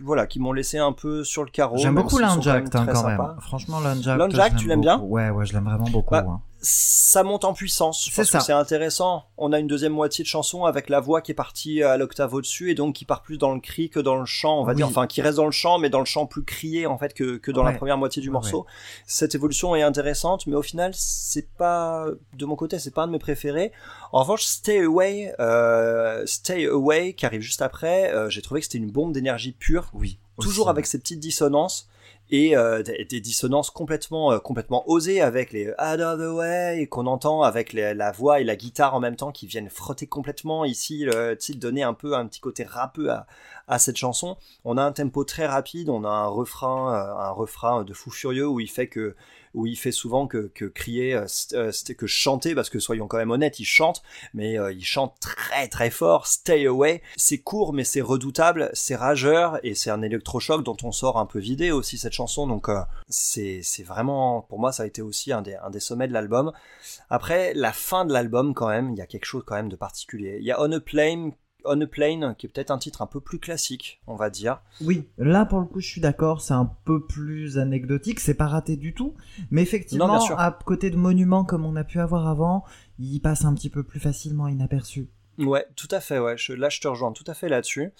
voilà 0.00 0.26
qui 0.26 0.40
m'ont 0.40 0.52
laissé 0.52 0.78
un 0.78 0.92
peu 0.92 1.24
sur 1.24 1.44
le 1.44 1.50
carreau. 1.50 1.76
J'aime 1.76 1.94
beaucoup 1.94 2.18
Lounge 2.18 2.48
Act 2.48 2.74
hein, 2.74 2.86
quand 2.90 3.06
même. 3.06 3.20
Franchement, 3.40 3.80
Lounge 3.80 4.08
Act. 4.08 4.18
Lounge 4.18 4.38
Act, 4.38 4.56
tu 4.58 4.68
l'aimes 4.68 4.80
bien? 4.80 4.98
Ouais, 5.00 5.30
ouais, 5.30 5.44
je 5.46 5.52
l'aime 5.52 5.64
vraiment 5.64 5.90
beaucoup. 5.90 6.12
Bah, 6.12 6.24
hein. 6.26 6.40
Ça 6.66 7.22
monte 7.22 7.44
en 7.44 7.52
puissance. 7.52 8.02
Je 8.06 8.10
C'est 8.10 8.22
pense 8.22 8.30
ça. 8.30 8.38
que 8.38 8.44
c'est 8.44 8.52
intéressant. 8.52 9.24
On 9.36 9.52
a 9.52 9.58
une 9.58 9.66
deuxième 9.66 9.92
moitié 9.92 10.22
de 10.24 10.28
chanson 10.28 10.64
avec 10.64 10.88
la 10.88 10.98
voix 10.98 11.20
qui 11.20 11.30
est 11.32 11.34
partie 11.34 11.82
à 11.82 11.98
l'octave 11.98 12.32
au-dessus 12.32 12.70
et 12.70 12.74
donc 12.74 12.94
qui 12.94 13.04
part 13.04 13.20
plus 13.22 13.36
dans 13.36 13.52
le 13.52 13.60
cri 13.60 13.90
que 13.90 14.00
dans 14.00 14.16
le 14.16 14.24
chant, 14.24 14.60
on 14.60 14.64
va 14.64 14.70
Oui. 14.72 14.76
dire. 14.76 14.86
Enfin, 14.88 15.06
qui 15.06 15.20
reste 15.20 15.36
dans 15.36 15.44
le 15.44 15.50
chant, 15.52 15.78
mais 15.78 15.90
dans 15.90 15.98
le 15.98 16.06
chant 16.06 16.24
plus 16.24 16.42
crié 16.42 16.86
en 16.86 16.96
fait 16.96 17.12
que, 17.12 17.36
que 17.36 17.50
dans 17.50 17.62
la 17.62 17.72
première 17.72 17.98
moitié 17.98 18.22
du 18.22 18.28
Ouais, 18.28 18.32
morceau. 18.32 18.64
Cette 19.06 19.34
évolution 19.34 19.76
est 19.76 19.82
intéressante, 19.82 20.46
mais 20.46 20.56
au 20.56 20.62
final, 20.62 20.92
c'est 20.94 21.48
pas 21.50 22.06
de 22.32 22.46
mon 22.46 22.56
côté, 22.56 22.78
c'est 22.78 22.90
pas 22.94 23.02
un 23.02 23.06
de 23.08 23.12
mes 23.12 23.18
préférés. 23.18 23.70
En 24.12 24.20
revanche, 24.22 24.44
Stay 24.44 24.80
Away, 24.84 25.34
euh, 25.40 26.24
Stay 26.24 26.64
Away, 26.66 27.12
qui 27.12 27.26
arrive 27.26 27.42
juste 27.42 27.60
après, 27.62 28.10
euh, 28.14 28.30
j'ai 28.30 28.40
trouvé 28.40 28.60
que 28.60 28.66
c'était 28.66 28.78
une 28.78 28.90
bombe 28.90 29.12
d'énergie 29.12 29.52
pure 29.52 29.90
Oui. 29.92 30.18
toujours 30.40 30.66
aussi. 30.66 30.70
avec 30.70 30.86
ces 30.86 30.98
petites 30.98 31.20
dissonances 31.20 31.88
et 32.30 32.56
euh, 32.56 32.82
des, 32.82 33.20
dissonances 33.20 33.70
complètement 33.70 34.32
euh, 34.32 34.38
complètement 34.38 34.88
osées 34.88 35.20
avec 35.20 35.52
les 35.52 35.68
out 35.68 36.00
of 36.00 36.18
the 36.18 36.34
way 36.34 36.86
qu'on 36.90 37.06
entend 37.06 37.42
avec 37.42 37.72
la 37.72 38.12
voix 38.12 38.40
et 38.40 38.44
la 38.44 38.56
guitare 38.56 38.94
en 38.94 39.00
même 39.00 39.16
temps 39.16 39.32
qui 39.32 39.46
viennent 39.46 39.68
frotter 39.68 40.06
complètement. 40.06 40.64
Ici 40.64 41.04
le 41.04 41.36
donner 41.56 41.82
un 41.82 41.94
peu 41.94 42.14
un 42.14 42.26
petit 42.26 42.40
côté 42.40 42.64
rappeux 42.64 43.10
à, 43.10 43.26
à 43.68 43.78
cette 43.78 43.96
chanson 43.96 44.36
on 44.64 44.76
a 44.76 44.82
un 44.82 44.92
tempo 44.92 45.24
très 45.24 45.46
rapide 45.46 45.88
on 45.88 46.04
a 46.04 46.08
un 46.08 46.26
refrain 46.26 46.94
euh, 46.94 47.14
un 47.16 47.30
refrain 47.30 47.84
de 47.84 47.92
fou 47.92 48.10
furieux 48.10 48.46
où 48.46 48.60
il 48.60 48.70
fait 48.70 48.88
que 48.88 49.14
où 49.54 49.66
il 49.66 49.76
fait 49.76 49.92
souvent 49.92 50.26
que, 50.26 50.50
que 50.52 50.64
crier, 50.64 51.14
euh, 51.14 51.26
euh, 51.52 51.70
que 51.96 52.06
chanter, 52.06 52.56
parce 52.56 52.70
que 52.70 52.80
soyons 52.80 53.06
quand 53.06 53.18
même 53.18 53.30
honnêtes, 53.30 53.60
il 53.60 53.64
chante, 53.64 54.02
mais 54.34 54.56
il 54.72 54.84
chante 54.84 55.14
très 55.20 55.68
très 55.68 55.90
fort, 55.90 56.26
Stay 56.26 56.66
Away. 56.66 57.02
C'est 57.16 57.38
court, 57.38 57.72
mais 57.72 57.84
c'est 57.84 58.00
redoutable, 58.00 58.68
c'est 58.72 58.96
rageur, 58.96 59.60
et 59.62 59.76
c'est 59.76 59.90
un 59.90 60.02
électrochoc 60.02 60.64
dont 60.64 60.76
on 60.82 60.90
sort 60.90 61.18
un 61.18 61.26
peu 61.26 61.38
vidé 61.38 61.70
aussi 61.70 61.98
cette 61.98 62.12
chanson, 62.12 62.48
donc 62.48 62.68
c'est 63.08 63.60
c'est 63.62 63.84
vraiment, 63.84 64.42
pour 64.42 64.58
moi, 64.58 64.72
ça 64.72 64.82
a 64.82 64.86
été 64.86 65.02
aussi 65.02 65.32
un 65.32 65.42
des, 65.42 65.54
un 65.54 65.70
des 65.70 65.80
sommets 65.80 66.08
de 66.08 66.12
l'album. 66.12 66.52
Après, 67.10 67.54
la 67.54 67.72
fin 67.72 68.04
de 68.04 68.12
l'album, 68.12 68.54
quand 68.54 68.68
même, 68.68 68.90
il 68.92 68.98
y 68.98 69.02
a 69.02 69.06
quelque 69.06 69.24
chose 69.24 69.44
quand 69.46 69.54
même 69.54 69.68
de 69.68 69.76
particulier. 69.76 70.38
Il 70.40 70.44
y 70.44 70.52
a 70.52 70.60
On 70.60 70.72
a 70.72 70.80
Plane, 70.80 71.32
On 71.64 71.80
a 71.80 71.86
Plane, 71.86 72.34
qui 72.36 72.46
est 72.46 72.48
peut-être 72.48 72.70
un 72.70 72.78
titre 72.78 73.02
un 73.02 73.06
peu 73.06 73.20
plus 73.20 73.38
classique, 73.38 74.00
on 74.06 74.16
va 74.16 74.30
dire. 74.30 74.60
Oui, 74.80 75.06
là 75.18 75.44
pour 75.44 75.60
le 75.60 75.66
coup, 75.66 75.80
je 75.80 75.88
suis 75.88 76.00
d'accord, 76.00 76.40
c'est 76.40 76.54
un 76.54 76.70
peu 76.84 77.04
plus 77.04 77.58
anecdotique, 77.58 78.20
c'est 78.20 78.34
pas 78.34 78.46
raté 78.46 78.76
du 78.76 78.94
tout, 78.94 79.14
mais 79.50 79.62
effectivement, 79.62 80.06
Non, 80.06 80.36
à 80.36 80.58
côté 80.64 80.90
de 80.90 80.96
monuments 80.96 81.44
comme 81.44 81.64
on 81.64 81.76
a 81.76 81.84
pu 81.84 82.00
avoir 82.00 82.28
avant, 82.28 82.64
il 82.98 83.20
passe 83.20 83.44
un 83.44 83.54
petit 83.54 83.70
peu 83.70 83.82
plus 83.82 84.00
facilement 84.00 84.48
inaperçu. 84.48 85.08
Ouais, 85.38 85.66
tout 85.76 85.88
à 85.90 86.00
fait. 86.00 86.18
Ouais, 86.18 86.36
je, 86.36 86.52
là, 86.52 86.68
je 86.68 86.80
te 86.80 86.88
rejoins 86.88 87.12
tout 87.12 87.24
à 87.26 87.34
fait 87.34 87.48
là-dessus. 87.48 87.92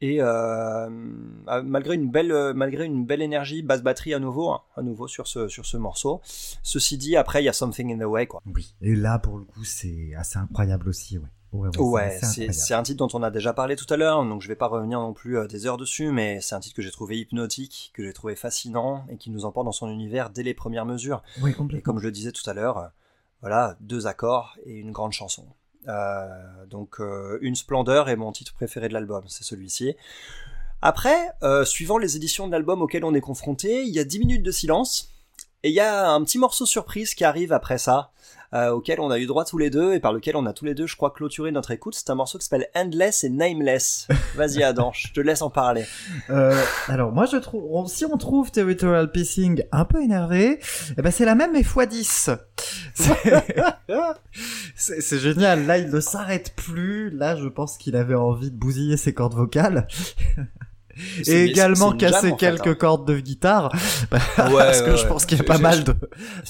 Et 0.00 0.18
euh, 0.20 0.88
ah, 1.48 1.62
malgré 1.62 1.96
une 1.96 2.08
belle, 2.08 2.30
euh, 2.30 2.54
malgré 2.54 2.84
une 2.84 3.04
belle 3.04 3.20
énergie, 3.20 3.62
basse 3.62 3.82
batterie 3.82 4.14
à 4.14 4.20
nouveau, 4.20 4.50
hein, 4.50 4.62
à 4.76 4.82
nouveau 4.82 5.08
sur 5.08 5.26
ce, 5.26 5.48
sur 5.48 5.66
ce 5.66 5.76
morceau. 5.76 6.20
Ceci 6.62 6.98
dit, 6.98 7.16
après, 7.16 7.42
il 7.42 7.46
y 7.46 7.48
a 7.48 7.52
Something 7.52 7.92
in 7.92 7.98
the 7.98 8.08
Way, 8.08 8.28
quoi. 8.28 8.40
Oui. 8.46 8.74
Et 8.80 8.94
là, 8.94 9.18
pour 9.18 9.38
le 9.38 9.44
coup, 9.44 9.64
c'est 9.64 10.14
assez 10.16 10.38
incroyable 10.38 10.88
aussi, 10.88 11.18
ouais. 11.18 11.28
Ouais, 11.52 11.68
ouais, 11.78 11.82
Ouais, 11.82 12.18
c'est 12.52 12.74
un 12.74 12.82
titre 12.82 12.98
dont 12.98 13.18
on 13.18 13.22
a 13.22 13.30
déjà 13.30 13.52
parlé 13.52 13.74
tout 13.74 13.86
à 13.92 13.96
l'heure, 13.96 14.22
donc 14.24 14.42
je 14.42 14.48
vais 14.48 14.56
pas 14.56 14.66
revenir 14.66 15.00
non 15.00 15.14
plus 15.14 15.38
euh, 15.38 15.46
des 15.46 15.66
heures 15.66 15.78
dessus, 15.78 16.10
mais 16.10 16.40
c'est 16.40 16.54
un 16.54 16.60
titre 16.60 16.76
que 16.76 16.82
j'ai 16.82 16.90
trouvé 16.90 17.18
hypnotique, 17.18 17.90
que 17.94 18.04
j'ai 18.04 18.12
trouvé 18.12 18.36
fascinant 18.36 19.06
et 19.10 19.16
qui 19.16 19.30
nous 19.30 19.44
emporte 19.44 19.64
dans 19.64 19.72
son 19.72 19.88
univers 19.88 20.30
dès 20.30 20.42
les 20.42 20.54
premières 20.54 20.84
mesures. 20.84 21.22
Oui, 21.40 21.50
Et 21.50 21.54
complètement. 21.54 21.84
comme 21.84 22.00
je 22.00 22.06
le 22.06 22.12
disais 22.12 22.32
tout 22.32 22.48
à 22.48 22.54
l'heure, 22.54 22.90
voilà, 23.40 23.76
deux 23.80 24.06
accords 24.06 24.56
et 24.64 24.74
une 24.74 24.92
grande 24.92 25.12
chanson. 25.12 25.46
Euh, 25.86 26.66
donc 26.66 27.00
euh, 27.00 27.38
une 27.40 27.54
splendeur 27.54 28.08
est 28.08 28.16
mon 28.16 28.32
titre 28.32 28.52
préféré 28.52 28.88
de 28.88 28.92
l'album, 28.94 29.24
c'est 29.28 29.44
celui-ci. 29.44 29.94
Après, 30.82 31.30
euh, 31.42 31.64
suivant 31.64 31.98
les 31.98 32.16
éditions 32.16 32.46
de 32.46 32.52
l'album 32.52 32.82
auxquelles 32.82 33.04
on 33.04 33.14
est 33.14 33.20
confronté, 33.20 33.82
il 33.82 33.94
y 33.94 33.98
a 33.98 34.04
10 34.04 34.18
minutes 34.20 34.42
de 34.42 34.50
silence. 34.50 35.10
Et 35.64 35.70
il 35.70 35.74
y 35.74 35.80
a 35.80 36.08
un 36.10 36.22
petit 36.22 36.38
morceau 36.38 36.66
surprise 36.66 37.14
qui 37.14 37.24
arrive 37.24 37.52
après 37.52 37.78
ça, 37.78 38.12
euh, 38.54 38.70
auquel 38.70 39.00
on 39.00 39.10
a 39.10 39.18
eu 39.18 39.26
droit 39.26 39.44
tous 39.44 39.58
les 39.58 39.70
deux 39.70 39.92
et 39.92 40.00
par 40.00 40.12
lequel 40.12 40.36
on 40.36 40.46
a 40.46 40.52
tous 40.52 40.64
les 40.64 40.74
deux, 40.74 40.86
je 40.86 40.96
crois, 40.96 41.10
clôturé 41.10 41.50
notre 41.50 41.72
écoute. 41.72 41.94
C'est 41.96 42.08
un 42.10 42.14
morceau 42.14 42.38
qui 42.38 42.46
s'appelle 42.46 42.68
Endless 42.76 43.24
et 43.24 43.28
Nameless. 43.28 44.06
Vas-y 44.36 44.62
Adam, 44.62 44.92
je 44.94 45.12
te 45.12 45.20
laisse 45.20 45.42
en 45.42 45.50
parler. 45.50 45.84
Euh, 46.30 46.58
alors 46.86 47.10
moi 47.10 47.26
je 47.26 47.36
trouve, 47.38 47.88
si 47.88 48.04
on 48.06 48.16
trouve 48.16 48.52
Territorial 48.52 49.10
Pacing 49.10 49.64
un 49.72 49.84
peu 49.84 50.00
énervé, 50.00 50.60
eh 50.96 51.02
ben 51.02 51.10
c'est 51.10 51.24
la 51.24 51.34
même 51.34 51.52
mais 51.52 51.62
x10. 51.62 52.38
C'est- 54.76 55.18
génial. 55.18 55.66
Là 55.66 55.78
il 55.78 55.90
ne 55.90 56.00
s'arrête 56.00 56.54
plus. 56.54 57.10
Là 57.10 57.34
je 57.36 57.48
pense 57.48 57.76
qu'il 57.78 57.96
avait 57.96 58.14
envie 58.14 58.52
de 58.52 58.56
bousiller 58.56 58.96
ses 58.96 59.12
cordes 59.12 59.34
vocales 59.34 59.88
et 61.26 61.44
également 61.44 61.92
casser 61.92 62.28
en 62.28 62.30
fait, 62.30 62.36
quelques 62.36 62.66
hein. 62.66 62.74
cordes 62.74 63.06
de 63.06 63.18
guitare. 63.18 63.72
Ouais, 64.38 64.64
parce 64.64 64.82
que 64.82 64.90
ouais, 64.90 64.96
je 64.96 65.06
pense 65.06 65.26
qu'il 65.26 65.38
y 65.38 65.40
a 65.40 65.44
pas 65.44 65.58
mal 65.58 65.84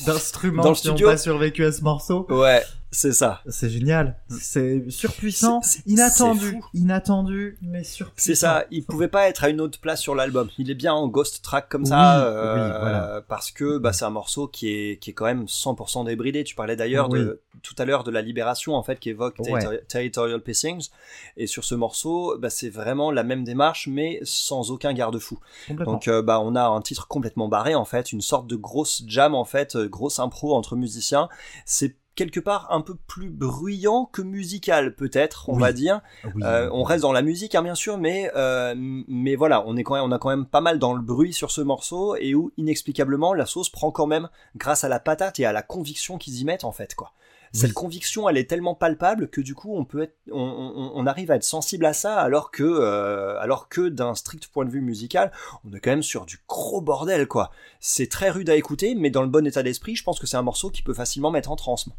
d'instruments 0.06 0.72
qui 0.72 0.88
n'ont 0.88 0.96
pas 0.96 1.16
survécu 1.16 1.64
à 1.64 1.72
ce 1.72 1.82
morceau. 1.82 2.26
Ouais, 2.28 2.62
c'est 2.90 3.12
ça. 3.12 3.42
C'est 3.48 3.68
génial. 3.70 4.16
C'est 4.40 4.88
surpuissant, 4.90 5.60
C'est- 5.62 5.78
c'est- 5.80 5.86
inattendu, 5.90 6.60
inattendu, 6.74 7.58
mais 7.62 7.84
surpuissant. 7.84 8.14
C'est 8.26 8.34
ça, 8.34 8.64
il 8.70 8.84
pouvait 8.84 9.08
pas 9.08 9.28
être 9.28 9.44
à 9.44 9.48
une 9.50 9.60
autre 9.60 9.78
place 9.78 10.00
sur 10.00 10.14
l'album. 10.14 10.48
Il 10.58 10.70
est 10.70 10.74
bien 10.74 10.94
en 10.94 11.06
ghost 11.08 11.42
track 11.42 11.68
comme 11.68 11.84
ça, 11.84 12.24
euh, 12.24 12.54
oui, 12.54 12.78
voilà. 12.80 13.22
parce 13.28 13.50
que 13.50 13.78
bah, 13.78 13.92
c'est 13.92 14.04
un 14.04 14.10
morceau 14.10 14.48
qui 14.48 14.68
est, 14.70 14.98
qui 15.02 15.10
est 15.10 15.12
quand 15.12 15.26
même 15.26 15.46
100% 15.46 16.04
débridé. 16.04 16.44
Tu 16.44 16.54
parlais 16.54 16.76
d'ailleurs 16.76 17.10
Oui. 17.10 17.20
de, 17.20 17.42
tout 17.62 17.74
à 17.78 17.84
l'heure 17.84 18.04
de 18.04 18.10
la 18.10 18.22
libération 18.22 18.74
en 18.74 18.82
fait 18.82 18.98
qui 18.98 19.10
évoque 19.10 19.36
Ouais. 19.40 19.82
Territorial 19.88 20.40
Pacings. 20.40 20.88
Et 21.36 21.46
sur 21.46 21.64
ce 21.64 21.74
morceau, 21.74 22.36
bah, 22.38 22.50
c'est 22.50 22.70
vraiment 22.70 23.10
la 23.10 23.22
même 23.24 23.44
démarche, 23.44 23.86
mais 23.88 24.20
sans 24.22 24.70
aucun 24.70 24.92
garde-fou. 24.94 25.38
Donc 25.84 26.08
euh, 26.08 26.22
bah, 26.22 26.40
on 26.40 26.54
a 26.56 26.66
un 26.66 26.80
titre 26.80 27.06
complètement 27.08 27.48
barré 27.48 27.74
en 27.74 27.84
fait, 27.84 28.12
une 28.12 28.20
sorte 28.22 28.46
de 28.46 28.56
grosse 28.56 29.02
jam 29.06 29.34
en 29.34 29.44
fait, 29.44 29.76
euh, 29.76 29.88
grosse 29.88 30.18
impro 30.18 30.54
entre 30.54 30.74
musiciens. 30.76 31.28
C'est 31.66 31.96
quelque 32.18 32.40
part 32.40 32.66
un 32.70 32.80
peu 32.80 32.96
plus 33.06 33.30
bruyant 33.30 34.04
que 34.06 34.22
musical 34.22 34.94
peut-être, 34.96 35.48
on 35.48 35.54
Oui. 35.54 35.60
va 35.60 35.72
dire. 35.72 36.00
Oui. 36.34 36.42
Euh, 36.44 36.68
on 36.72 36.82
reste 36.82 37.02
dans 37.02 37.12
la 37.12 37.22
musique, 37.22 37.54
hein, 37.54 37.62
bien 37.62 37.76
sûr, 37.76 37.96
mais 37.96 38.30
euh, 38.34 38.74
mais 38.76 39.36
voilà, 39.36 39.62
on 39.66 39.76
est 39.76 39.84
quand 39.84 39.94
même, 39.94 40.02
on 40.04 40.10
a 40.12 40.18
quand 40.18 40.30
même 40.30 40.44
pas 40.44 40.60
mal 40.60 40.78
dans 40.80 40.94
le 40.94 41.00
bruit 41.00 41.32
sur 41.32 41.50
ce 41.52 41.60
morceau 41.60 42.16
et 42.16 42.34
où 42.34 42.50
inexplicablement 42.56 43.34
la 43.34 43.46
sauce 43.46 43.70
prend 43.70 43.92
quand 43.92 44.06
même 44.06 44.28
grâce 44.56 44.82
à 44.82 44.88
la 44.88 44.98
patate 44.98 45.38
et 45.38 45.46
à 45.46 45.52
la 45.52 45.62
conviction 45.62 46.18
qu'ils 46.18 46.40
y 46.40 46.44
mettent 46.44 46.64
en 46.64 46.72
fait 46.72 46.94
quoi. 46.96 47.12
Cette 47.52 47.70
Oui. 47.70 47.74
conviction, 47.74 48.28
elle 48.28 48.36
est 48.36 48.48
tellement 48.48 48.74
palpable 48.74 49.28
que 49.28 49.40
du 49.40 49.54
coup, 49.54 49.74
on 49.76 49.84
peut 49.84 50.02
être, 50.02 50.16
on, 50.30 50.38
on- 50.40 50.92
on 50.94 51.06
arrive 51.06 51.30
à 51.30 51.36
être 51.36 51.44
sensible 51.44 51.86
à 51.86 51.92
ça, 51.92 52.18
alors 52.20 52.50
que, 52.50 52.62
euh, 52.62 53.38
alors 53.40 53.68
que 53.68 53.88
d'un 53.88 54.14
strict 54.14 54.48
point 54.48 54.64
de 54.64 54.70
vue 54.70 54.80
musical, 54.82 55.32
on 55.64 55.72
est 55.72 55.80
quand 55.80 55.90
même 55.90 56.02
sur 56.02 56.26
du 56.26 56.38
gros 56.48 56.80
bordel 56.80 57.26
quoi. 57.26 57.50
C'est 57.80 58.08
très 58.10 58.30
rude 58.30 58.50
à 58.50 58.56
écouter, 58.56 58.94
mais 58.94 59.10
dans 59.10 59.22
le 59.22 59.28
bon 59.28 59.46
état 59.46 59.62
d'esprit, 59.62 59.96
je 59.96 60.04
pense 60.04 60.18
que 60.18 60.26
c'est 60.26 60.36
un 60.36 60.42
morceau 60.42 60.70
qui 60.70 60.82
peut 60.82 60.94
facilement 60.94 61.30
mettre 61.30 61.50
en 61.50 61.56
transe. 61.56 61.86
moi. 61.86 61.96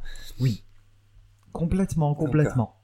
Complètement, 1.52 2.14
complètement. 2.16 2.79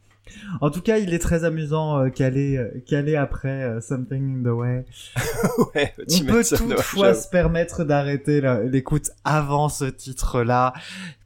En 0.62 0.70
tout 0.70 0.82
cas, 0.82 0.98
il 0.98 1.14
est 1.14 1.20
très 1.20 1.44
amusant 1.44 2.00
euh, 2.00 2.10
calé, 2.10 2.58
euh, 2.58 2.84
calé 2.88 3.16
après 3.16 3.64
euh, 3.64 3.82
Something 3.82 4.40
in 4.40 4.44
the 4.44 4.54
Way. 4.54 4.86
ouais, 5.76 5.94
On 6.00 6.06
tu 6.06 6.26
peut 6.26 6.44
toutefois 6.44 7.14
se 7.14 7.28
permettre 7.30 7.84
d'arrêter 7.84 8.42
l'écoute 8.66 9.12
avant 9.24 9.70
ce 9.70 9.86
titre-là, 9.86 10.74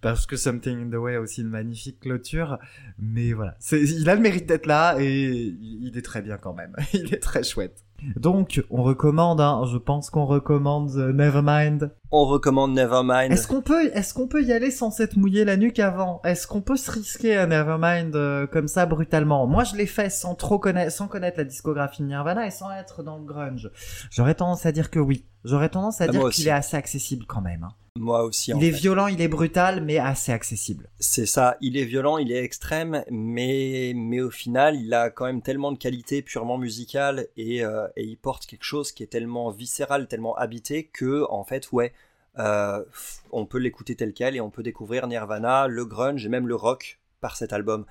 parce 0.01 0.25
que 0.25 0.35
Something 0.35 0.87
in 0.87 0.89
the 0.89 0.99
Way 0.99 1.15
a 1.15 1.21
aussi 1.21 1.41
une 1.41 1.49
magnifique 1.49 1.99
clôture. 2.01 2.57
Mais 2.99 3.33
voilà, 3.33 3.55
il 3.71 4.09
a 4.09 4.15
le 4.15 4.21
mérite 4.21 4.45
d'être 4.45 4.65
là 4.65 4.95
et 4.99 5.55
il 5.61 5.97
est 5.97 6.05
très 6.05 6.21
bien 6.21 6.37
quand 6.37 6.53
même. 6.53 6.75
Il 6.93 7.13
est 7.13 7.19
très 7.19 7.43
chouette. 7.43 7.83
Donc, 8.15 8.63
on 8.69 8.83
recommande, 8.83 9.41
hein, 9.41 9.63
je 9.71 9.77
pense 9.77 10.09
qu'on 10.09 10.25
recommande 10.25 10.95
Nevermind. 10.95 11.91
On 12.11 12.25
recommande 12.25 12.73
Nevermind. 12.73 13.31
Est-ce 13.31 13.47
qu'on 13.47 13.61
peut, 13.61 13.85
est-ce 13.93 14.15
qu'on 14.15 14.27
peut 14.27 14.43
y 14.43 14.51
aller 14.51 14.71
sans 14.71 14.89
s'être 14.89 15.15
mouillé 15.15 15.45
la 15.45 15.57
nuque 15.57 15.77
avant? 15.77 16.21
Est-ce 16.23 16.47
qu'on 16.47 16.61
peut 16.61 16.75
se 16.75 16.89
risquer 16.89 17.35
à 17.37 17.45
Nevermind 17.45 18.15
euh, 18.15 18.47
comme 18.47 18.67
ça 18.67 18.87
brutalement? 18.87 19.45
Moi, 19.45 19.63
je 19.63 19.75
l'ai 19.75 19.85
fait 19.85 20.09
sans 20.09 20.33
trop 20.33 20.57
connaître, 20.57 20.91
sans 20.91 21.07
connaître 21.07 21.37
la 21.37 21.43
discographie 21.43 22.01
de 22.01 22.07
Nirvana 22.07 22.47
et 22.47 22.51
sans 22.51 22.71
être 22.71 23.03
dans 23.03 23.17
le 23.19 23.25
grunge. 23.25 23.69
J'aurais 24.09 24.33
tendance 24.33 24.65
à 24.65 24.71
dire 24.71 24.89
que 24.89 24.99
oui. 24.99 25.25
J'aurais 25.45 25.69
tendance 25.69 26.01
à 26.01 26.05
Ah, 26.05 26.07
dire 26.07 26.29
qu'il 26.29 26.47
est 26.47 26.51
assez 26.51 26.75
accessible 26.75 27.25
quand 27.27 27.41
même. 27.41 27.63
hein. 27.63 27.73
Moi 27.97 28.23
aussi. 28.23 28.53
en 28.53 28.57
Il 28.57 28.63
est 28.63 28.69
violent, 28.71 29.07
il 29.07 29.19
est 29.21 29.27
brutal, 29.27 29.83
mais 29.83 29.97
assez 29.97 30.31
accessible. 30.31 30.89
C'est 30.99 31.25
ça, 31.25 31.57
il 31.59 31.75
est 31.75 31.83
violent, 31.85 32.17
il 32.17 32.31
est 32.31 32.41
extrême, 32.43 33.03
mais, 33.11 33.91
mais 33.95 34.21
au 34.21 34.29
final, 34.29 34.75
il 34.77 34.93
a 34.93 35.09
quand 35.09 35.25
même 35.25 35.41
tellement 35.41 35.71
de 35.73 35.77
qualités 35.77 36.21
purement 36.21 36.57
musicales 36.57 37.27
et, 37.35 37.63
euh, 37.63 37.87
et 37.97 38.03
il 38.05 38.15
porte 38.17 38.45
quelque 38.45 38.63
chose 38.63 38.93
qui 38.93 39.03
est 39.03 39.07
tellement 39.07 39.49
viscéral, 39.51 40.07
tellement 40.07 40.35
habité 40.37 40.85
que, 40.85 41.25
en 41.29 41.43
fait, 41.43 41.69
ouais, 41.73 41.91
euh, 42.39 42.83
on 43.31 43.45
peut 43.45 43.57
l'écouter 43.57 43.95
tel 43.95 44.13
quel 44.13 44.35
et 44.35 44.41
on 44.41 44.49
peut 44.49 44.63
découvrir 44.63 45.07
Nirvana, 45.07 45.67
le 45.67 45.85
grunge 45.85 46.25
et 46.25 46.29
même 46.29 46.47
le 46.47 46.55
rock 46.55 46.99
par 47.21 47.35
cet 47.35 47.53
album. 47.53 47.85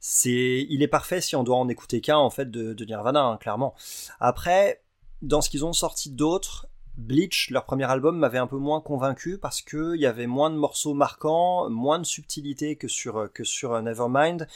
C'est, 0.00 0.66
il 0.68 0.82
est 0.82 0.88
parfait 0.88 1.20
si 1.20 1.36
on 1.36 1.44
doit 1.44 1.56
en 1.56 1.68
écouter 1.68 2.00
qu'un, 2.00 2.16
en 2.16 2.30
fait, 2.30 2.50
de, 2.50 2.84
Nirvana, 2.84 3.22
hein, 3.22 3.36
clairement. 3.36 3.74
Après, 4.20 4.82
dans 5.22 5.40
ce 5.40 5.50
qu'ils 5.50 5.64
ont 5.64 5.72
sorti 5.72 6.10
d'autres, 6.10 6.66
Bleach, 6.96 7.48
leur 7.50 7.64
premier 7.64 7.90
album, 7.90 8.18
m'avait 8.18 8.38
un 8.38 8.46
peu 8.46 8.58
moins 8.58 8.80
convaincu 8.80 9.38
parce 9.38 9.62
que 9.62 9.94
il 9.94 10.00
y 10.00 10.06
avait 10.06 10.26
moins 10.26 10.50
de 10.50 10.56
morceaux 10.56 10.94
marquants, 10.94 11.68
moins 11.70 11.98
de 11.98 12.04
subtilité 12.04 12.76
que 12.76 12.88
sur 12.88 13.32
que 13.32 13.44
sur 13.44 13.72
euh, 13.72 13.82
Nevermind, 13.82 14.46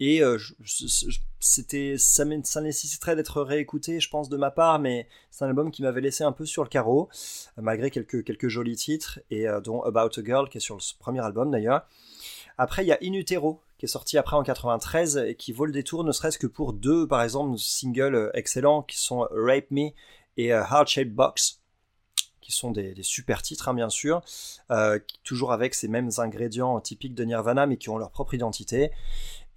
et 0.00 0.22
euh, 0.22 0.38
ça, 1.42 2.60
nécessiterait 2.60 3.16
d'être 3.16 3.42
réécouté, 3.42 4.00
je 4.00 4.08
pense 4.08 4.28
de 4.28 4.36
ma 4.36 4.50
part, 4.50 4.78
mais 4.78 5.08
c'est 5.30 5.44
un 5.44 5.48
album 5.48 5.70
qui 5.70 5.82
m'avait 5.82 6.00
laissé 6.00 6.24
un 6.24 6.32
peu 6.32 6.46
sur 6.46 6.62
le 6.62 6.68
carreau, 6.68 7.08
euh, 7.58 7.62
malgré 7.62 7.90
quelques 7.90 8.24
quelques 8.24 8.48
jolis 8.48 8.76
titres 8.76 9.20
et 9.30 9.48
euh, 9.48 9.60
dont 9.60 9.82
About 9.82 10.18
a 10.18 10.24
Girl 10.24 10.48
qui 10.48 10.58
est 10.58 10.60
sur 10.60 10.76
le 10.76 10.82
premier 10.98 11.20
album 11.20 11.50
d'ailleurs. 11.50 11.86
Après, 12.58 12.84
il 12.84 12.88
y 12.88 12.92
a 12.92 12.98
In 13.02 13.12
Utero 13.14 13.60
qui 13.78 13.86
est 13.86 13.88
sorti 13.88 14.16
après 14.16 14.36
en 14.36 14.44
93 14.44 15.16
et 15.16 15.34
qui 15.34 15.52
vaut 15.52 15.66
le 15.66 15.72
détour, 15.72 16.04
ne 16.04 16.12
serait-ce 16.12 16.38
que 16.38 16.46
pour 16.46 16.72
deux, 16.72 17.08
par 17.08 17.22
exemple, 17.22 17.58
singles 17.58 18.14
euh, 18.14 18.30
excellents 18.34 18.82
qui 18.82 18.96
sont 18.96 19.26
Rape 19.32 19.70
Me 19.70 19.90
et 20.36 20.52
euh, 20.52 20.62
Heart 20.62 20.88
Shaped 20.88 21.14
Box 21.14 21.61
qui 22.42 22.52
sont 22.52 22.70
des, 22.70 22.94
super 23.02 23.40
titres, 23.40 23.68
hein, 23.68 23.74
bien 23.74 23.88
sûr, 23.88 24.20
euh, 24.70 24.98
toujours 25.24 25.52
avec 25.52 25.74
ces 25.74 25.88
mêmes 25.88 26.10
ingrédients 26.18 26.78
typiques 26.80 27.14
de 27.14 27.24
Nirvana, 27.24 27.66
mais 27.66 27.78
qui 27.78 27.88
ont 27.88 27.96
leur 27.96 28.10
propre 28.10 28.34
identité. 28.34 28.90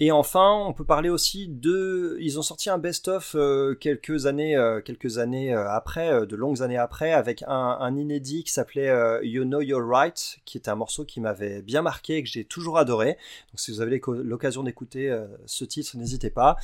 Et 0.02 0.12
enfin, 0.12 0.52
on 0.52 0.74
peut 0.74 0.84
parler 0.84 1.08
aussi 1.08 1.48
de, 1.48 2.18
ils 2.20 2.38
ont 2.38 2.42
sorti 2.42 2.70
un 2.70 2.78
best-of 2.78 3.34
euh, 3.36 3.76
quelques 3.76 4.26
années, 4.26 4.58
euh, 4.58 4.82
quelques 4.82 5.20
années 5.20 5.54
après, 5.54 6.28
de 6.28 6.36
longues 6.36 6.62
années 6.62 6.78
après, 6.78 7.14
avec 7.14 7.44
un, 7.48 7.78
un 7.80 7.96
inédit 7.96 8.44
qui 8.44 8.52
s'appelait 8.52 8.92
You 9.24 9.46
Know 9.46 9.62
You're 9.62 9.88
Right, 9.88 10.40
qui 10.44 10.58
est 10.58 10.68
un 10.68 10.76
morceau 10.76 11.06
qui 11.06 11.22
m'avait 11.22 11.62
bien 11.62 11.82
marqué 11.82 12.18
et 12.18 12.24
que 12.24 12.30
j'ai 12.30 12.44
toujours 12.44 12.78
adoré. 12.78 13.18
Donc, 13.52 13.60
si 13.60 13.72
vous 13.72 13.82
avez 13.82 14.02
l'occasion 14.08 14.64
d'écouter 14.64 15.18
ce 15.46 15.64
titre, 15.64 15.96
n'hésitez 15.98 16.30
pas. 16.30 16.58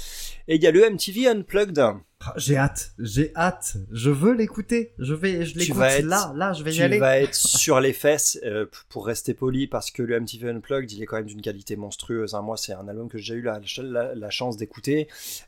Et 0.48 0.56
il 0.56 0.62
y 0.62 0.68
a 0.68 0.72
le 0.72 0.90
MTV 0.90 1.30
Unplugged. 1.30 2.02
Ah, 2.24 2.34
J'ai 2.38 2.56
hâte, 2.56 2.92
j'ai 3.00 3.32
hâte. 3.36 3.78
Je 3.92 4.12
veux 4.12 4.34
l'écouter. 4.34 4.94
Je 5.00 5.14
vais, 5.16 5.44
je 5.44 5.54
Tu 5.54 5.60
l'écoute 5.60 5.78
là, 6.04 6.32
là, 6.36 6.54
je 6.54 6.64
vais 6.64 6.72
y 6.72 6.76
tu 6.76 6.82
aller. 6.84 7.00
vas 7.00 7.20
être 7.20 7.34
sur 7.62 7.80
les 7.80 7.94
fesses 7.94 8.40
euh, 8.44 8.68
pour 8.90 9.08
rester 9.08 9.34
poli 9.34 9.66
parce 9.68 9.90
que 9.90 10.04
le 10.04 10.20
MTV 10.20 10.50
Unplugged 10.52 10.92
il 10.92 11.02
est 11.02 11.06
quand 11.08 11.16
même 11.16 11.26
d'une 11.26 11.42
qualité 11.42 11.76
monstrueuse 11.76 12.36
hein. 12.36 12.42
moi 12.44 12.58
c'est 12.58 12.74
un 12.74 12.88
album 12.88 13.10
que 13.10 13.18
j'ai 13.18 13.34
eu 13.34 13.42
la, 13.42 13.60
la- 13.82 14.14
la 14.14 14.30
chance 14.30 14.56
d'écouter 14.56 15.08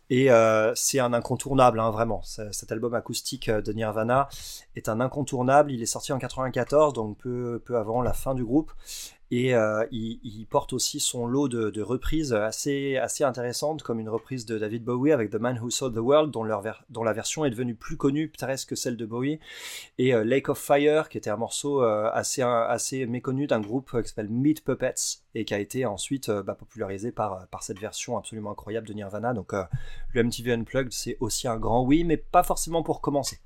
et 0.10 0.32
euh, 0.32 0.74
c'est 0.76 1.00
un 1.00 1.14
incontournable 1.14 1.80
hein, 1.80 1.92
vraiment 1.92 2.22
cet 2.24 2.72
album 2.72 2.96
acoustique 2.96 3.50
euh, 3.50 3.62
de 3.62 3.72
Nirvana 3.72 4.28
est 4.76 4.90
un 4.90 5.00
incontournable 5.00 5.72
il 5.72 5.82
est 5.82 5.86
sorti 5.88 6.12
en 6.12 6.18
94 6.18 6.94
donc 6.94 7.18
peu, 7.20 7.62
peu 7.64 7.78
avant 7.78 8.02
la 8.02 8.14
fin 8.14 8.34
du 8.34 8.44
groupe 8.44 8.72
et 9.36 9.56
euh, 9.56 9.84
il, 9.90 10.46
porte 10.46 10.74
aussi 10.74 11.00
son 11.00 11.26
lot 11.26 11.48
de, 11.48 11.72
de 11.72 11.82
reprises 11.82 12.34
assez, 12.34 12.98
assez 12.98 13.24
intéressantes, 13.24 13.82
comme 13.82 14.00
une 14.00 14.10
reprise 14.10 14.46
de 14.46 14.60
David 14.60 14.84
Bowie 14.84 15.12
avec 15.12 15.32
The 15.32 15.38
Man 15.38 15.58
Who 15.60 15.72
Saw 15.72 15.90
the 15.90 15.98
World, 15.98 16.30
dont, 16.30 16.44
la 16.44 17.14
version 17.14 17.44
est 17.44 17.50
devenue 17.50 17.74
plus 17.74 17.98
connue 17.98 18.30
presque 18.30 18.70
que 18.70 18.76
celle 18.76 18.96
de 18.96 19.08
Bowie, 19.08 19.40
et 19.98 20.14
euh, 20.14 20.24
Lake 20.24 20.50
of 20.50 20.60
Fire, 20.60 21.10
qui 21.10 21.18
était 21.18 21.32
un 21.32 21.38
morceau 21.38 21.82
euh, 21.82 22.12
assez, 22.14 22.44
assez 22.44 23.08
méconnu 23.08 23.48
d'un 23.48 23.60
groupe 23.60 24.00
qui 24.04 24.08
s'appelle 24.08 24.30
Meat 24.30 24.64
Puppets, 24.64 25.24
et 25.34 25.46
qui 25.46 25.56
a 25.56 25.60
été 25.60 25.88
ensuite 25.88 26.30
euh, 26.30 26.44
bah, 26.44 26.54
popularisé 26.54 27.12
par, 27.12 27.48
par 27.48 27.64
cette 27.64 27.80
version 27.80 28.20
absolument 28.20 28.52
incroyable 28.52 28.88
de 28.88 28.94
Nirvana. 28.94 29.34
Donc 29.34 29.54
le 30.14 30.24
MTV 30.24 30.54
Unplugged, 30.54 30.94
c'est 30.94 31.18
aussi 31.22 31.48
un 31.48 31.58
grand 31.58 31.84
oui, 31.84 32.04
mais 32.04 32.18
pas 32.18 32.44
forcément 32.44 32.84
pour 32.84 33.02
commencer. 33.02 33.40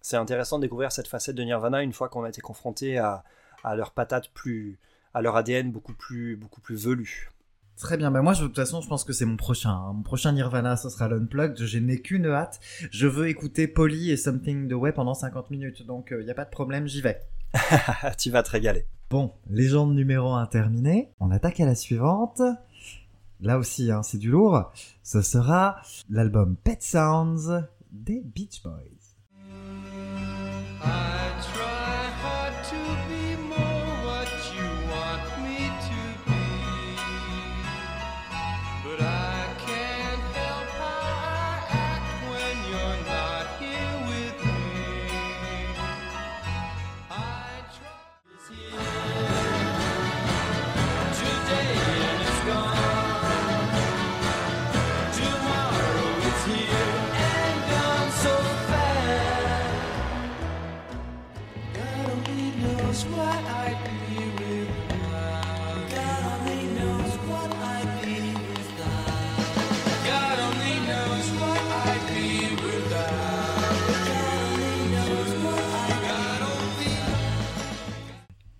C'est 0.00 0.16
intéressant 0.16 0.58
de 0.58 0.62
découvrir 0.62 0.92
cette 0.92 1.08
facette 1.08 1.34
de 1.34 1.42
Nirvana 1.42 1.82
une 1.82 1.92
fois 1.92 2.08
qu'on 2.08 2.22
a 2.22 2.28
été 2.28 2.40
confronté 2.40 2.98
à, 2.98 3.24
à 3.64 3.74
leur 3.74 3.90
patate 3.90 4.28
plus, 4.28 4.78
à 5.14 5.22
leur 5.22 5.36
ADN 5.36 5.70
beaucoup 5.72 5.94
plus, 5.94 6.36
beaucoup 6.36 6.60
plus 6.60 6.76
velu. 6.86 7.30
Très 7.76 7.96
bien, 7.96 8.10
bah 8.10 8.22
moi 8.22 8.32
je- 8.32 8.42
de 8.42 8.46
toute 8.48 8.56
façon 8.56 8.80
je 8.80 8.88
pense 8.88 9.04
que 9.04 9.12
c'est 9.12 9.24
mon 9.24 9.36
prochain. 9.36 9.70
hein. 9.70 9.92
Mon 9.94 10.02
prochain 10.02 10.32
Nirvana 10.32 10.76
ce 10.76 10.88
sera 10.88 11.06
l'Unplugged, 11.08 11.64
je 11.64 11.78
n'ai 11.78 12.00
qu'une 12.00 12.26
hâte. 12.26 12.58
Je 12.90 13.06
veux 13.06 13.28
écouter 13.28 13.68
Polly 13.68 14.10
et 14.10 14.16
Something 14.16 14.68
the 14.68 14.72
Way 14.72 14.92
pendant 14.92 15.14
50 15.14 15.50
minutes, 15.50 15.86
donc 15.86 16.08
il 16.18 16.24
n'y 16.24 16.30
a 16.30 16.34
pas 16.34 16.44
de 16.44 16.50
problème, 16.50 16.88
j'y 16.88 17.00
vais. 17.00 17.20
tu 18.18 18.30
vas 18.30 18.42
te 18.42 18.50
régaler. 18.50 18.84
Bon, 19.10 19.32
légende 19.48 19.94
numéro 19.94 20.32
1 20.34 20.46
terminée, 20.46 21.10
on 21.20 21.30
attaque 21.30 21.60
à 21.60 21.66
la 21.66 21.74
suivante. 21.74 22.42
Là 23.40 23.58
aussi, 23.58 23.92
hein, 23.92 24.02
c'est 24.02 24.18
du 24.18 24.30
lourd. 24.30 24.72
Ce 25.04 25.22
sera 25.22 25.80
l'album 26.10 26.56
Pet 26.56 26.82
Sounds 26.82 27.62
des 27.92 28.20
Beach 28.24 28.60
Boys. 28.64 28.74
I 30.84 31.17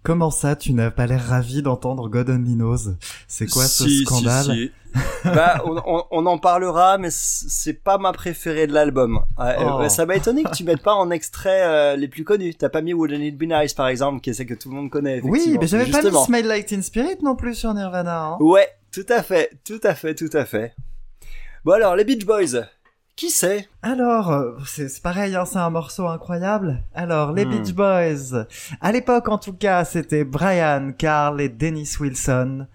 Comment 0.08 0.30
ça, 0.30 0.56
tu 0.56 0.72
n'as 0.72 0.90
pas 0.90 1.06
l'air 1.06 1.22
ravi 1.22 1.60
d'entendre 1.60 2.08
God 2.08 2.30
Only 2.30 2.54
Knows 2.54 2.94
C'est 3.26 3.44
quoi 3.46 3.64
ce 3.66 3.84
Si, 3.84 4.04
scandale? 4.04 4.44
si. 4.46 4.70
bah, 5.22 5.60
on, 5.66 5.76
on- 5.84 6.04
on 6.10 6.24
en 6.24 6.38
parlera, 6.38 6.96
mais 6.96 7.10
c'est 7.12 7.74
pas 7.74 7.98
ma 7.98 8.14
préférée 8.14 8.66
de 8.66 8.72
l'album. 8.72 9.20
Euh, 9.38 9.52
Oh. 9.58 9.80
euh, 9.82 9.88
Ça 9.90 10.06
m'a 10.06 10.16
étonné 10.16 10.44
que 10.44 10.50
tu 10.56 10.64
mettes 10.64 10.80
pas 10.82 10.94
en 10.94 11.10
extrait 11.10 11.60
euh, 11.62 11.96
les 11.96 12.08
plus 12.08 12.24
connus. 12.24 12.54
T'as 12.54 12.70
pas 12.70 12.80
mis 12.80 12.94
Wouldn't 12.94 13.20
It 13.22 13.36
Be 13.36 13.42
Nice, 13.42 13.74
par 13.74 13.88
exemple, 13.88 14.22
qui 14.22 14.30
est 14.30 14.32
celle 14.32 14.46
que 14.46 14.54
tout 14.54 14.70
le 14.70 14.76
monde 14.76 14.88
connaît. 14.88 15.20
Oui, 15.22 15.58
mais 15.60 15.66
j'avais 15.66 15.90
pas 15.90 16.00
mis. 16.00 16.10
Smile 16.24 16.46
Like 16.46 16.64
Teen 16.64 16.82
Spirit 16.82 17.18
non 17.22 17.36
plus 17.36 17.54
sur 17.54 17.74
Nirvana. 17.74 18.28
hein. 18.28 18.36
Ouais, 18.40 18.66
tout 18.90 19.04
à 19.10 19.22
fait, 19.22 19.50
tout 19.62 19.80
à 19.82 19.94
fait, 19.94 20.14
tout 20.14 20.30
à 20.32 20.46
fait. 20.46 20.74
Bon 21.66 21.72
alors, 21.72 21.96
les 21.96 22.04
Beach 22.04 22.24
Boys, 22.24 22.64
qui 23.18 23.30
c'est? 23.30 23.68
Alors, 23.82 24.30
euh, 24.30 24.52
c'est 24.64 25.02
pareil, 25.02 25.34
hein, 25.34 25.44
c'est 25.44 25.58
un 25.58 25.70
morceau 25.70 26.06
incroyable. 26.06 26.84
Alors, 26.94 27.32
les 27.32 27.44
Hmm. 27.44 27.50
Beach 27.50 27.74
Boys. 27.74 28.46
À 28.80 28.92
l'époque, 28.92 29.28
en 29.28 29.38
tout 29.38 29.54
cas, 29.54 29.84
c'était 29.84 30.22
Brian, 30.24 30.92
Carl 30.96 31.40
et 31.40 31.48
Dennis 31.48 31.96
Wilson, 31.98 32.68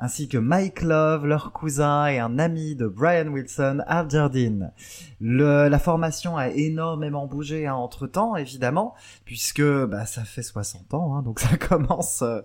ainsi 0.00 0.26
que 0.28 0.36
Mike 0.36 0.82
Love, 0.82 1.26
leur 1.26 1.52
cousin 1.52 2.06
et 2.06 2.18
un 2.18 2.40
ami 2.40 2.74
de 2.74 2.88
Brian 2.88 3.28
Wilson, 3.28 3.84
Al 3.86 4.10
Jardine. 4.10 4.72
Le, 5.20 5.68
la 5.68 5.78
formation 5.78 6.36
a 6.36 6.48
énormément 6.48 7.28
bougé 7.28 7.68
entre 7.68 8.08
temps, 8.08 8.34
évidemment, 8.34 8.94
puisque 9.24 9.62
bah, 9.62 10.06
ça 10.06 10.24
fait 10.24 10.42
60 10.42 10.92
ans, 10.94 11.14
hein, 11.14 11.22
donc 11.22 11.38
ça 11.38 11.56
commence 11.56 12.22
euh, 12.22 12.40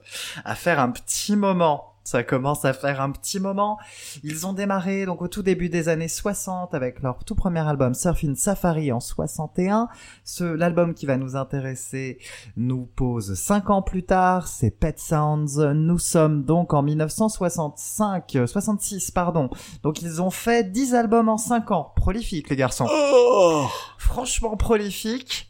à 0.45 0.54
faire 0.54 0.80
un 0.80 0.91
petit 0.91 1.36
moment. 1.36 1.95
Ça 2.10 2.24
commence 2.24 2.66
à 2.66 2.74
faire 2.74 3.01
un 3.01 3.12
petit 3.12 3.39
moment. 3.39 3.78
Ils 4.24 4.47
ont 4.47 4.53
démarré 4.53 5.05
donc 5.05 5.22
au 5.22 5.28
tout 5.28 5.43
début 5.43 5.70
des 5.70 5.89
années 5.89 6.07
60 6.07 6.74
avec 6.74 7.03
leur 7.03 7.24
tout 7.24 7.36
premier 7.36 7.60
album 7.60 7.93
Surfing 7.93 8.36
Safari 8.36 8.91
en 8.91 8.99
61. 8.99 9.89
Ce 10.24 10.43
l'album 10.43 10.95
qui 10.95 11.05
va 11.05 11.18
nous 11.18 11.36
intéresser 11.36 12.18
nous 12.57 12.88
pose 12.88 13.36
5 13.36 13.70
ans 13.70 13.84
plus 13.84 14.05
tard, 14.05 14.47
c'est 14.47 14.72
Pet 14.72 14.97
Sounds. 14.97 15.72
Nous 15.76 15.99
sommes 15.99 16.45
donc 16.45 16.74
en 16.74 16.82
1965 16.82 18.36
euh, 18.38 18.47
66 18.47 19.12
pardon. 19.12 19.51
Donc 19.84 20.01
ils 20.01 20.20
ont 20.20 20.32
fait 20.32 20.72
10 20.72 20.95
albums 20.95 21.30
en 21.30 21.38
5 21.38 21.70
ans. 21.70 21.93
Prolifique 21.95 22.49
les 22.49 22.55
garçons. 22.55 22.88
Oh 22.89 23.68
Franchement 23.99 24.57
prolifique. 24.57 25.47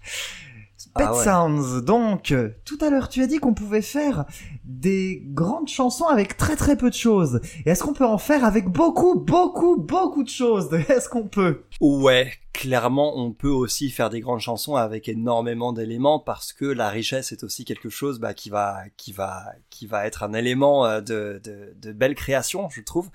Pet 0.96 1.06
Ah 1.08 1.16
ouais. 1.16 1.24
Sounds, 1.24 1.82
donc, 1.84 2.32
euh, 2.32 2.50
tout 2.66 2.78
à 2.82 2.90
l'heure 2.90 3.10
tu 3.10 3.22
as 3.22 3.28
dit 3.28 3.38
qu'on 3.38 3.54
pouvait 3.54 3.82
faire 3.82 4.26
des 4.64 5.22
grandes 5.28 5.68
chansons 5.68 6.06
avec 6.06 6.38
très 6.38 6.56
très 6.56 6.76
peu 6.76 6.90
de 6.90 6.96
choses. 6.96 7.42
Et 7.66 7.70
est-ce 7.70 7.84
qu'on 7.84 7.94
peut 7.94 8.06
en 8.06 8.18
faire 8.18 8.44
avec 8.44 8.68
beaucoup, 8.68 9.20
beaucoup, 9.20 9.78
beaucoup 9.78 10.24
de 10.24 10.30
choses? 10.30 10.70
Est-ce 10.90 11.10
qu'on 11.10 11.28
peut? 11.28 11.64
Ouais, 11.80 12.32
clairement, 12.60 13.18
on 13.18 13.32
peut 13.32 13.48
aussi 13.48 13.90
faire 13.90 14.10
des 14.10 14.20
grandes 14.20 14.42
chansons 14.42 14.76
avec 14.76 15.08
énormément 15.08 15.72
d'éléments 15.72 16.20
parce 16.20 16.52
que 16.52 16.66
la 16.66 16.90
richesse 16.90 17.32
est 17.32 17.46
aussi 17.46 17.64
quelque 17.64 17.88
chose 17.88 18.20
bah, 18.20 18.34
qui 18.34 18.50
va, 18.50 18.80
qui 18.98 19.14
va, 19.14 19.46
qui 19.70 19.88
va 19.88 20.06
être 20.06 20.24
un 20.24 20.34
élément 20.34 20.86
euh, 20.86 21.00
de, 21.00 21.40
de, 21.42 21.74
de 21.82 21.94
belle 21.94 22.16
création, 22.16 22.68
je 22.68 22.82
trouve. 22.82 23.12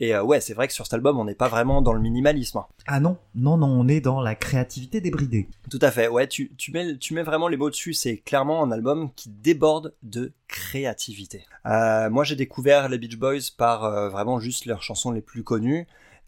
Et 0.00 0.12
euh, 0.12 0.24
ouais, 0.24 0.40
c'est 0.40 0.54
vrai 0.54 0.66
que 0.66 0.74
sur 0.74 0.86
cet 0.86 0.94
album, 0.94 1.20
on 1.20 1.24
n'est 1.24 1.36
pas 1.36 1.46
vraiment 1.46 1.82
dans 1.82 1.92
le 1.92 2.00
minimalisme. 2.00 2.58
hein. 2.58 2.66
Ah 2.88 2.98
non, 2.98 3.16
non, 3.36 3.56
non, 3.56 3.68
on 3.68 3.86
est 3.86 4.00
dans 4.00 4.20
la 4.20 4.34
créativité 4.34 5.00
débridée. 5.00 5.46
Tout 5.70 5.78
à 5.82 5.92
fait. 5.92 6.08
Ouais, 6.08 6.26
tu, 6.26 6.50
tu 6.56 6.72
mets, 6.72 6.98
tu 6.98 7.14
mets 7.14 7.22
vraiment 7.22 7.46
les 7.46 7.56
mots 7.56 7.70
dessus. 7.70 7.92
C'est 7.94 8.16
clairement 8.16 8.64
un 8.64 8.72
album 8.72 9.12
qui 9.14 9.28
déborde 9.28 9.94
de 10.02 10.32
créativité. 10.48 11.44
Euh, 11.66 12.10
moi, 12.10 12.24
j'ai 12.24 12.34
découvert 12.34 12.88
les 12.88 12.98
Beach 12.98 13.16
Boys 13.18 13.52
par 13.56 13.84
euh, 13.84 14.08
vraiment 14.08 14.40
juste 14.40 14.66
leurs 14.66 14.82
chansons 14.82 15.12
les 15.12 15.20
plus 15.20 15.44
connues. 15.44 15.86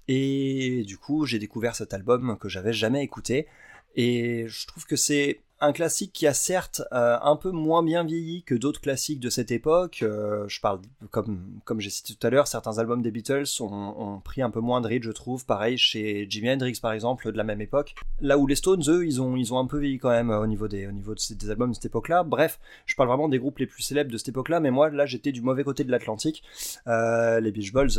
Et 0.08 0.82
du 0.86 0.98
coup, 0.98 1.26
j'ai 1.26 1.38
découvert 1.38 1.74
cet 1.74 1.94
album 1.94 2.36
que 2.38 2.48
j'avais 2.48 2.72
jamais 2.72 3.02
écouté. 3.02 3.46
Et 3.94 4.46
je 4.48 4.66
trouve 4.66 4.86
que 4.86 4.96
c'est 4.96 5.40
un 5.62 5.72
classique 5.72 6.12
qui 6.12 6.26
a 6.26 6.34
certes 6.34 6.82
euh, 6.92 7.16
un 7.22 7.36
peu 7.36 7.52
moins 7.52 7.84
bien 7.84 8.04
vieilli 8.04 8.42
que 8.42 8.54
d'autres 8.54 8.80
classiques 8.80 9.20
de 9.20 9.30
cette 9.30 9.52
époque. 9.52 10.00
Euh, 10.02 10.44
je 10.48 10.60
parle, 10.60 10.80
comme, 11.10 11.60
comme 11.64 11.80
j'ai 11.80 11.88
cité 11.88 12.14
tout 12.14 12.26
à 12.26 12.30
l'heure, 12.30 12.48
certains 12.48 12.78
albums 12.78 13.00
des 13.00 13.12
Beatles 13.12 13.44
ont, 13.60 14.20
pris 14.24 14.42
un 14.42 14.50
peu 14.50 14.60
moins 14.60 14.80
de 14.80 14.88
ride, 14.88 15.04
je 15.04 15.12
trouve. 15.12 15.46
Pareil 15.46 15.78
chez 15.78 16.26
Jimi 16.28 16.50
Hendrix, 16.50 16.78
par 16.82 16.92
exemple, 16.92 17.30
de 17.30 17.36
la 17.36 17.44
même 17.44 17.60
époque. 17.60 17.94
Là 18.20 18.38
où 18.38 18.46
les 18.46 18.56
Stones, 18.56 18.82
eux, 18.88 19.06
ils 19.06 19.22
ont, 19.22 19.36
ils 19.36 19.54
ont 19.54 19.58
un 19.58 19.66
peu 19.66 19.78
vieilli 19.78 19.98
quand 19.98 20.10
même 20.10 20.30
euh, 20.30 20.40
au 20.40 20.46
niveau 20.46 20.66
des, 20.66 20.86
au 20.88 20.92
niveau 20.92 21.14
de 21.14 21.20
ces- 21.20 21.48
albums 21.48 21.70
de 21.70 21.74
cette 21.74 21.86
époque-là. 21.86 22.24
Bref, 22.24 22.58
je 22.84 22.96
parle 22.96 23.08
vraiment 23.08 23.28
des 23.28 23.38
groupes 23.38 23.58
les 23.58 23.66
plus 23.66 23.82
célèbres 23.82 24.10
de 24.10 24.18
cette 24.18 24.28
époque-là, 24.28 24.58
mais 24.58 24.72
moi, 24.72 24.90
là, 24.90 25.06
j'étais 25.06 25.30
du 25.30 25.42
mauvais 25.42 25.62
côté 25.62 25.84
de 25.84 25.90
l'Atlantique. 25.92 26.42
Les 26.86 27.52
Beach 27.52 27.72
Boys, 27.72 27.98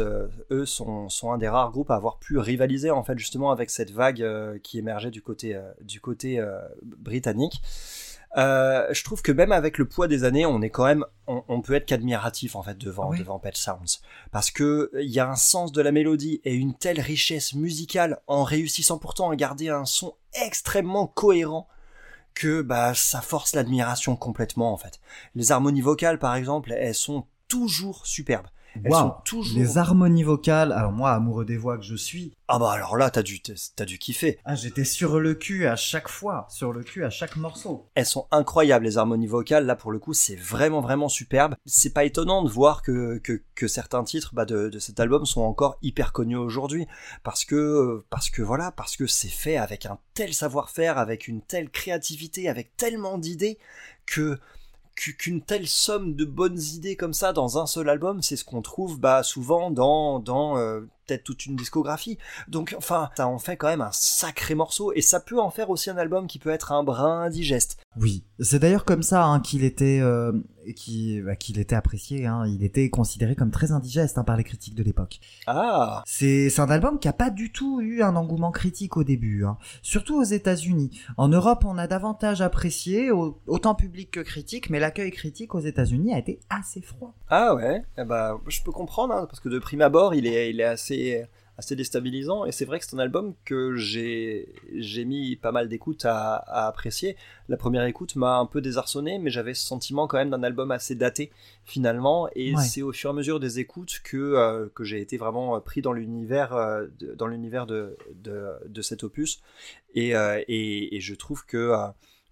eux, 0.51 0.65
sont, 0.65 1.07
sont 1.07 1.31
un 1.31 1.37
des 1.37 1.47
rares 1.47 1.71
groupes 1.71 1.91
à 1.91 1.95
avoir 1.95 2.19
pu 2.19 2.37
rivaliser, 2.37 2.91
en 2.91 3.03
fait, 3.03 3.17
justement, 3.17 3.51
avec 3.51 3.69
cette 3.69 3.91
vague 3.91 4.59
qui 4.63 4.79
émergeait 4.79 5.11
du 5.11 5.21
côté, 5.21 5.59
du 5.81 6.01
côté 6.01 6.39
euh, 6.39 6.59
Euh, 8.35 8.87
je 8.91 9.03
trouve 9.03 9.21
que 9.21 9.31
même 9.31 9.51
avec 9.51 9.77
le 9.77 9.85
poids 9.85 10.07
des 10.07 10.23
années, 10.23 10.45
on 10.45 10.61
est 10.63 10.71
quand 10.71 10.85
même, 10.85 11.05
on, 11.27 11.43
on 11.47 11.61
peut 11.61 11.73
être 11.75 11.85
qu'admiratif 11.85 12.55
en 12.55 12.63
fait 12.63 12.75
devant 12.77 13.09
Oui. 13.11 13.19
devant 13.19 13.37
Pet 13.37 13.55
Sounds, 13.55 13.99
parce 14.31 14.49
que 14.49 14.89
il 14.95 15.11
y 15.11 15.19
a 15.19 15.29
un 15.29 15.35
sens 15.35 15.71
de 15.71 15.81
la 15.83 15.91
mélodie 15.91 16.41
et 16.43 16.55
une 16.55 16.73
telle 16.73 16.99
richesse 16.99 17.53
musicale 17.53 18.19
en 18.25 18.43
réussissant 18.43 18.97
pourtant 18.97 19.29
à 19.29 19.35
garder 19.35 19.69
un 19.69 19.85
son 19.85 20.15
extrêmement 20.33 21.05
cohérent 21.05 21.67
que 22.33 22.63
bah 22.63 22.95
ça 22.95 23.21
force 23.21 23.53
l'admiration 23.53 24.15
complètement 24.15 24.73
en 24.73 24.77
fait. 24.77 24.99
Les 25.35 25.51
harmonies 25.51 25.81
vocales 25.81 26.17
par 26.17 26.33
exemple, 26.35 26.71
elles 26.71 26.95
sont 26.95 27.27
toujours 27.47 28.07
superbes. 28.07 28.47
Elles 28.83 28.91
sont 28.91 29.15
toujours. 29.25 29.59
Les 29.59 29.77
harmonies 29.77 30.23
vocales, 30.23 30.71
alors 30.71 30.91
moi, 30.91 31.11
amoureux 31.11 31.45
des 31.45 31.57
voix 31.57 31.77
que 31.77 31.83
je 31.83 31.95
suis, 31.95 32.33
Ah 32.47 32.59
bah 32.59 32.71
alors 32.71 32.97
là, 32.97 33.09
t'as 33.09 33.23
dû 33.23 33.41
t'as 33.41 33.85
dû 33.85 33.97
kiffer. 33.97 34.39
ah, 34.45 34.55
j'étais 34.55 34.83
sur 34.83 35.19
le 35.19 35.33
cul 35.35 35.67
à 35.67 35.75
chaque 35.75 36.07
fois, 36.07 36.47
sur 36.49 36.73
le 36.73 36.83
cul 36.83 37.03
à 37.03 37.09
chaque 37.09 37.35
morceau. 37.35 37.89
Elles 37.95 38.05
sont 38.05 38.27
incroyables 38.31 38.85
les 38.85 38.97
harmonies 38.97 39.27
vocales. 39.27 39.65
Là 39.65 39.75
pour 39.75 39.91
le 39.91 39.99
coup, 39.99 40.13
c'est 40.13 40.35
vraiment 40.35 40.81
vraiment 40.81 41.09
superbe. 41.09 41.55
C'est 41.65 41.93
pas 41.93 42.03
étonnant 42.03 42.43
de 42.43 42.49
voir 42.49 42.81
que 42.81 43.17
que, 43.19 43.41
que 43.55 43.67
certains 43.67 44.03
titres 44.03 44.31
bah, 44.33 44.45
de, 44.45 44.69
de 44.69 44.79
cet 44.79 44.99
album 44.99 45.25
sont 45.25 45.41
encore 45.41 45.77
hyper 45.81 46.11
connus 46.11 46.35
aujourd'hui 46.37 46.87
parce 47.23 47.45
que 47.45 48.03
parce 48.09 48.29
que 48.29 48.41
voilà 48.41 48.71
parce 48.71 48.97
que 48.97 49.07
c'est 49.07 49.27
fait 49.29 49.57
avec 49.57 49.85
un 49.85 49.99
tel 50.13 50.33
savoir-faire, 50.33 50.97
avec 50.97 51.27
une 51.27 51.41
telle 51.41 51.69
créativité, 51.69 52.49
avec 52.49 52.75
tellement 52.77 53.17
d'idées 53.17 53.57
que 54.05 54.37
qu'une 54.95 55.41
telle 55.41 55.67
somme 55.67 56.15
de 56.15 56.25
bonnes 56.25 56.59
idées 56.59 56.95
comme 56.95 57.13
ça 57.13 57.33
dans 57.33 57.57
un 57.57 57.65
seul 57.65 57.89
album, 57.89 58.21
c'est 58.21 58.35
ce 58.35 58.45
qu'on 58.45 58.61
trouve 58.61 58.99
bah, 58.99 59.23
souvent 59.23 59.71
dans, 59.71 60.19
dans 60.19 60.57
euh, 60.57 60.81
peut-être 61.05 61.23
toute 61.23 61.45
une 61.45 61.55
discographie. 61.55 62.17
Donc, 62.47 62.75
enfin, 62.77 63.09
ça 63.15 63.27
en 63.27 63.39
fait 63.39 63.57
quand 63.57 63.67
même 63.67 63.81
un 63.81 63.91
sacré 63.91 64.55
morceau, 64.55 64.91
et 64.93 65.01
ça 65.01 65.19
peut 65.19 65.39
en 65.39 65.49
faire 65.49 65.69
aussi 65.69 65.89
un 65.89 65.97
album 65.97 66.27
qui 66.27 66.39
peut 66.39 66.49
être 66.49 66.71
un 66.71 66.83
brin 66.83 67.21
indigeste. 67.23 67.77
Oui, 67.99 68.23
c'est 68.39 68.59
d'ailleurs 68.59 68.85
comme 68.85 69.03
ça 69.03 69.23
hein, 69.25 69.39
qu'il 69.39 69.63
était, 69.63 69.99
euh, 70.01 70.31
bah, 71.25 71.35
qu'il 71.35 71.59
était 71.59 71.75
apprécié. 71.75 72.25
Hein. 72.25 72.43
Il 72.47 72.63
était 72.63 72.89
considéré 72.89 73.35
comme 73.35 73.51
très 73.51 73.71
indigeste 73.71 74.17
hein, 74.17 74.23
par 74.23 74.35
les 74.37 74.43
critiques 74.43 74.75
de 74.75 74.83
l'époque. 74.83 75.19
Ah 75.45 76.01
C'est 76.07 76.49
c'est 76.49 76.61
un 76.61 76.69
album 76.69 76.97
qui 76.99 77.07
a 77.07 77.13
pas 77.13 77.29
du 77.29 77.51
tout 77.51 77.81
eu 77.81 78.01
un 78.01 78.15
engouement 78.15 78.51
critique 78.51 78.97
au 78.97 79.03
début, 79.03 79.45
surtout 79.81 80.19
aux 80.19 80.23
États-Unis. 80.23 81.01
En 81.17 81.27
Europe, 81.27 81.63
on 81.65 81.77
a 81.77 81.85
davantage 81.87 82.41
apprécié, 82.41 83.11
au- 83.11 83.39
autant 83.47 83.75
public 83.75 84.09
que 84.11 84.19
critique, 84.21 84.69
mais 84.69 84.79
l'accueil 84.79 85.11
critique 85.11 85.53
aux 85.53 85.59
États-Unis 85.59 86.13
a 86.13 86.17
été 86.19 86.39
assez 86.49 86.81
froid. 86.81 87.13
Ah 87.29 87.53
ouais, 87.55 87.83
eh 87.97 88.03
bah, 88.05 88.39
je 88.47 88.61
peux 88.63 88.71
comprendre, 88.71 89.27
parce 89.27 89.39
que 89.39 89.49
de 89.49 89.59
prime 89.59 89.81
abord, 89.81 90.15
il 90.15 90.25
est, 90.25 90.49
il 90.49 90.59
est 90.59 90.63
assez, 90.65 90.92
assez 91.55 91.75
déstabilisant, 91.75 92.45
et 92.45 92.51
c'est 92.51 92.65
vrai 92.65 92.79
que 92.79 92.85
c'est 92.85 92.95
un 92.95 92.99
album 92.99 93.35
que 93.45 93.75
j'ai 93.75 94.49
j'ai 94.75 95.05
mis 95.05 95.35
pas 95.35 95.51
mal 95.51 95.69
d'écoute 95.69 96.03
à, 96.03 96.35
à 96.35 96.67
apprécier. 96.67 97.15
La 97.47 97.57
première 97.57 97.85
écoute 97.85 98.15
m'a 98.15 98.37
un 98.37 98.47
peu 98.47 98.59
désarçonné, 98.59 99.19
mais 99.19 99.29
j'avais 99.29 99.53
ce 99.53 99.63
sentiment 99.63 100.07
quand 100.07 100.17
même 100.17 100.31
d'un 100.31 100.41
album 100.41 100.71
assez 100.71 100.95
daté, 100.95 101.29
finalement, 101.63 102.27
et 102.35 102.55
Ouais. 102.55 102.63
c'est 102.63 102.81
au 102.81 102.91
fur 102.91 103.11
et 103.11 103.13
à 103.13 103.15
mesure 103.15 103.39
des 103.39 103.59
écoutes 103.59 104.01
que, 104.03 104.17
euh, 104.17 104.67
que 104.73 104.83
j'ai 104.83 104.99
été 104.99 105.17
vraiment 105.17 105.59
pris 105.61 105.81
dans 105.83 105.93
l'univers 105.93 106.53
euh, 106.53 106.87
de- 106.99 107.13
dans 107.13 107.27
l'univers 107.27 107.67
de, 107.67 107.97
de, 108.15 108.47
de 108.67 108.81
cet 108.81 109.03
opus, 109.03 109.39
et, 109.93 110.15
euh, 110.15 110.41
et, 110.47 110.95
et 110.95 111.01
je 111.01 111.13
trouve 111.13 111.45
que... 111.45 111.57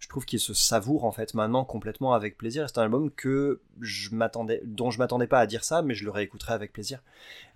je 0.01 0.09
trouve 0.09 0.25
qu'il 0.25 0.39
se 0.39 0.55
savoure 0.55 1.05
en 1.05 1.11
fait 1.11 1.35
maintenant 1.35 1.63
complètement 1.63 2.13
avec 2.13 2.35
plaisir. 2.35 2.67
C'est 2.67 2.79
un 2.79 2.83
album 2.83 3.11
que 3.11 3.61
je 3.79 4.13
m'attendais, 4.15 4.59
dont 4.65 4.89
je 4.89 4.97
m'attendais 4.97 5.27
pas 5.27 5.39
à 5.39 5.45
dire 5.45 5.63
ça, 5.63 5.83
mais 5.83 5.93
je 5.93 6.03
le 6.03 6.09
réécouterai 6.09 6.53
avec 6.53 6.73
plaisir. 6.73 7.01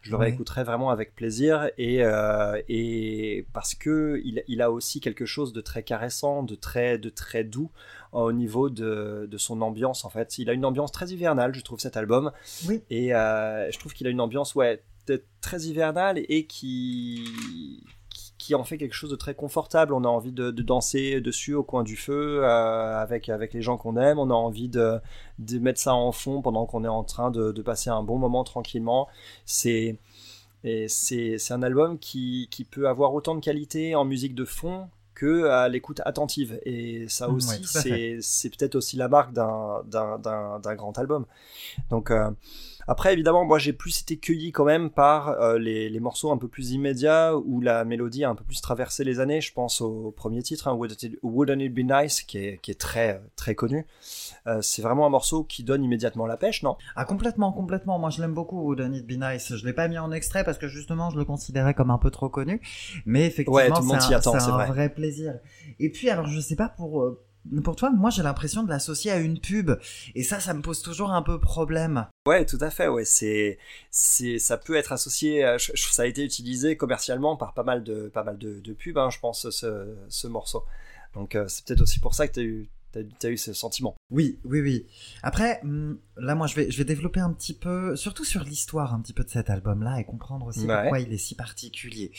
Je 0.02 0.12
le 0.12 0.18
Ouais. 0.18 0.26
réécouterai 0.28 0.64
vraiment 0.64 0.92
avec 0.92 1.16
plaisir 1.16 1.72
et 1.80 2.04
euh, 2.04 2.62
et 2.70 3.48
parce 3.52 3.74
que 3.74 4.22
il, 4.24 4.44
il 4.48 4.62
a 4.62 4.72
aussi 4.72 5.00
quelque 5.02 5.26
chose 5.26 5.54
de 5.54 5.62
très 5.62 5.82
caressant, 5.82 6.44
de 6.44 6.54
très 6.54 7.00
de 7.00 7.10
très 7.10 7.44
doux 7.44 7.72
euh, 8.14 8.20
au 8.20 8.32
niveau 8.32 8.70
de, 8.70 9.28
de 9.30 9.38
son 9.40 9.60
ambiance 9.64 10.06
en 10.06 10.10
fait. 10.12 10.38
Il 10.38 10.48
a 10.50 10.54
une 10.54 10.66
ambiance 10.66 10.92
très 10.92 11.08
hivernale, 11.08 11.56
je 11.56 11.62
trouve 11.62 11.80
cet 11.80 11.98
album. 11.98 12.32
Oui. 12.68 12.84
Et 12.92 13.16
euh, 13.16 13.72
je 13.72 13.80
trouve 13.80 13.94
qu'il 13.94 14.06
a 14.06 14.12
une 14.12 14.22
ambiance 14.22 14.54
ouais 14.54 14.84
très 15.42 15.62
hivernale 15.64 16.20
et 16.30 16.46
qui 16.46 17.84
qui- 18.46 18.56
en 18.56 18.64
fait 18.64 18.78
quelque 18.78 18.94
chose 18.94 19.10
de 19.12 19.16
très 19.16 19.34
confortable. 19.36 19.94
On 19.94 20.04
a 20.04 20.08
envie 20.08 20.32
de, 20.32 20.52
de 20.52 20.62
danser 20.64 21.22
dessus 21.22 21.54
au 21.54 21.64
coin 21.64 21.84
du 21.84 21.96
feu 21.96 22.42
euh, 22.44 23.02
avec, 23.02 23.30
avec 23.30 23.54
les 23.54 23.62
gens 23.62 23.78
qu'on 23.78 23.98
aime. 23.98 24.20
On 24.20 24.30
a 24.30 24.34
envie 24.34 24.70
de, 24.70 25.00
de 25.40 25.60
mettre 25.60 25.80
ça 25.80 25.94
en 25.94 26.12
fond 26.12 26.42
pendant 26.42 26.66
qu'on 26.66 26.84
est 26.84 26.88
en 26.88 27.04
train 27.04 27.32
de, 27.32 27.52
de 27.52 27.62
passer 27.62 27.90
un 27.90 28.04
bon 28.04 28.18
moment 28.18 28.44
tranquillement. 28.44 29.08
C'est 29.46 29.98
et 30.64 30.88
c'est 30.88 31.38
c'est 31.38 31.54
un 31.54 31.62
album 31.64 32.00
qui, 32.00 32.48
qui 32.52 32.64
peut 32.64 32.88
avoir 32.88 33.14
autant 33.14 33.36
de 33.36 33.40
qualité 33.42 33.94
en 33.96 34.04
musique 34.06 34.34
de 34.36 34.46
fond 34.46 34.88
que 35.14 35.46
à 35.48 35.70
l'écoute 35.70 36.02
attentive. 36.06 36.60
Et 36.66 37.08
ça 37.08 37.30
aussi, 37.30 37.50
ouais, 37.50 37.60
c'est 37.84 38.18
c'est 38.22 38.50
peut-être 38.50 38.76
aussi 38.76 38.98
la 38.98 39.08
marque 39.08 39.32
d'un- 39.32 39.84
d'un 39.86 40.18
d'un- 40.20 40.60
d'un 40.60 40.76
grand 40.76 40.98
album. 40.98 41.26
Donc 41.90 42.10
euh, 42.12 42.32
après, 42.88 43.14
évidemment, 43.14 43.46
moi 43.46 43.58
j'ai 43.60 43.74
plus 43.74 44.02
été 44.02 44.18
cueilli 44.18 44.52
quand 44.52 44.66
même 44.66 44.90
par 44.90 45.30
euh, 45.30 45.58
les, 45.58 45.90
les 45.90 46.00
morceaux 46.00 46.32
un 46.32 46.38
peu 46.38 46.48
plus 46.48 46.72
immédiats 46.72 47.36
où 47.36 47.62
la 47.62 47.84
mélodie 47.86 48.24
a 48.24 48.30
un 48.30 48.36
peu 48.36 48.44
plus 48.44 48.62
traversé 48.62 49.04
les 49.04 49.20
années. 49.20 49.42
Je 49.42 49.54
pense 49.54 49.82
au 49.82 50.12
premier 50.16 50.42
titre, 50.44 50.68
hein, 50.68 50.74
Wouldn't, 50.74 51.62
It, 51.62 51.74
Be 51.74 51.80
Nice, 51.80 52.22
qui 52.22 52.38
est, 52.38 52.60
qui 52.62 52.72
est 52.72 52.80
très, 52.80 53.22
très 53.36 53.56
connu. 53.56 53.86
Euh, 54.48 54.62
c'est 54.62 54.82
vraiment 54.82 55.06
un 55.06 55.10
morceau 55.10 55.44
qui 55.44 55.64
donne 55.64 55.84
immédiatement 55.84 56.26
la 56.28 56.38
pêche, 56.38 56.64
non? 56.64 56.78
Ah 56.96 57.06
complètement, 57.06 57.52
complètement. 57.52 57.98
Moi 58.00 58.10
je 58.10 58.22
l'aime 58.22 58.34
beaucoup, 58.34 58.62
Wouldn't 58.62 58.96
It 58.96 59.06
Be 59.08 59.14
Nice. 59.22 59.56
Je 59.56 59.66
l'ai 59.66 59.74
pas 59.74 59.88
mis 59.88 59.98
en 59.98 60.12
extrait 60.12 60.44
parce 60.44 60.58
que 60.58 60.68
justement 60.68 61.10
je 61.10 61.18
le 61.18 61.26
considérais 61.26 61.74
comme 61.74 61.92
un 61.92 61.98
peu 61.98 62.12
trop 62.12 62.30
connu. 62.30 62.62
Mais 63.06 63.26
effectivement, 63.26 63.56
Ouais, 63.56 63.70
tout 63.70 63.82
le 63.82 63.88
monde 63.88 64.02
c'est 64.02 64.14
un, 64.14 64.18
attend, 64.18 64.36
un 64.36 64.52
vrai. 64.52 64.68
vrai 64.68 64.90
plaisir. 64.90 65.34
Et 65.80 65.90
puis 65.90 66.10
alors 66.10 66.28
je 66.28 66.40
sais 66.40 66.56
pas 66.56 66.70
pour 66.70 67.04
pour 67.64 67.76
toi, 67.76 67.90
moi 67.92 68.10
j'ai 68.10 68.24
l'impression 68.24 68.64
de 68.64 68.70
l'associer 68.70 69.12
à 69.12 69.18
une 69.18 69.40
pub. 69.40 69.72
Et 70.16 70.24
ça, 70.24 70.40
ça 70.40 70.54
me 70.54 70.62
pose 70.62 70.82
toujours 70.82 71.12
un 71.12 71.22
peu 71.22 71.40
problème. 71.40 72.08
Ouais, 72.28 72.46
tout 72.46 72.58
à 72.62 72.70
fait. 72.70 72.88
Ouais, 72.88 73.06
c'est, 73.06 73.58
ça 73.92 74.58
peut 74.58 74.76
être 74.76 74.92
associé. 74.92 75.46
ça 75.60 76.04
a 76.04 76.06
été 76.06 76.24
utilisé 76.24 76.78
commercialement 76.78 77.38
par 77.38 77.54
pas 77.54 77.64
mal 77.64 77.84
de, 77.84 78.10
pas 78.14 78.24
mal 78.24 78.38
de, 78.38 78.74
pubs, 78.74 78.98
hein, 78.98 79.10
je 79.10 79.20
pense, 79.20 79.50
ce, 79.50 79.96
ce 80.10 80.28
morceau. 80.28 80.64
Donc 81.16 81.36
euh, 81.36 81.48
c'est 81.48 81.66
peut-être 81.66 81.82
aussi 81.82 82.00
pour 82.00 82.14
ça 82.14 82.28
que 82.28 82.34
t'as 82.34 82.42
eu, 82.42 82.70
t'as, 83.20 83.30
eu 83.30 83.38
ce 83.38 83.54
sentiment. 83.54 83.96
Oui, 84.12 84.40
oui, 84.44 84.62
oui. 84.62 84.86
Après, 85.24 85.60
hum, 85.64 85.98
là, 86.18 86.36
moi, 86.36 86.48
je 86.48 86.56
vais, 86.56 86.72
je 86.72 86.78
vais 86.78 86.86
développer 86.86 87.20
un 87.20 87.32
petit 87.34 87.54
peu, 87.54 87.96
surtout 87.96 88.26
sur 88.26 88.44
l'histoire 88.44 88.94
un 88.94 89.02
petit 89.02 89.14
peu 89.14 89.24
de 89.24 89.30
cet 89.30 89.50
album-là 89.50 90.00
et 90.00 90.04
comprendre 90.06 90.46
aussi 90.48 90.66
Ouais. 90.66 90.76
pourquoi 90.82 91.00
il 91.00 91.12
est 91.14 91.18
si 91.18 91.36
particulier. 91.36 92.12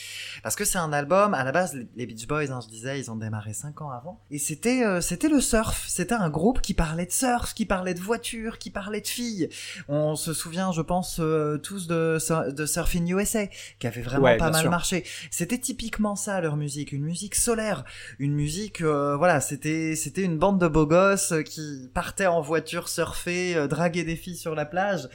Parce 0.43 0.57
que 0.57 0.65
c'est 0.65 0.79
un 0.79 0.93
album, 0.93 1.35
à 1.35 1.45
la 1.45 1.53
base, 1.53 1.75
les- 1.97 2.07
Beach 2.07 2.27
Boys, 2.27 2.51
hein, 2.53 2.61
je 2.63 2.69
disais, 2.69 2.99
ils 3.01 3.11
ont 3.11 3.17
démarré 3.17 3.53
cinq 3.53 3.81
ans 3.83 3.91
avant. 3.91 4.21
Et 4.31 4.39
c'était, 4.39 4.85
euh, 4.85 5.01
c'était 5.01 5.29
le 5.29 5.41
surf. 5.41 5.85
C'était 5.89 6.15
un 6.15 6.31
groupe 6.31 6.61
qui 6.61 6.75
parlait 6.75 7.07
de 7.07 7.13
surf, 7.13 7.53
qui 7.55 7.67
parlait 7.67 7.95
de 7.95 8.01
voitures, 8.01 8.59
qui 8.59 8.71
parlait 8.71 9.01
de 9.01 9.07
filles. 9.09 9.49
On 9.89 10.15
se 10.17 10.33
souvient, 10.33 10.73
je 10.73 10.83
pense, 10.83 11.19
euh, 11.21 11.59
tous 11.59 11.87
de, 11.89 12.19
de 12.51 12.67
Surfing 12.67 13.11
USA, 13.13 13.47
qui 13.79 13.87
avait 13.87 14.03
vraiment 14.03 14.25
Ouais, 14.25 14.37
pas 14.37 14.51
mal 14.51 14.63
sûr. 14.63 14.71
marché. 14.71 15.05
C'était 15.31 15.59
typiquement 15.59 16.17
ça, 16.17 16.41
leur 16.41 16.57
musique. 16.57 16.93
Une 16.93 17.03
musique 17.05 17.35
solaire. 17.35 17.85
Une 18.19 18.35
musique, 18.35 18.83
euh, 18.83 19.17
voilà, 19.17 19.41
c'était, 19.41 19.97
c'était 19.97 20.23
une 20.23 20.39
bande 20.39 20.61
de 20.61 20.66
beaux 20.69 20.87
gosses 20.87 21.33
euh, 21.33 21.43
qui 21.43 21.91
partaient 21.95 22.27
en 22.27 22.41
voiture 22.41 22.89
surfer, 22.89 23.57
euh, 23.57 23.67
draguer 23.67 24.05
des 24.05 24.17
filles 24.17 24.37
sur 24.37 24.55
la 24.55 24.65
plage. 24.65 25.09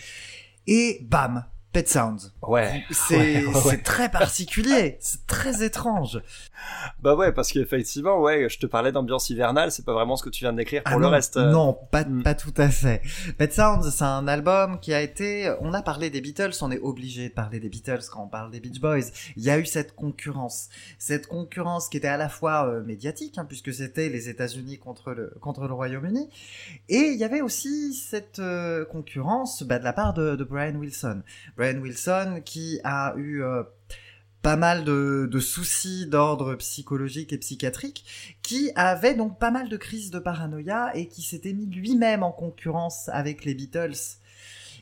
Et 0.67 0.99
bam, 1.03 1.45
Pet 1.73 1.87
Sounds. 1.87 2.31
Ouais. 2.41 2.83
C'est, 2.91 3.15
Ouais, 3.17 3.45
ouais, 3.45 3.53
ouais. 3.55 3.61
c'est 3.69 3.83
très 3.83 4.09
particulier. 4.09 4.97
C'est 4.99 5.25
très 5.25 5.63
étrange. 5.63 6.21
Bah 7.01 7.15
ouais, 7.15 7.31
parce 7.31 7.51
qu'effectivement, 7.51 8.19
ouais, 8.19 8.49
je 8.49 8.59
te 8.59 8.65
parlais 8.65 8.91
d'ambiance 8.91 9.29
hivernale, 9.29 9.71
c'est 9.71 9.85
pas 9.85 9.93
vraiment 9.93 10.15
ce 10.17 10.23
que 10.23 10.29
tu 10.29 10.43
viens 10.43 10.51
de 10.51 10.57
décrire 10.57 10.83
pour 10.83 10.93
Ah 10.93 10.97
le 10.97 11.03
non, 11.03 11.09
reste. 11.09 11.37
euh. 11.37 11.49
Non, 11.51 11.73
pas, 11.91 12.03
Mm. 12.03 12.23
pas 12.23 12.35
tout 12.35 12.53
à 12.57 12.67
fait. 12.69 13.01
Pet 13.37 13.51
Sounds, 13.53 13.89
c'est 13.89 14.03
un 14.03 14.27
album 14.27 14.79
qui 14.79 14.93
a 14.93 15.01
été... 15.01 15.53
On 15.61 15.73
a 15.73 15.81
parlé 15.81 16.09
des 16.09 16.19
Beatles, 16.19 16.51
on 16.61 16.71
est 16.71 16.79
obligé 16.79 17.29
de 17.29 17.33
parler 17.33 17.59
des 17.59 17.69
Beatles 17.69 18.01
quand 18.11 18.23
on 18.23 18.27
parle 18.27 18.51
des 18.51 18.59
Beach 18.59 18.79
Boys. 18.81 19.05
Il 19.37 19.43
y 19.43 19.49
a 19.49 19.57
eu 19.57 19.65
cette 19.65 19.95
concurrence. 19.95 20.67
Cette 20.99 21.27
concurrence 21.27 21.87
qui 21.89 21.97
était 21.97 22.07
à 22.09 22.17
la 22.17 22.27
fois 22.29 22.67
euh, 22.67 22.83
médiatique, 22.83 23.37
hein, 23.37 23.45
puisque 23.45 23.73
c'était 23.73 24.09
les 24.09 24.27
États-Unis 24.29 24.77
contre 24.77 25.11
le, 25.13 25.33
contre 25.39 25.67
le 25.67 25.73
Royaume-Uni. 25.73 26.29
Et 26.89 26.97
il 27.13 27.17
y 27.17 27.23
avait 27.23 27.41
aussi 27.41 27.93
cette 27.93 28.39
euh, 28.39 28.83
concurrence 28.85 29.63
bah, 29.63 29.79
de 29.79 29.83
la 29.85 29.93
part 29.93 30.13
de, 30.13 30.35
de 30.35 30.43
Brian 30.43 30.75
Wilson. 30.75 31.21
Brian 31.61 31.79
Wilson 31.81 32.41
qui 32.43 32.79
a 32.83 33.13
eu... 33.17 33.43
euh, 33.43 33.63
pas 34.41 34.55
mal 34.55 34.83
de, 34.85 35.29
de 35.31 35.39
soucis 35.39 36.07
d'ordre 36.07 36.55
psychologique 36.55 37.31
et 37.31 37.37
psychiatrique, 37.37 38.03
qui 38.41 38.71
avait 38.75 39.13
donc 39.13 39.37
pas 39.37 39.51
mal 39.51 39.69
de 39.69 39.77
crises 39.77 40.09
de 40.09 40.17
paranoïa 40.17 40.89
et 40.95 41.07
qui 41.07 41.21
s'était 41.21 41.53
mis 41.53 41.67
lui-même 41.67 42.23
en 42.23 42.31
concurrence 42.31 43.07
avec 43.09 43.45
les 43.45 43.53
Beatles. 43.53 44.17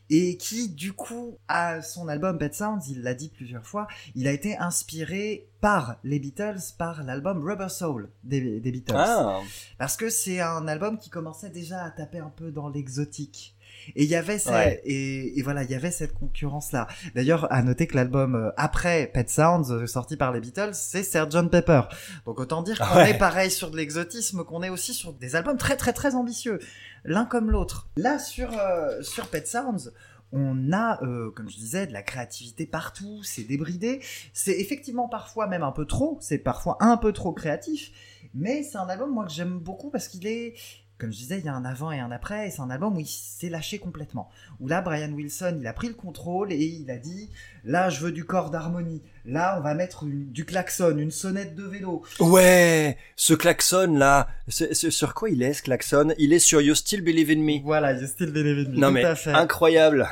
Et 0.10 0.38
qui, 0.38 0.70
du 0.70 0.94
coup, 0.94 1.38
à 1.50 1.82
son 1.82 2.08
album 2.08 2.38
Pet 2.38 2.56
Sounds, 2.56 2.82
il 2.90 3.04
l'a 3.04 3.14
dit 3.14 3.30
plusieurs 3.30 3.66
fois, 3.66 3.86
il 4.16 4.28
a 4.28 4.32
été 4.32 4.58
inspiré 4.58 5.50
par 5.60 5.98
les 6.06 6.20
Beatles, 6.20 6.62
par 6.78 7.04
l'album 7.04 7.44
Rubber 7.46 7.70
Soul 7.70 8.10
des, 8.24 8.62
des 8.62 8.72
Beatles. 8.72 8.96
Ah, 8.96 9.42
Parce 9.78 9.98
que 9.98 10.10
c'est 10.10 10.40
un 10.40 10.70
album 10.70 10.98
qui 10.98 11.10
commençait 11.10 11.50
déjà 11.52 11.84
à 11.84 11.92
taper 11.92 12.20
un 12.20 12.32
peu 12.36 12.50
dans 12.50 12.70
l'exotique. 12.70 13.56
Et 13.96 14.04
il 14.04 14.10
y 14.10 14.16
avait 14.16 14.38
Ouais. 14.50 14.82
et, 14.86 15.38
et 15.38 15.42
voilà, 15.42 15.64
il 15.64 15.70
y 15.72 15.76
avait 15.76 15.92
cette 15.92 16.14
concurrence 16.14 16.72
là. 16.72 16.88
D'ailleurs, 17.16 17.52
à 17.52 17.62
noter 17.62 17.88
que 17.88 17.96
l'album 17.96 18.36
euh, 18.36 18.50
après 18.58 19.08
Pet 19.14 19.30
Sounds 19.30 19.72
euh, 19.72 19.86
sorti 19.88 20.18
par 20.18 20.32
les 20.32 20.40
Beatles, 20.40 20.72
c'est 20.74 21.04
Sgt 21.04 21.50
Pepper. 21.50 21.82
Donc 22.26 22.40
autant 22.40 22.62
dire 22.64 22.80
qu'on 22.80 22.96
Ouais. 22.98 23.12
est 23.12 23.18
pareil 23.18 23.52
sur 23.52 23.72
de 23.72 23.78
l'exotisme, 23.78 24.44
qu'on 24.44 24.64
est 24.64 24.70
aussi 24.70 24.94
sur 24.94 25.14
des 25.14 25.36
albums 25.36 25.58
très 25.58 25.76
très 25.78 25.94
très 25.94 26.16
ambitieux, 26.16 26.60
l'un 27.04 27.26
comme 27.26 27.52
l'autre. 27.52 27.88
Là 27.98 28.20
sur 28.20 28.58
euh, 28.60 29.02
sur 29.02 29.28
Pet 29.28 29.48
Sounds, 29.48 29.92
on 30.32 30.72
a, 30.72 31.04
euh, 31.04 31.32
comme 31.32 31.50
je 31.50 31.56
disais, 31.56 31.88
de 31.88 31.92
la 31.94 32.04
créativité 32.04 32.68
partout, 32.68 33.24
c'est 33.24 33.44
débridé, 33.44 34.00
c'est 34.32 34.60
effectivement 34.60 35.10
parfois 35.10 35.48
même 35.48 35.64
un 35.64 35.72
peu 35.72 35.86
trop, 35.86 36.18
c'est 36.22 36.38
parfois 36.38 36.78
un 36.82 36.98
peu 36.98 37.14
trop 37.14 37.34
créatif, 37.34 37.92
mais 38.36 38.62
c'est 38.62 38.78
un 38.78 38.88
album 38.90 39.12
moi 39.12 39.26
que 39.26 39.32
j'aime 39.32 39.58
beaucoup 39.58 39.90
parce 39.90 40.08
qu'il 40.08 40.28
est, 40.28 40.54
comme 41.00 41.12
je 41.14 41.18
disais, 41.18 41.40
il 41.40 41.46
y 41.46 41.48
a 41.48 41.54
un 41.56 41.64
avant 41.66 41.92
et 41.92 42.00
un 42.00 42.12
après, 42.12 42.48
et 42.48 42.52
c'est 42.52 42.62
un 42.62 42.70
album 42.70 42.98
où 42.98 43.00
il 43.00 43.08
s'est 43.08 43.48
lâché 43.50 43.80
complètement. 43.80 44.30
Où 44.60 44.68
là, 44.68 44.82
Brian 44.82 45.12
Wilson, 45.14 45.58
il 45.60 45.66
a 45.66 45.72
pris 45.74 45.88
le 45.88 45.94
contrôle 45.94 46.52
et 46.52 46.58
il 46.58 46.92
a 46.92 46.98
dit, 46.98 47.30
là, 47.64 47.90
je 47.90 48.02
veux 48.02 48.12
du 48.12 48.26
corps 48.26 48.50
d'harmonie, 48.50 49.02
là, 49.26 49.56
on 49.58 49.62
va 49.64 49.74
mettre 49.76 50.04
une- 50.04 50.30
du 50.32 50.44
klaxon, 50.46 50.98
une 50.98 51.12
sonnette 51.12 51.56
de 51.56 51.64
vélo. 51.64 52.04
ouais, 52.20 52.98
ce 53.16 53.34
klaxon 53.34 53.94
là, 53.96 54.28
c'est- 54.50 54.74
c'est- 54.74 54.92
sur 54.92 55.14
quoi 55.14 55.30
il 55.30 55.42
est 55.42 55.54
ce 55.54 55.64
klaxon? 55.64 56.14
Il 56.18 56.34
est 56.34 56.40
sur 56.40 56.60
You 56.62 56.76
Still 56.76 57.02
Believe 57.02 57.32
in 57.32 57.42
Me. 57.42 57.64
Voilà, 57.64 57.94
you 57.94 58.06
still 58.06 58.32
believe 58.32 58.68
in 58.68 58.72
me, 58.72 58.78
Non 58.78 58.92
mais 58.92 59.06
incroyable, 59.34 60.08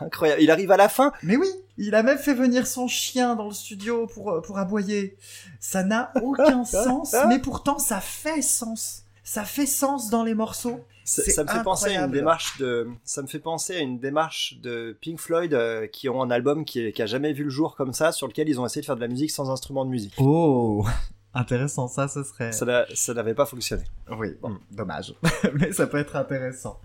incroyable. 0.00 0.40
Il 0.42 0.50
arrive 0.50 0.70
à 0.70 0.76
la 0.78 0.88
fin. 0.88 1.12
Mais 1.22 1.36
oui, 1.36 1.48
il 1.76 1.94
a 1.94 2.02
même 2.02 2.16
fait 2.18 2.32
venir 2.34 2.66
son 2.66 2.88
chien 2.88 3.36
dans 3.36 3.48
le 3.48 3.52
studio 3.54 4.06
pour, 4.06 4.40
pour 4.42 4.58
aboyer. 4.58 5.16
Ça 5.58 5.82
n'a 5.84 6.12
aucun 6.22 6.64
sens, 6.64 7.14
mais 7.28 7.38
pourtant 7.38 7.78
ça 7.78 8.00
fait 8.00 8.40
sens. 8.40 9.04
Ça 9.24 9.44
fait 9.44 9.66
sens 9.66 10.10
dans 10.10 10.24
les 10.24 10.34
morceaux. 10.34 10.80
Ça, 11.04 11.22
me 11.42 11.48
fait 11.48 11.62
penser 11.64 11.96
à 11.96 12.04
une 12.04 12.12
démarche 12.12 12.58
de, 12.58 12.86
ça 13.04 13.20
me 13.22 13.26
fait 13.26 13.40
penser 13.40 13.74
à 13.76 13.80
une 13.80 13.98
démarche 13.98 14.58
de 14.62 14.96
Pink 15.00 15.18
Floyd 15.18 15.52
euh, 15.54 15.86
qui 15.88 16.08
ont 16.08 16.22
un 16.22 16.30
album 16.30 16.64
qui, 16.64 16.92
qui 16.92 17.02
a 17.02 17.06
jamais 17.06 17.32
vu 17.32 17.44
le 17.44 17.50
jour 17.50 17.74
comme 17.74 17.92
ça, 17.92 18.12
sur 18.12 18.28
lequel 18.28 18.48
ils 18.48 18.60
ont 18.60 18.66
essayé 18.66 18.80
de 18.82 18.86
faire 18.86 18.94
de 18.96 19.00
la 19.00 19.08
musique 19.08 19.30
sans 19.32 19.50
instrument 19.50 19.84
de 19.84 19.90
musique. 19.90 20.14
Oh, 20.18 20.86
intéressant, 21.34 21.88
ça, 21.88 22.06
ce 22.06 22.22
serait. 22.22 22.52
Ça 22.52 22.64
n'a- 22.64 22.86
ça 22.94 23.12
n'avait 23.14 23.34
pas 23.34 23.46
fonctionné. 23.46 23.82
Oui, 24.16 24.36
bon, 24.40 24.56
dommage. 24.70 25.14
Mais 25.54 25.72
ça 25.72 25.86
peut 25.88 25.98
être 25.98 26.14
intéressant. 26.14 26.78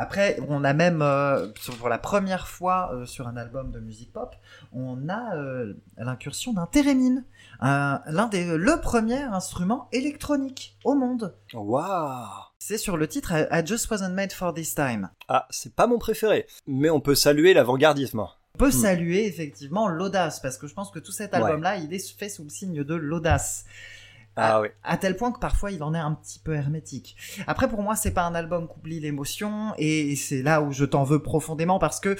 Après, 0.00 0.38
on 0.48 0.62
a 0.62 0.72
même, 0.74 1.02
euh, 1.02 1.48
pour 1.78 1.88
la 1.88 1.98
première 1.98 2.46
fois 2.46 2.90
euh, 2.94 3.04
sur 3.04 3.26
un 3.26 3.36
album 3.36 3.72
de 3.72 3.80
musique 3.80 4.12
pop, 4.12 4.36
on 4.72 5.08
a 5.08 5.34
euh, 5.36 5.74
l'incursion 5.96 6.52
d'un 6.52 6.66
thérémine, 6.66 7.24
un- 7.60 8.00
l'un 8.06 8.28
des 8.28 8.56
le 8.56 8.80
premier 8.80 9.20
instrument 9.22 9.88
électronique 9.92 10.76
au 10.84 10.94
monde. 10.94 11.34
Waouh 11.52 12.26
C'est 12.60 12.78
sur 12.78 12.96
le 12.96 13.08
titre 13.08 13.32
I 13.50 13.66
Just 13.66 13.90
Wasn't 13.90 14.12
Made 14.14 14.32
for 14.32 14.54
This 14.54 14.74
Time. 14.74 15.10
Ah, 15.28 15.46
c'est 15.50 15.74
pas 15.74 15.86
mon 15.88 15.98
préféré, 15.98 16.46
mais 16.68 16.90
on 16.90 17.00
peut 17.00 17.14
saluer 17.16 17.52
l'avant-gardisme. 17.52 18.20
On 18.20 18.58
peut 18.58 18.70
saluer 18.70 19.26
effectivement 19.26 19.88
l'audace, 19.88 20.40
parce 20.40 20.58
que 20.58 20.66
je 20.66 20.74
pense 20.74 20.90
que 20.90 20.98
tout 20.98 21.12
cet 21.12 21.32
Ouais. 21.32 21.38
album-là, 21.38 21.76
il 21.76 21.92
est 21.92 22.18
fait 22.18 22.28
sous 22.28 22.42
le 22.44 22.48
signe 22.50 22.82
de 22.84 22.94
l'audace. 22.94 23.64
Ah 24.40 24.60
oui. 24.60 24.68
à 24.84 24.96
tel 24.96 25.16
point 25.16 25.32
que 25.32 25.38
parfois 25.38 25.70
il 25.72 25.82
en 25.82 25.94
est 25.94 25.98
un 25.98 26.12
petit 26.14 26.38
peu 26.38 26.54
hermétique. 26.54 27.16
Après 27.46 27.68
pour 27.68 27.82
moi 27.82 27.96
c'est 27.96 28.12
pas 28.12 28.22
un 28.22 28.34
album 28.34 28.68
qu'oublie 28.68 29.00
l'émotion 29.00 29.74
et 29.78 30.16
c'est 30.16 30.42
là 30.42 30.62
où 30.62 30.72
je 30.72 30.84
t'en 30.84 31.04
veux 31.04 31.20
profondément 31.22 31.78
parce 31.78 32.00
que 32.00 32.16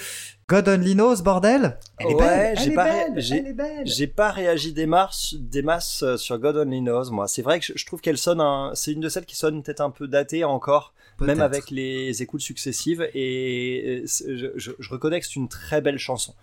God 0.47 0.67
Only 0.67 0.95
Knows 0.95 1.21
bordel, 1.23 1.77
elle 1.99 2.07
est 2.11 2.15
Ouais, 2.15 2.25
belle, 2.27 2.57
j'ai 2.57 2.63
elle 2.65 2.71
est 2.71 2.75
pas- 2.75 2.83
belle, 2.85 3.13
j'ai- 3.21 3.37
elle 3.37 3.47
est 3.47 3.53
belle. 3.53 3.85
J'ai 3.87 4.07
pas 4.07 4.31
réagi 4.31 4.73
des, 4.73 4.85
masses, 4.87 5.35
des 5.37 5.61
masses 5.61 6.01
euh, 6.03 6.17
sur 6.17 6.39
God 6.39 6.55
Only 6.57 6.81
Knows, 6.81 7.11
moi. 7.11 7.27
C'est 7.27 7.43
vrai 7.43 7.59
que 7.59 7.65
je, 7.67 7.73
je 7.75 7.85
trouve 7.85 8.01
qu'elle 8.01 8.17
sonne 8.17 8.41
un, 8.41 8.71
c'est 8.73 8.91
une 8.91 8.99
de 9.01 9.09
celles 9.09 9.25
qui 9.27 9.35
sonne 9.35 9.61
peut-être 9.61 9.81
un 9.81 9.91
peu 9.91 10.07
datée 10.07 10.43
encore, 10.43 10.93
même 11.21 11.41
avec 11.41 11.69
les 11.69 12.21
écoutes 12.23 12.41
successives, 12.41 13.07
et 13.13 14.03
euh, 14.03 14.47
je- 14.55 14.71
je 14.79 14.89
reconnais 14.89 15.19
que 15.19 15.25
c'est 15.27 15.35
une 15.35 15.49
très 15.49 15.81
belle 15.81 15.99
chanson. 15.99 16.33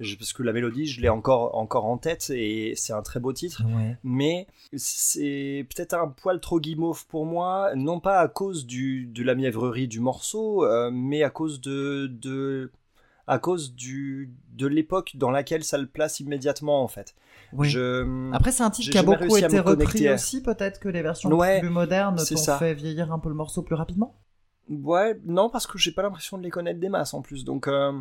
Je- 0.00 0.16
parce 0.16 0.32
que 0.32 0.42
la 0.42 0.52
mélodie, 0.52 0.86
je 0.86 1.00
l'ai 1.00 1.08
encore, 1.10 1.56
encore 1.56 1.84
en 1.84 1.98
tête, 1.98 2.30
et 2.30 2.72
c'est 2.76 2.92
un 2.92 3.02
très 3.02 3.20
beau 3.20 3.32
titre. 3.32 3.62
Ouais. 3.76 3.96
mais 4.02 4.46
c'est 4.76 5.66
peut-être 5.68 5.94
un 5.94 6.08
poil 6.08 6.40
trop 6.40 6.58
guimauve 6.60 7.06
pour 7.06 7.26
moi, 7.26 7.72
non 7.76 8.00
pas 8.00 8.18
à 8.20 8.28
cause 8.28 8.66
du, 8.66 9.06
de 9.06 9.22
la 9.22 9.34
mièvrerie 9.34 9.88
du 9.88 10.00
morceau, 10.00 10.64
euh, 10.64 10.90
mais 10.92 11.22
à 11.22 11.30
cause 11.30 11.60
de, 11.60 12.06
de 12.10 12.70
à 13.26 13.38
cause 13.38 13.74
du, 13.74 14.32
de 14.54 14.66
l'époque 14.66 15.12
dans 15.14 15.30
laquelle 15.30 15.62
ça 15.62 15.78
le 15.78 15.86
place 15.86 16.18
immédiatement 16.18 16.82
en 16.82 16.88
fait. 16.88 17.14
Oui. 17.52 17.68
Je... 17.70 18.30
Après 18.32 18.50
c'est 18.52 18.62
un 18.64 18.70
titre 18.70 18.90
qui 18.90 18.98
a 18.98 19.02
beaucoup 19.02 19.36
été 19.36 19.58
repris 19.60 20.08
à- 20.08 20.14
aussi 20.14 20.42
peut-être 20.42 20.80
que 20.80 20.88
les 20.88 21.02
versions 21.02 21.30
Ouais, 21.30 21.60
plus 21.60 21.68
modernes 21.70 22.16
t'ont 22.16 22.36
ça. 22.36 22.58
fait 22.58 22.74
vieillir 22.74 23.12
un 23.12 23.18
peu 23.18 23.28
le 23.28 23.34
morceau 23.36 23.62
plus 23.62 23.74
rapidement? 23.76 24.14
Ouais, 24.68 25.18
non, 25.24 25.50
parce 25.50 25.66
que 25.66 25.78
j'ai 25.78 25.90
pas 25.92 26.02
l'impression 26.02 26.38
de 26.38 26.42
les 26.44 26.50
connaître 26.50 26.78
des 26.80 26.88
masses 26.88 27.12
en 27.12 27.22
plus. 27.22 27.44
Donc 27.44 27.66
euh, 27.68 27.92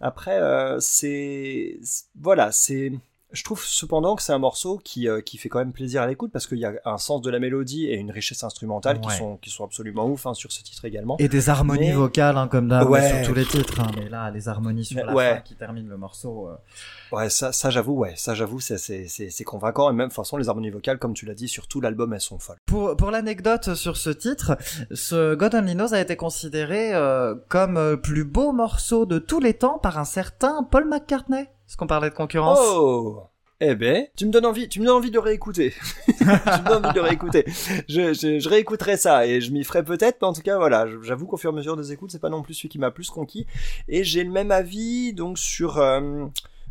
après, 0.00 0.40
euh, 0.40 0.78
c'est 0.80 1.78
c'est- 1.82 2.06
voilà, 2.14 2.52
c'est. 2.52 2.92
Je 3.36 3.44
trouve 3.44 3.62
cependant 3.64 4.16
que 4.16 4.22
c'est 4.22 4.32
un 4.32 4.38
morceau 4.38 4.78
qui, 4.82 5.08
euh, 5.08 5.20
qui 5.20 5.36
fait 5.36 5.48
quand 5.50 5.58
même 5.58 5.72
plaisir 5.72 6.00
à 6.02 6.06
l'écoute 6.06 6.32
parce 6.32 6.46
qu'il 6.46 6.58
y 6.58 6.64
a 6.64 6.72
un 6.86 6.96
sens 6.98 7.20
de 7.20 7.30
la 7.30 7.38
mélodie 7.38 7.86
et 7.86 7.94
une 7.96 8.10
richesse 8.10 8.42
instrumentale 8.42 9.00
qui 9.00 9.10
sont 9.14 9.36
qui 9.36 9.50
sont 9.50 9.64
absolument 9.64 10.06
ouf 10.06 10.26
hein, 10.26 10.32
sur 10.34 10.50
ce 10.52 10.62
titre 10.62 10.84
également. 10.86 11.16
Et 11.18 11.28
des 11.28 11.50
harmonies 11.50 11.88
Mais- 11.88 11.92
vocales 11.92 12.36
hein, 12.38 12.48
comme 12.48 12.68
d'hab 12.68 12.88
Ouais. 12.88 13.06
sur 13.08 13.28
tous 13.28 13.34
les 13.34 13.44
titres. 13.44 13.78
hein. 13.80 13.90
Mais 13.96 14.08
là 14.08 14.30
les 14.30 14.48
harmonies 14.48 14.84
sur 14.86 15.04
la 15.04 15.14
Ouais. 15.14 15.34
fin 15.34 15.40
qui 15.42 15.54
terminent 15.54 15.88
le 15.90 15.96
morceau. 15.98 16.48
euh, 16.48 16.54
Ouais, 17.12 17.28
ça, 17.30 17.52
ça 17.52 17.70
j'avoue, 17.70 17.92
ouais, 17.92 18.14
ça 18.16 18.34
j'avoue, 18.34 18.58
c'est 18.58 19.44
convaincant 19.44 19.90
et 19.90 19.92
même 19.92 20.08
de 20.08 20.10
toute 20.12 20.16
façon 20.16 20.38
les 20.38 20.48
harmonies 20.48 20.70
vocales, 20.70 20.98
comme 20.98 21.14
tu 21.14 21.26
l'as 21.26 21.34
dit, 21.34 21.46
sur 21.48 21.68
tout 21.68 21.80
l'album, 21.80 22.12
elles 22.14 22.20
sont 22.20 22.38
folles. 22.38 22.56
Pour, 22.66 22.96
pour 22.96 23.10
l'anecdote 23.10 23.74
sur 23.74 23.96
ce 23.96 24.10
titre, 24.10 24.56
ce 24.92 25.34
God 25.34 25.54
Only 25.54 25.74
Knows 25.74 25.94
a 25.94 26.00
été 26.00 26.16
considéré 26.16 26.94
euh, 26.94 27.34
comme 27.48 27.76
euh, 27.76 27.96
plus 27.96 28.24
beau 28.24 28.52
morceau 28.52 29.06
de 29.06 29.18
tous 29.18 29.40
les 29.40 29.54
temps 29.54 29.78
par 29.78 29.98
un 29.98 30.04
certain 30.04 30.62
Paul 30.64 30.88
McCartney. 30.88 31.46
Est-ce 31.66 31.76
qu'on 31.76 31.86
parlait 31.86 32.10
de 32.10 32.14
concurrence 32.14 32.58
Oh 32.62 33.22
eh 33.58 33.74
ben, 33.74 34.06
tu 34.14 34.26
me 34.26 34.30
donnes 34.30 34.44
envie, 34.44 34.68
tu 34.68 34.80
me 34.80 34.84
donnes 34.84 34.96
envie 34.96 35.10
de 35.10 35.18
réécouter. 35.18 35.72
tu 36.06 36.12
me 36.24 36.68
donnes 36.68 36.84
envie 36.84 36.94
de 36.94 37.00
réécouter. 37.00 37.44
Je, 37.88 38.46
réécouterai 38.46 38.98
ça 38.98 39.26
et 39.26 39.40
je 39.40 39.50
m'y 39.50 39.64
ferai 39.64 39.82
peut-être, 39.82 40.18
mais 40.20 40.28
en 40.28 40.34
tout 40.34 40.42
cas, 40.42 40.58
voilà, 40.58 40.86
j'avoue 41.02 41.26
qu'au 41.26 41.38
fur 41.38 41.50
et 41.50 41.54
à 41.54 41.56
mesure 41.56 41.74
des 41.74 41.90
écoutes, 41.90 42.10
c'est 42.10 42.20
pas 42.20 42.28
non 42.28 42.42
plus 42.42 42.52
celui 42.52 42.68
qui 42.68 42.78
m'a 42.78 42.90
plus 42.90 43.08
conquis. 43.08 43.46
Et 43.88 44.04
j'ai 44.04 44.24
le 44.24 44.30
même 44.30 44.50
avis 44.50 45.14
donc 45.14 45.38
sur 45.38 45.78
euh, 45.78 46.26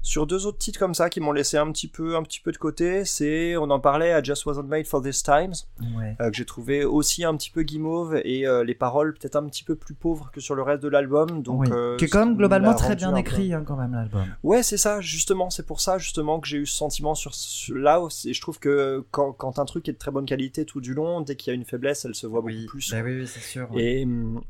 sur 0.06 0.28
deux 0.28 0.46
autres 0.46 0.60
titres 0.60 0.78
comme 0.78 0.94
ça 0.94 1.10
qui 1.10 1.20
m'ont 1.20 1.32
laissé 1.32 1.58
un 1.58 1.72
petit 1.72 1.88
peu 1.88 2.16
un 2.16 2.22
petit 2.22 2.40
peu 2.40 2.52
de 2.52 2.58
côté. 2.58 3.06
C'est, 3.06 3.58
on 3.58 3.72
en 3.72 3.80
parlait, 3.80 4.12
à 4.12 4.22
Just 4.22 4.46
Wasn't 4.46 4.68
Made 4.68 4.86
for 4.86 5.02
This 5.02 5.24
Times, 5.24 5.54
Ouais. 5.98 6.16
euh, 6.22 6.30
que 6.30 6.38
j'ai 6.38 6.46
trouvé 6.46 6.86
aussi 6.86 7.24
un 7.24 7.36
petit 7.36 7.50
peu 7.50 7.64
guimauve 7.64 8.22
et 8.24 8.46
euh, 8.48 8.64
les 8.64 8.76
paroles 8.76 9.16
peut-être 9.16 9.36
un 9.36 9.46
petit 9.48 9.64
peu 9.64 9.76
plus 9.76 9.96
pauvres 9.96 10.30
que 10.32 10.40
sur 10.40 10.54
le 10.54 10.62
reste 10.62 10.84
de 10.84 10.90
l'album. 10.90 11.42
Donc, 11.42 11.62
Oui. 11.62 11.70
euh, 11.72 11.98
qui 11.98 12.06
est 12.06 12.08
quand 12.08 12.24
même 12.24 12.36
globalement 12.38 12.76
très 12.76 12.96
bien 12.96 13.16
écrit 13.16 13.52
hein, 13.54 13.64
quand 13.66 13.76
même 13.78 13.94
l'album. 13.94 14.26
Ouais, 14.44 14.62
c'est 14.62 14.78
ça, 14.78 15.02
justement, 15.02 15.50
c'est 15.50 15.66
pour 15.66 15.82
ça 15.82 15.98
justement 15.98 16.40
que 16.40 16.48
j'ai 16.48 16.58
eu 16.60 16.66
ce 16.68 16.76
sentiment 16.76 17.16
sur, 17.16 17.34
sur- 17.34 17.76
là 17.76 18.00
aussi. 18.00 18.32
Je 18.34 18.42
trouve 18.42 18.60
que 18.60 19.04
quand, 19.10 19.34
quand 19.34 19.58
un 19.58 19.66
truc 19.66 19.90
est 19.90 19.94
de 19.94 19.98
très 19.98 20.12
bonne 20.12 20.26
qualité 20.28 20.66
tout 20.66 20.82
du 20.82 20.94
long, 20.94 21.22
dès 21.22 21.36
qu'il 21.36 21.52
y 21.52 21.56
a 21.56 21.56
une 21.56 21.66
faiblesse, 21.66 22.06
elle 22.06 22.14
se 22.14 22.28
voit 22.28 22.42
Oui, 22.42 22.62
beaucoup 22.62 22.72
plus. 22.78 22.92
bah 22.92 23.02
oui, 23.04 23.22
oui, 23.22 23.28
c'est 23.28 23.40
sûr. 23.40 23.68
Et 23.76 24.04
hum, 24.06 24.42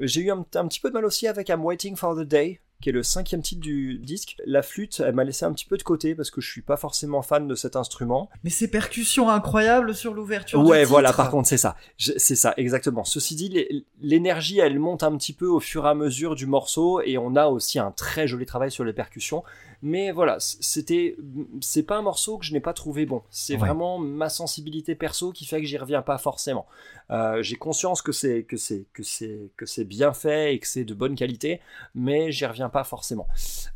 j'ai 0.00 0.20
eu 0.20 0.30
un, 0.30 0.44
un 0.54 0.68
petit 0.68 0.80
peu 0.80 0.90
de 0.90 0.94
mal 0.94 1.06
aussi 1.06 1.26
avec 1.26 1.48
I'm 1.48 1.64
Waiting 1.64 1.96
for 1.96 2.14
the 2.14 2.20
Day, 2.28 2.60
qui 2.80 2.90
est 2.90 2.92
le 2.92 3.02
cinquième 3.02 3.42
titre 3.42 3.60
du 3.60 3.98
disque. 3.98 4.36
La 4.46 4.62
flûte, 4.62 5.02
elle 5.04 5.14
m'a 5.14 5.24
laissé 5.24 5.44
un 5.44 5.52
petit 5.52 5.64
peu 5.64 5.76
de 5.76 5.82
côté 5.82 6.14
parce 6.14 6.30
que 6.30 6.40
je 6.40 6.50
suis 6.50 6.62
pas 6.62 6.76
forcément 6.76 7.22
fan 7.22 7.48
de 7.48 7.54
cet 7.54 7.74
instrument. 7.76 8.30
Mais 8.44 8.50
ces 8.50 8.70
percussions 8.70 9.28
incroyables 9.28 9.94
sur 9.94 10.14
l'ouverture 10.14 10.62
du 10.62 10.70
Ouais, 10.70 10.78
titre. 10.80 10.90
voilà, 10.90 11.12
par 11.12 11.30
contre, 11.30 11.48
c'est 11.48 11.56
ça. 11.56 11.76
C'est 11.98 12.36
ça, 12.36 12.54
exactement. 12.56 13.04
Ceci 13.04 13.34
dit, 13.34 13.48
l'é- 13.48 13.84
l'énergie, 14.00 14.58
elle 14.60 14.78
monte 14.78 15.02
un 15.02 15.16
petit 15.16 15.32
peu 15.32 15.46
au 15.46 15.58
fur 15.60 15.86
et 15.86 15.88
à 15.88 15.94
mesure 15.94 16.34
du 16.36 16.46
morceau 16.46 17.00
et 17.00 17.18
on 17.18 17.34
a 17.36 17.46
aussi 17.48 17.78
un 17.78 17.90
très 17.90 18.28
joli 18.28 18.46
travail 18.46 18.70
sur 18.70 18.84
les 18.84 18.92
percussions. 18.92 19.42
Mais 19.82 20.10
voilà, 20.10 20.38
c'était, 20.40 21.16
c'est 21.60 21.84
pas 21.84 21.96
un 21.98 22.02
morceau 22.02 22.38
que 22.38 22.44
je 22.44 22.52
n'ai 22.52 22.58
pas 22.60 22.72
trouvé 22.72 23.06
bon. 23.06 23.22
C'est 23.30 23.52
Ouais. 23.54 23.58
vraiment 23.60 23.98
ma 23.98 24.28
sensibilité 24.28 24.94
perso 24.96 25.30
qui 25.32 25.46
fait 25.46 25.60
que 25.60 25.66
j'y 25.66 25.78
reviens 25.78 26.02
pas 26.02 26.18
forcément. 26.18 26.66
Euh, 27.10 27.42
j'ai 27.42 27.56
conscience 27.56 28.02
que 28.02 28.12
c'est, 28.12 28.42
que 28.42 28.56
c'est, 28.56 28.84
que 28.92 29.02
c'est, 29.02 29.50
que 29.56 29.64
c'est 29.66 29.84
bien 29.84 30.12
fait 30.12 30.54
et 30.54 30.58
que 30.58 30.66
c'est 30.66 30.84
de 30.84 30.92
bonne 30.94 31.14
qualité, 31.14 31.60
mais 31.94 32.30
j'y 32.32 32.44
reviens 32.44 32.68
pas 32.68 32.84
forcément. 32.84 33.26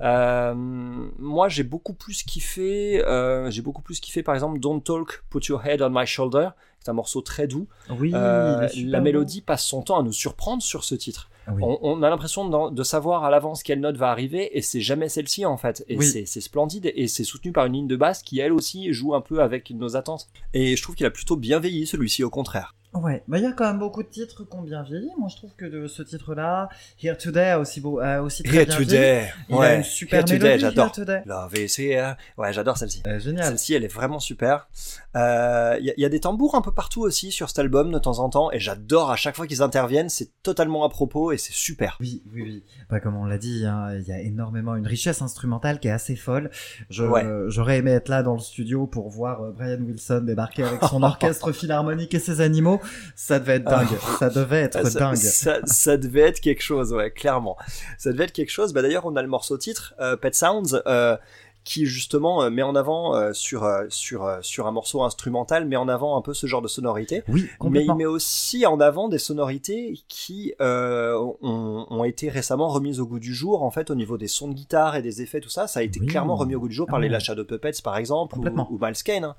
Euh, 0.02 0.54
moi, 0.54 1.48
j'ai 1.48 1.62
beaucoup 1.62 1.94
plus 1.94 2.22
kiffé, 2.22 3.02
euh, 3.06 3.50
j'ai 3.50 3.62
beaucoup 3.62 3.82
plus 3.82 4.00
kiffé 4.00 4.22
par 4.22 4.34
exemple 4.34 4.58
Don't 4.58 4.80
Talk, 4.82 5.24
Put 5.30 5.46
Your 5.46 5.64
Head 5.66 5.82
on 5.82 5.90
My 5.90 6.06
Shoulder. 6.06 6.50
C'est 6.80 6.90
un 6.90 6.94
morceau 6.94 7.20
très 7.20 7.46
doux. 7.46 7.68
Oui, 7.90 8.10
la 8.10 9.00
mélodie 9.00 9.40
passe 9.40 9.64
son 9.64 9.82
temps 9.82 10.00
à 10.00 10.02
nous 10.02 10.12
surprendre 10.12 10.62
sur 10.62 10.82
ce 10.82 10.96
titre. 10.96 11.30
Oui. 11.52 11.62
On, 11.64 11.78
on 11.82 12.02
a 12.02 12.10
l'impression 12.10 12.48
de, 12.48 12.74
de 12.74 12.82
savoir 12.82 13.24
à 13.24 13.30
l'avance 13.30 13.62
quelle 13.62 13.80
note 13.80 13.96
va 13.96 14.10
arriver 14.10 14.56
et 14.56 14.62
c'est 14.62 14.80
jamais 14.80 15.08
celle-ci 15.08 15.44
en 15.46 15.56
fait. 15.56 15.84
Et 15.88 15.96
Oui. 15.96 16.04
c'est- 16.06 16.40
splendide 16.40 16.90
et 16.94 17.06
c'est 17.08 17.24
soutenu 17.24 17.52
par 17.52 17.66
une 17.66 17.72
ligne 17.74 17.86
de 17.88 17.96
basse 17.96 18.22
qui 18.22 18.40
elle 18.40 18.52
aussi 18.52 18.92
joue 18.92 19.14
un 19.14 19.20
peu 19.20 19.42
avec 19.42 19.70
nos 19.70 19.96
attentes. 19.96 20.28
Et 20.54 20.76
je 20.76 20.82
trouve 20.82 20.94
qu'il 20.96 21.06
a 21.06 21.10
plutôt 21.10 21.36
bien 21.36 21.58
vieilli 21.60 21.86
celui-ci 21.86 22.22
au 22.24 22.30
contraire. 22.30 22.74
Ouais, 22.94 23.22
bah 23.26 23.38
il 23.38 23.44
y 23.44 23.46
a 23.46 23.52
quand 23.52 23.64
même 23.64 23.78
beaucoup 23.78 24.02
de 24.02 24.08
titres 24.08 24.44
qui 24.44 24.54
ont 24.54 24.60
bien 24.60 24.82
vieilli. 24.82 25.08
Moi, 25.18 25.28
je 25.30 25.36
trouve 25.36 25.54
que 25.56 25.64
de 25.64 25.86
ce 25.86 26.02
titre-là, 26.02 26.68
Here 27.02 27.16
Today 27.16 27.50
a 27.52 27.58
aussi, 27.58 27.80
beau, 27.80 28.00
a 28.00 28.20
aussi 28.20 28.42
très 28.42 28.66
bien 28.66 28.76
vieilli. 28.78 29.26
Il 29.48 29.56
a 29.56 29.74
une 29.76 29.82
super 29.82 30.18
Here 30.20 30.38
Today, 30.38 30.58
j'adore. 30.58 30.84
Here 30.86 30.92
Today. 30.92 31.22
Love 31.24 31.54
is 31.56 31.74
here. 31.80 32.16
Ouais, 32.36 32.52
j'adore 32.52 32.76
celle-ci. 32.76 33.02
Euh, 33.06 33.18
génial. 33.18 33.44
Celle-ci, 33.46 33.72
elle 33.72 33.84
est 33.84 33.92
vraiment 33.92 34.18
super. 34.18 34.68
Euh, 35.16 35.76
Il 35.80 35.86
y, 35.86 35.90
a- 35.90 35.94
il 35.96 36.02
y 36.02 36.04
a 36.04 36.08
des 36.10 36.20
tambours 36.20 36.54
un 36.54 36.60
peu 36.60 36.70
partout 36.72 37.00
aussi 37.00 37.32
sur 37.32 37.48
cet 37.48 37.58
album 37.60 37.92
de 37.92 37.98
temps 37.98 38.18
en 38.18 38.28
temps, 38.28 38.52
et 38.52 38.58
j'adore 38.58 39.10
à 39.10 39.16
chaque 39.16 39.36
fois 39.36 39.46
qu'ils 39.46 39.62
interviennent. 39.62 40.10
C'est 40.10 40.28
totalement 40.42 40.84
à 40.84 40.90
propos 40.90 41.32
et 41.32 41.38
c'est 41.38 41.52
super. 41.54 41.96
Oui, 42.00 42.22
oui, 42.34 42.42
oui. 42.42 42.62
Bah, 42.90 43.00
comme 43.00 43.16
on 43.16 43.24
l'a 43.24 43.38
dit, 43.38 43.64
hein, 43.64 43.94
il 43.96 44.06
y 44.06 44.12
a 44.12 44.20
énormément 44.20 44.76
une 44.76 44.86
richesse 44.86 45.22
instrumentale 45.22 45.80
qui 45.80 45.88
est 45.88 45.92
assez 45.92 46.14
folle. 46.16 46.50
Je, 46.90 47.04
Ouais. 47.04 47.24
J'aurais 47.48 47.78
aimé 47.78 47.92
être 47.92 48.08
là 48.10 48.22
dans 48.22 48.34
le 48.34 48.40
studio 48.40 48.86
pour 48.86 49.08
voir 49.08 49.42
euh, 49.42 49.50
Brian 49.52 49.80
Wilson 49.80 50.22
débarquer 50.26 50.64
avec 50.64 50.82
son 50.84 51.02
orchestre 51.02 51.52
philharmonique 51.52 52.12
et 52.14 52.18
ses 52.18 52.40
animaux. 52.42 52.80
Ça 53.16 53.38
devait 53.38 53.54
être 53.56 53.64
dingue. 53.64 53.88
Ça 54.18 54.30
devait 54.30 54.60
être 54.62 54.78
Ah, 54.82 54.90
ça, 54.90 54.98
dingue. 54.98 55.16
Ça, 55.16 55.58
ça 55.64 55.96
devait 55.96 56.20
être 56.20 56.40
quelque 56.40 56.62
chose, 56.62 56.92
ouais, 56.92 57.10
clairement. 57.10 57.56
Ça 57.98 58.12
devait 58.12 58.24
être 58.24 58.32
quelque 58.32 58.50
chose. 58.50 58.72
Bah 58.72 58.82
d'ailleurs, 58.82 59.06
on 59.06 59.16
a 59.16 59.22
le 59.22 59.28
morceau 59.28 59.56
titre, 59.58 59.94
euh, 60.00 60.16
Pet 60.16 60.34
Sounds, 60.34 60.80
euh, 60.86 61.16
qui 61.64 61.86
justement 61.86 62.42
euh, 62.42 62.50
met 62.50 62.62
en 62.62 62.74
avant 62.74 63.32
sur 63.32 63.70
sur 63.88 64.28
sur 64.40 64.66
un 64.66 64.72
morceau 64.72 65.02
instrumental, 65.04 65.64
met 65.64 65.76
en 65.76 65.86
avant 65.86 66.18
un 66.18 66.20
peu 66.22 66.34
ce 66.34 66.48
genre 66.48 66.60
de 66.62 66.66
sonorité. 66.66 67.22
Oui, 67.28 67.48
Mais 67.70 67.84
il 67.84 67.94
met 67.94 68.04
aussi 68.06 68.66
en 68.66 68.80
avant 68.80 69.08
des 69.08 69.18
sonorités 69.18 69.94
qui 70.08 70.54
ont, 70.60 71.36
ont 71.40 72.04
été 72.04 72.28
récemment 72.30 72.68
remises 72.68 72.98
au 73.00 73.06
goût 73.06 73.20
du 73.20 73.32
jour, 73.34 73.62
en 73.62 73.70
fait, 73.70 73.90
au 73.90 73.94
niveau 73.94 74.18
des 74.18 74.26
sons 74.28 74.48
de 74.48 74.54
guitare 74.54 74.96
et 74.96 75.02
des 75.02 75.22
effets, 75.22 75.40
tout 75.40 75.48
ça. 75.50 75.66
Ça 75.68 75.80
a 75.80 75.82
été 75.84 76.00
Oui. 76.00 76.06
clairement 76.06 76.34
remis 76.36 76.54
au 76.56 76.60
goût 76.60 76.68
du 76.68 76.74
jour 76.74 76.86
par 76.86 76.96
Ah 76.96 77.02
les. 77.02 77.08
La 77.08 77.20
Shadow 77.20 77.44
Puppets, 77.44 77.80
par 77.84 77.96
exemple, 77.96 78.38
ou, 78.38 78.44
ou 78.70 78.78
Miles 78.80 78.94
Kane. 79.04 79.24
hein. 79.24 79.36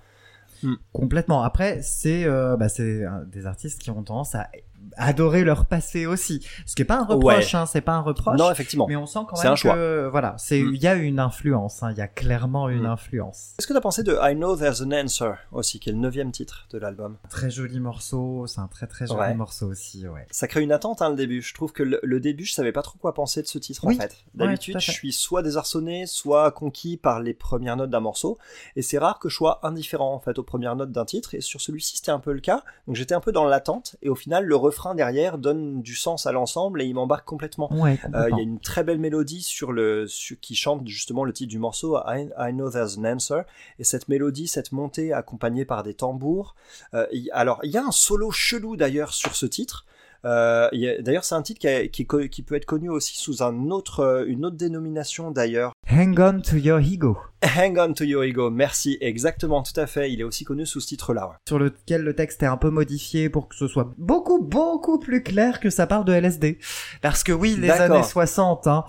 Complètement. 0.92 1.44
Après, 1.44 1.82
c'est 1.82 2.26
euh, 2.26 2.58
bah, 2.58 2.70
c'est 2.70 3.06
euh, 3.06 3.26
des 3.26 3.46
artistes 3.46 3.82
qui 3.82 3.90
ont 3.90 4.04
tendance 4.04 4.36
à 4.36 4.50
adoré 4.98 5.44
leur 5.44 5.66
passé 5.66 6.06
aussi. 6.06 6.46
Ce 6.66 6.76
qui 6.76 6.82
est 6.82 6.86
pas 6.86 6.98
un 7.00 7.06
reproche, 7.06 7.56
hein, 7.56 7.66
c'est 7.66 7.82
pas 7.82 7.94
un 7.94 8.02
reproche. 8.02 8.38
Non, 8.38 8.52
effectivement. 8.52 8.86
mais 8.88 8.96
on 8.96 9.06
sent 9.06 9.20
quand 9.28 9.42
même 9.42 9.54
un 9.54 9.56
choix. 9.56 9.74
que 9.76 10.08
voilà, 10.12 10.36
c'est 10.38 10.60
il 10.60 10.72
Mm. 10.72 10.76
y 10.76 10.88
a 10.88 10.94
une 10.96 11.20
influence, 11.20 11.84
hein, 11.84 11.92
il 11.92 11.98
y 11.98 12.02
a 12.02 12.08
clairement 12.08 12.70
une 12.70 12.84
Mm. 12.84 12.88
influence. 12.88 13.54
Qu'est-ce 13.58 13.68
que 13.68 13.74
t'as 13.74 13.82
pensé 13.82 14.04
de 14.04 14.18
I 14.22 14.36
Know 14.36 14.56
There's 14.56 14.82
an 14.82 14.92
Answer 14.92 15.34
aussi, 15.52 15.80
qui 15.80 15.90
est 15.90 15.94
le 15.94 16.00
neuvième 16.00 16.32
titre 16.32 16.68
de 16.72 16.78
l'album? 16.78 17.18
Très 17.30 17.50
joli 17.50 17.80
morceau, 17.80 18.46
c'est 18.48 18.60
un 18.60 18.68
très 18.68 18.88
très 18.88 19.08
joli 19.08 19.20
Ouais. 19.20 19.34
morceau 19.34 19.68
aussi, 19.68 20.08
ouais. 20.08 20.26
Ça 20.32 20.48
crée 20.48 20.62
une 20.62 20.72
attente, 20.72 21.02
hein, 21.02 21.10
le 21.10 21.16
début. 21.16 21.42
Je 21.42 21.54
trouve 21.54 21.72
que 21.74 21.84
le, 21.84 22.00
le 22.04 22.20
début, 22.20 22.46
je 22.46 22.54
savais 22.54 22.72
pas 22.72 22.82
trop 22.82 22.98
quoi 22.98 23.14
penser 23.14 23.42
de 23.42 23.48
ce 23.48 23.58
titre, 23.58 23.86
Oui. 23.86 23.96
en 23.96 24.02
fait. 24.02 24.16
D'habitude, 24.34 24.80
je 24.80 24.92
suis 24.92 25.12
soit 25.12 25.42
désarçonné, 25.44 26.06
soit 26.06 26.52
conquis 26.52 26.98
par 26.98 27.20
les 27.20 27.34
premières 27.34 27.78
notes 27.78 27.90
d'un 27.90 28.00
morceau. 28.00 28.38
Et 28.76 28.82
c'est 28.82 28.98
rare 28.98 29.20
que 29.20 29.30
je 29.30 29.36
sois 29.36 29.60
indifférent, 29.64 30.14
en 30.14 30.20
fait, 30.20 30.38
aux 30.40 30.44
premières 30.44 30.76
notes 30.76 30.92
d'un 30.92 31.06
titre. 31.06 31.34
Et 31.36 31.42
sur 31.42 31.62
celui-ci, 31.62 31.98
c'était 31.98 32.12
un 32.12 32.20
peu 32.20 32.34
le 32.34 32.40
cas. 32.42 32.64
Donc 32.88 32.96
j'étais 32.96 33.16
un 33.16 33.20
peu 33.20 33.32
dans 33.32 33.46
l'attente. 33.46 33.96
Et 34.02 34.10
au 34.10 34.16
final, 34.16 34.46
le 34.46 34.56
refrain 34.74 34.96
derrière 34.96 35.38
donne 35.38 35.82
du 35.82 35.96
sens 35.96 36.26
à 36.26 36.32
l'ensemble 36.32 36.82
et 36.82 36.86
il 36.86 36.94
m'embarque 36.96 37.26
complètement. 37.26 37.72
Ouais, 37.74 38.00
Euh, 38.16 38.28
Il 38.32 38.38
y 38.38 38.40
a 38.40 38.44
une 38.44 38.60
très 38.60 38.84
belle 38.84 39.00
mélodie 39.00 39.42
sur 39.42 39.72
le 39.72 40.08
sur- 40.08 40.40
qui 40.40 40.56
chante 40.56 40.88
justement 40.88 41.24
le 41.24 41.32
titre 41.34 41.50
du 41.50 41.60
morceau 41.60 41.98
I, 42.06 42.30
I 42.38 42.52
Know 42.52 42.70
There's 42.72 42.98
an 42.98 43.06
Answer 43.06 43.42
et 43.80 43.84
cette 43.84 44.08
mélodie 44.10 44.48
cette 44.48 44.72
montée 44.72 45.14
accompagnée 45.14 45.66
par 45.66 45.84
des 45.84 45.94
tambours 45.94 46.56
euh, 46.94 47.06
alors 47.32 47.60
il 47.64 47.72
y 47.72 47.78
a 47.78 47.84
un 47.86 47.92
solo 47.92 48.32
chelou 48.32 48.76
d'ailleurs 48.76 49.14
sur 49.14 49.36
ce 49.36 49.46
titre 49.46 49.86
Euh, 50.26 50.70
d'ailleurs 51.02 51.26
c'est 51.26 51.36
un 51.36 51.42
titre 51.42 51.60
qui, 51.60 51.68
a- 51.68 51.88
qui, 51.88 52.04
est 52.04 52.06
co- 52.06 52.28
qui 52.30 52.44
peut 52.44 52.56
être 52.56 52.66
connu 52.66 52.90
aussi 52.90 53.18
sous 53.18 53.44
un 53.44 53.70
autre 53.72 54.00
euh, 54.00 54.26
une 54.28 54.46
autre 54.46 54.56
dénomination 54.58 55.32
d'ailleurs. 55.32 55.74
Hang 55.90 56.18
on 56.20 56.40
to 56.40 56.56
your 56.56 56.80
ego, 56.80 57.18
Hang 57.58 57.78
on 57.78 57.92
to 57.94 58.06
your 58.06 58.24
ego. 58.24 58.50
Merci. 58.50 58.98
Exactement 59.02 59.64
tout 59.64 59.78
à 59.78 59.86
fait. 59.86 60.12
Il 60.12 60.22
est 60.22 60.24
aussi 60.24 60.46
connu 60.46 60.66
sous 60.66 60.80
ce 60.80 60.88
titre 60.88 61.14
là 61.14 61.30
sur 61.48 61.60
lequel 61.60 62.04
le 62.04 62.16
texte 62.16 62.42
est 62.42 62.46
un 62.48 62.56
peu 62.58 62.70
modifié 62.70 63.30
pour 63.30 63.50
que 63.50 63.56
ce 63.56 63.68
soit 63.68 63.92
beaucoup 63.98 64.42
beaucoup 64.42 64.98
plus 64.98 65.22
clair 65.24 65.60
que 65.60 65.70
ça 65.70 65.88
parle 65.88 66.06
de 66.06 66.14
LSD. 66.14 66.58
Parce 67.02 67.24
que 67.24 67.34
oui, 67.34 67.58
les 67.60 67.70
années 67.70 68.04
60, 68.04 68.68
hein, 68.68 68.86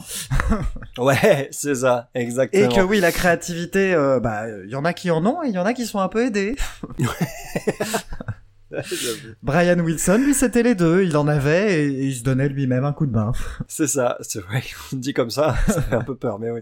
ouais 0.98 1.48
c'est 1.50 1.74
ça. 1.74 2.10
Et 2.14 2.20
exactement 2.20 2.68
que 2.74 2.80
oui, 2.82 3.00
la 3.00 3.10
créativité, 3.12 3.92
euh, 3.94 4.20
bah, 4.20 4.44
il 4.64 4.70
y 4.70 4.76
en 4.76 4.84
a 4.84 4.92
qui 4.92 5.10
en 5.10 5.24
ont 5.26 5.42
et 5.42 5.48
il 5.48 5.54
y 5.54 5.58
en 5.58 5.66
a 5.66 5.72
qui 5.74 5.84
sont 5.86 5.98
un 5.98 6.08
peu 6.08 6.24
aidés. 6.24 6.54
Brian 9.42 9.78
Wilson, 9.78 10.18
lui, 10.24 10.34
c'était 10.34 10.62
les 10.62 10.74
deux. 10.74 11.04
Il 11.04 11.16
en 11.16 11.28
avait 11.28 11.84
et, 11.84 12.06
il 12.06 12.14
se 12.14 12.22
donnait 12.22 12.48
lui-même 12.48 12.84
un 12.84 12.92
coup 12.92 13.06
de 13.06 13.12
bain. 13.12 13.32
C'est 13.68 13.86
ça, 13.86 14.16
c'est 14.20 14.40
vrai, 14.40 14.62
on 14.92 14.96
dit 14.96 15.14
comme 15.14 15.30
ça, 15.30 15.56
ça 15.66 15.80
fait 15.82 15.94
un 15.94 16.02
peu 16.02 16.14
peur, 16.14 16.38
mais 16.38 16.50
oui. 16.50 16.60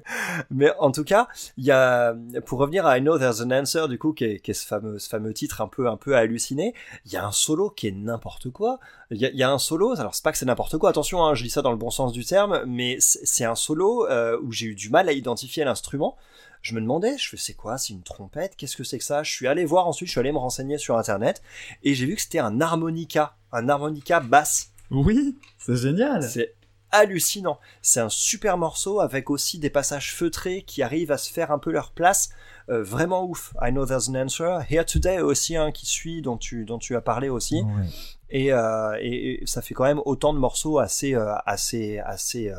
Mais 0.51 0.73
en 0.79 0.91
tout 0.93 1.05
cas, 1.05 1.29
il 1.57 1.65
y 1.65 1.71
a, 1.71 2.15
pour 2.47 2.59
revenir 2.59 2.87
à 2.87 2.99
I 2.99 3.01
Know 3.01 3.19
There's 3.19 3.41
an 3.41 3.51
Answer, 3.51 3.87
du 3.89 3.99
coup, 3.99 4.13
qui 4.13 4.25
est, 4.25 4.41
qui 4.41 4.53
est 4.53 4.55
ce 4.55 4.67
fameux, 4.67 4.99
ce 4.99 5.09
fameux 5.09 5.33
titre 5.33 5.61
un 5.61 5.69
peu, 5.69 5.89
un 5.89 5.97
peu 5.97 6.17
halluciné, 6.17 6.75
il 7.07 7.13
y 7.13 7.17
a 7.17 7.27
un 7.27 7.33
solo 7.33 7.71
qui 7.71 7.89
est 7.89 7.93
n'importe 7.93 8.51
quoi. 8.51 8.79
Il 9.11 9.19
y 9.19 9.27
a, 9.27 9.31
il 9.31 9.37
y 9.37 9.43
a 9.43 9.51
un 9.51 9.59
solo, 9.59 9.99
alors 9.99 10.15
c'est 10.15 10.25
pas 10.25 10.33
que 10.33 10.39
c'est 10.39 10.47
n'importe 10.47 10.79
quoi, 10.79 10.91
attention, 10.91 11.25
hein, 11.25 11.35
je 11.35 11.43
dis 11.43 11.51
ça 11.51 11.63
dans 11.63 11.71
le 11.71 11.77
bon 11.77 11.91
sens 11.91 12.13
du 12.13 12.25
terme, 12.25 12.63
mais 12.67 12.97
c'est 13.01 13.43
c'est 13.43 13.45
un 13.45 13.55
solo 13.55 14.07
euh, 14.07 14.39
où 14.43 14.53
j'ai 14.53 14.67
eu 14.67 14.75
du 14.75 14.91
mal 14.91 15.09
à 15.09 15.13
identifier 15.13 15.65
l'instrument. 15.65 16.17
Je 16.61 16.77
me 16.77 16.81
demandais, 16.81 17.19
je 17.19 17.29
fais 17.29 17.37
c'est 17.37 17.55
quoi, 17.55 17.77
c'est 17.77 17.93
une 17.93 18.05
trompette, 18.05 18.55
qu'est-ce 18.57 18.77
que 18.77 18.85
c'est 18.85 18.99
que 18.99 19.05
ça? 19.05 19.25
Je 19.25 19.33
suis 19.33 19.49
allé 19.49 19.65
voir 19.65 19.89
ensuite, 19.89 20.07
je 20.07 20.13
suis 20.13 20.21
allé 20.21 20.31
me 20.31 20.39
renseigner 20.39 20.79
sur 20.79 20.97
internet 20.97 21.43
et 21.83 21.95
j'ai 22.03 22.09
vu 22.09 22.17
que 22.17 22.23
c'était 22.23 22.41
un 22.41 22.61
harmonica, 22.61 23.37
un 23.53 23.69
harmonica 23.69 24.19
basse. 24.19 24.73
Oui, 24.91 25.39
c'est 25.57 25.77
génial. 25.77 26.29
C'est 26.29 26.57
hallucinant. 26.91 27.61
C'est 27.81 28.01
un 28.01 28.09
super 28.09 28.59
morceau 28.59 28.99
avec 28.99 29.31
aussi 29.31 29.61
des 29.61 29.71
passages 29.71 30.13
feutrés 30.13 30.63
qui 30.63 30.83
arrivent 30.83 31.13
à 31.13 31.17
se 31.17 31.33
faire 31.33 31.53
un 31.53 31.61
peu 31.61 31.71
leur 31.71 31.93
place. 31.93 32.31
Euh, 32.71 32.83
vraiment 32.83 33.25
ouf. 33.25 33.55
I 33.63 33.71
know 33.71 33.87
there's 33.87 34.09
an 34.09 34.17
answer. 34.17 34.59
Here 34.69 34.85
Today 34.85 35.21
aussi, 35.21 35.57
hein, 35.57 35.71
qui 35.71 35.87
suit, 35.87 36.23
dont 36.23 36.37
tu, 36.37 36.65
dont 36.65 36.79
tu 36.79 36.97
as 36.97 37.01
parlé 37.01 37.29
aussi. 37.29 37.63
Ouais. 37.63 37.87
Et, 38.31 38.53
euh, 38.53 38.99
et, 39.01 39.45
et 39.45 39.47
ça 39.47 39.63
fait 39.63 39.75
quand 39.75 39.85
même 39.85 40.03
autant 40.05 40.35
de 40.35 40.41
morceaux 40.41 40.81
assez, 40.81 41.15
euh, 41.15 41.37
assez, 41.47 42.01
assez, 42.01 42.53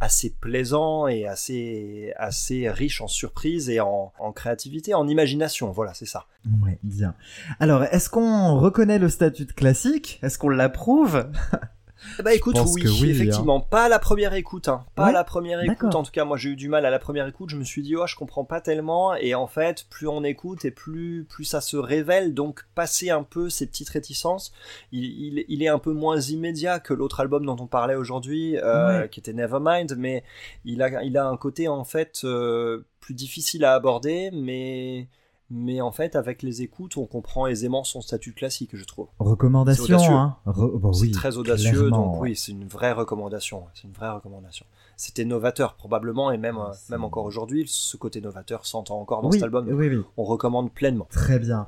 assez 0.00 0.30
plaisants 0.30 1.06
et 1.06 1.26
assez, 1.26 2.12
assez 2.16 2.70
riches 2.70 3.00
en 3.00 3.08
surprises 3.08 3.68
et 3.68 3.80
en, 3.80 4.12
en 4.18 4.32
créativité, 4.32 4.94
en 4.94 5.06
imagination. 5.06 5.70
Voilà, 5.70 5.94
c'est 5.94 6.06
ça. 6.06 6.26
Ouais, 6.64 6.78
bien. 6.82 7.14
Alors, 7.60 7.84
est-ce 7.84 8.08
qu'on 8.08 8.58
reconnaît 8.58 8.98
le 8.98 9.08
statut 9.08 9.44
de 9.44 9.52
classique? 9.52 10.18
Est-ce 10.22 10.38
qu'on 10.38 10.48
l'approuve? 10.48 11.30
Bah 12.24 12.34
écoute, 12.34 12.56
oui, 12.74 12.84
oui, 13.02 13.10
effectivement, 13.10 13.60
pas 13.60 13.84
à 13.84 13.88
la 13.88 13.98
première 13.98 14.34
écoute, 14.34 14.68
hein. 14.68 14.84
pas 14.94 15.06
à 15.06 15.12
la 15.12 15.24
première 15.24 15.62
écoute. 15.62 15.94
En 15.94 16.02
tout 16.02 16.10
cas, 16.12 16.24
moi 16.24 16.36
j'ai 16.36 16.50
eu 16.50 16.56
du 16.56 16.68
mal 16.68 16.84
à 16.86 16.90
la 16.90 16.98
première 16.98 17.26
écoute. 17.26 17.50
Je 17.50 17.56
me 17.56 17.64
suis 17.64 17.82
dit, 17.82 17.96
oh, 17.96 18.06
je 18.06 18.16
comprends 18.16 18.44
pas 18.44 18.60
tellement. 18.60 19.14
Et 19.14 19.34
en 19.34 19.46
fait, 19.46 19.86
plus 19.90 20.08
on 20.08 20.24
écoute 20.24 20.64
et 20.64 20.70
plus 20.70 21.26
plus 21.28 21.44
ça 21.44 21.60
se 21.60 21.76
révèle. 21.76 22.34
Donc, 22.34 22.64
passer 22.74 23.10
un 23.10 23.22
peu 23.22 23.50
ces 23.50 23.66
petites 23.66 23.88
réticences, 23.90 24.52
il, 24.92 25.04
il, 25.04 25.44
il 25.48 25.62
est 25.62 25.68
un 25.68 25.78
peu 25.78 25.92
moins 25.92 26.20
immédiat 26.20 26.80
que 26.80 26.94
l'autre 26.94 27.20
album 27.20 27.44
dont 27.46 27.56
on 27.60 27.66
parlait 27.66 27.94
aujourd'hui, 27.96 28.56
euh, 28.58 29.00
Ouais. 29.02 29.08
qui 29.08 29.20
était 29.20 29.32
Nevermind. 29.32 29.94
Mais 29.98 30.24
il 30.64 30.82
a 30.82 31.02
il 31.02 31.16
a 31.18 31.26
un 31.26 31.36
côté 31.36 31.68
en 31.68 31.84
fait 31.84 32.20
euh, 32.24 32.84
plus 33.00 33.14
difficile 33.14 33.64
à 33.64 33.74
aborder, 33.74 34.30
mais 34.32 35.06
mais 35.50 35.80
en 35.80 35.90
fait, 35.92 36.16
avec 36.16 36.42
les 36.42 36.62
écoutes, 36.62 36.96
on 36.96 37.06
comprend 37.06 37.46
aisément 37.46 37.82
son 37.84 38.00
statut 38.00 38.32
classique, 38.32 38.70
je 38.74 38.84
trouve. 38.84 39.08
Recommandation, 39.18 39.98
C'est 39.98 40.06
hein 40.06 40.36
Re- 40.46 40.78
bon, 40.78 40.92
C'est 40.92 41.02
oui, 41.06 41.10
très 41.10 41.36
audacieux, 41.36 41.90
donc 41.90 42.20
oui, 42.20 42.36
c'est 42.36 42.52
une 42.52 42.66
vraie 42.68 42.92
recommandation. 42.92 43.64
C'est 43.74 43.84
une 43.88 43.92
vraie 43.94 44.10
recommandation. 44.10 44.64
C'était 44.96 45.24
novateur 45.24 45.74
probablement, 45.74 46.30
et 46.30 46.38
même, 46.38 46.58
C'est- 46.72 46.90
même 46.90 47.04
encore 47.04 47.24
aujourd'hui, 47.24 47.64
ce 47.66 47.96
côté 47.96 48.20
novateur 48.20 48.66
s'entend 48.66 49.00
encore 49.00 49.22
dans 49.22 49.28
Oui, 49.30 49.38
cet 49.38 49.44
album. 49.44 49.66
oui, 49.70 49.88
oui. 49.88 50.02
On 50.16 50.24
recommande 50.24 50.72
pleinement. 50.72 51.06
Très 51.10 51.38
bien. 51.38 51.66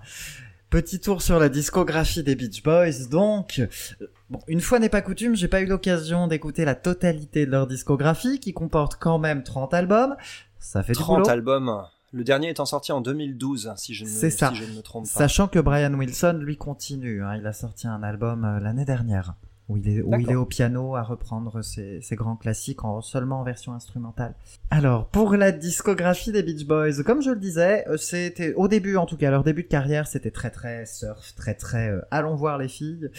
Petit 0.70 1.00
tour 1.00 1.20
sur 1.20 1.38
la 1.38 1.48
discographie 1.50 2.22
des 2.22 2.34
Beach 2.34 2.62
Boys, 2.62 3.08
donc. 3.10 3.58
Euh, 3.58 4.06
Bon, 4.30 4.38
une 4.48 4.62
fois 4.62 4.78
n'est 4.78 4.88
pas 4.88 5.02
coutume, 5.02 5.36
j'ai 5.36 5.46
pas 5.48 5.60
eu 5.60 5.66
l'occasion 5.66 6.26
d'écouter 6.26 6.64
la 6.64 6.74
totalité 6.74 7.44
de 7.44 7.50
leur 7.50 7.66
discographie, 7.66 8.40
qui 8.40 8.54
comporte 8.54 8.96
quand 8.98 9.18
même 9.18 9.42
30 9.42 9.74
albums. 9.74 10.16
Ça 10.58 10.82
fait 10.82 10.94
du 10.94 11.00
30 11.00 11.18
boulot. 11.18 11.28
albums. 11.28 11.82
Le 12.14 12.24
dernier 12.24 12.50
étant 12.50 12.66
sorti 12.66 12.92
en 12.92 13.00
2012, 13.00 13.68
hein, 13.68 13.74
si 13.76 13.94
je 13.94 14.04
ne, 14.04 14.10
ça. 14.10 14.50
si 14.50 14.56
je 14.56 14.64
ne 14.64 14.76
me 14.76 14.82
trompe 14.82 15.04
pas. 15.04 15.10
Sachant 15.10 15.48
que 15.48 15.58
Brian 15.58 15.94
Wilson, 15.94 16.38
lui, 16.42 16.58
continue. 16.58 17.24
hein. 17.24 17.36
Il 17.36 17.46
a 17.46 17.54
sorti 17.54 17.86
un 17.86 18.02
album 18.02 18.44
euh, 18.44 18.60
l'année 18.60 18.84
dernière, 18.84 19.34
où 19.72 19.76
il, 19.78 19.88
est, 19.88 20.02
où 20.02 20.14
il 20.20 20.30
est 20.30 20.34
au 20.34 20.44
piano 20.44 20.96
à 20.96 21.02
reprendre 21.02 21.62
ses, 21.62 22.00
ses 22.02 22.14
grands 22.14 22.36
classiques 22.36 22.84
en, 22.84 23.00
seulement 23.00 23.40
en 23.40 23.42
version 23.42 23.72
instrumentale. 23.72 24.34
Alors, 24.70 25.08
pour 25.08 25.34
la 25.34 25.50
discographie 25.50 26.30
des 26.30 26.42
Beach 26.42 26.66
Boys, 26.66 27.02
comme 27.04 27.22
je 27.22 27.30
le 27.30 27.38
disais, 27.38 27.84
euh, 27.88 27.96
c'était 27.96 28.52
au 28.54 28.68
début, 28.68 28.96
en 28.96 29.06
tout 29.06 29.16
cas, 29.16 29.30
leur 29.30 29.44
début 29.44 29.62
de 29.62 29.68
carrière, 29.68 30.06
c'était 30.06 30.30
très 30.30 30.50
très 30.50 30.84
surf, 30.84 31.34
très 31.34 31.54
très 31.54 31.88
euh, 31.90 32.00
allons 32.10 32.34
voir 32.34 32.58
les 32.58 32.68
filles. 32.68 33.10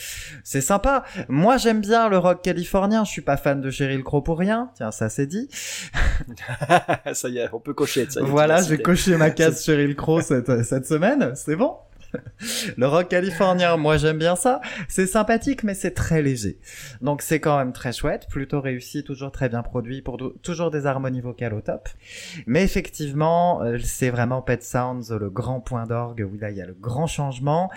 C'est 0.43 0.61
sympa. 0.61 1.03
Moi, 1.27 1.57
j'aime 1.57 1.81
bien 1.81 2.09
le 2.09 2.17
rock 2.17 2.43
californien. 2.43 3.03
Je 3.03 3.09
suis 3.09 3.21
pas 3.21 3.37
fan 3.37 3.61
de 3.61 3.71
Cheryl 3.71 4.03
Crow 4.03 4.21
pour 4.21 4.37
rien. 4.37 4.69
Tiens, 4.75 4.91
ça 4.91 5.09
c'est 5.09 5.27
dit. 5.27 5.49
ça 7.13 7.29
y 7.29 7.39
est, 7.39 7.49
on 7.51 7.59
peut 7.59 7.73
cocher. 7.73 8.07
Ça 8.09 8.21
y 8.21 8.23
est, 8.23 8.27
Voilà, 8.27 8.61
j'ai 8.61 8.77
coché 8.77 9.17
ma 9.17 9.31
case 9.31 9.63
Cheryl 9.65 9.95
Crow 9.95 10.21
cette, 10.21 10.63
cette 10.63 10.85
semaine, 10.85 11.33
c'est 11.35 11.55
bon? 11.55 11.73
Le 12.77 12.87
rock 12.87 13.09
californien, 13.09 13.77
moi 13.77 13.97
j'aime 13.97 14.17
bien 14.17 14.35
ça. 14.35 14.61
C'est 14.87 15.07
sympathique, 15.07 15.63
mais 15.63 15.73
c'est 15.73 15.91
très 15.91 16.21
léger. 16.21 16.59
Donc 17.01 17.21
c'est 17.21 17.39
quand 17.39 17.57
même 17.57 17.73
très 17.73 17.93
chouette, 17.93 18.27
plutôt 18.29 18.61
réussi, 18.61 19.03
toujours 19.03 19.31
très 19.31 19.49
bien 19.49 19.63
produit, 19.63 20.01
pour 20.01 20.17
toujours 20.41 20.71
des 20.71 20.85
harmonies 20.85 21.21
vocales 21.21 21.53
au 21.53 21.61
top. 21.61 21.89
Mais 22.45 22.63
effectivement, 22.63 23.61
euh, 23.61 23.77
c'est 23.83 24.09
vraiment 24.09 24.41
Pet 24.41 24.63
Sounds 24.63 25.11
le 25.11 25.29
grand 25.29 25.59
point 25.59 25.85
d'orgue 25.85 26.27
où 26.31 26.37
là 26.37 26.51
il 26.51 26.57
y 26.57 26.61
a 26.61 26.65
le 26.65 26.75
grand 26.79 27.07
changement. 27.07 27.69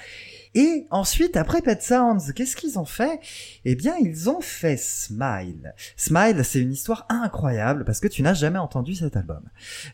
Et 0.56 0.86
ensuite, 0.90 1.36
après 1.36 1.60
Pet 1.60 1.82
Sounds, 1.82 2.32
qu'est-ce 2.34 2.56
qu'ils 2.56 2.78
ont 2.78 2.86
fait? 2.86 3.20
Eh 3.66 3.74
bien, 3.74 3.94
ils 4.00 4.30
ont 4.30 4.40
fait 4.40 4.78
Smile. 4.78 5.74
Smile, 5.98 6.42
c'est 6.44 6.60
une 6.60 6.72
histoire 6.72 7.04
incroyable 7.10 7.84
parce 7.84 8.00
que 8.00 8.08
tu 8.08 8.22
n'as 8.22 8.32
jamais 8.32 8.58
entendu 8.58 8.94
cet 8.94 9.18
album. 9.18 9.42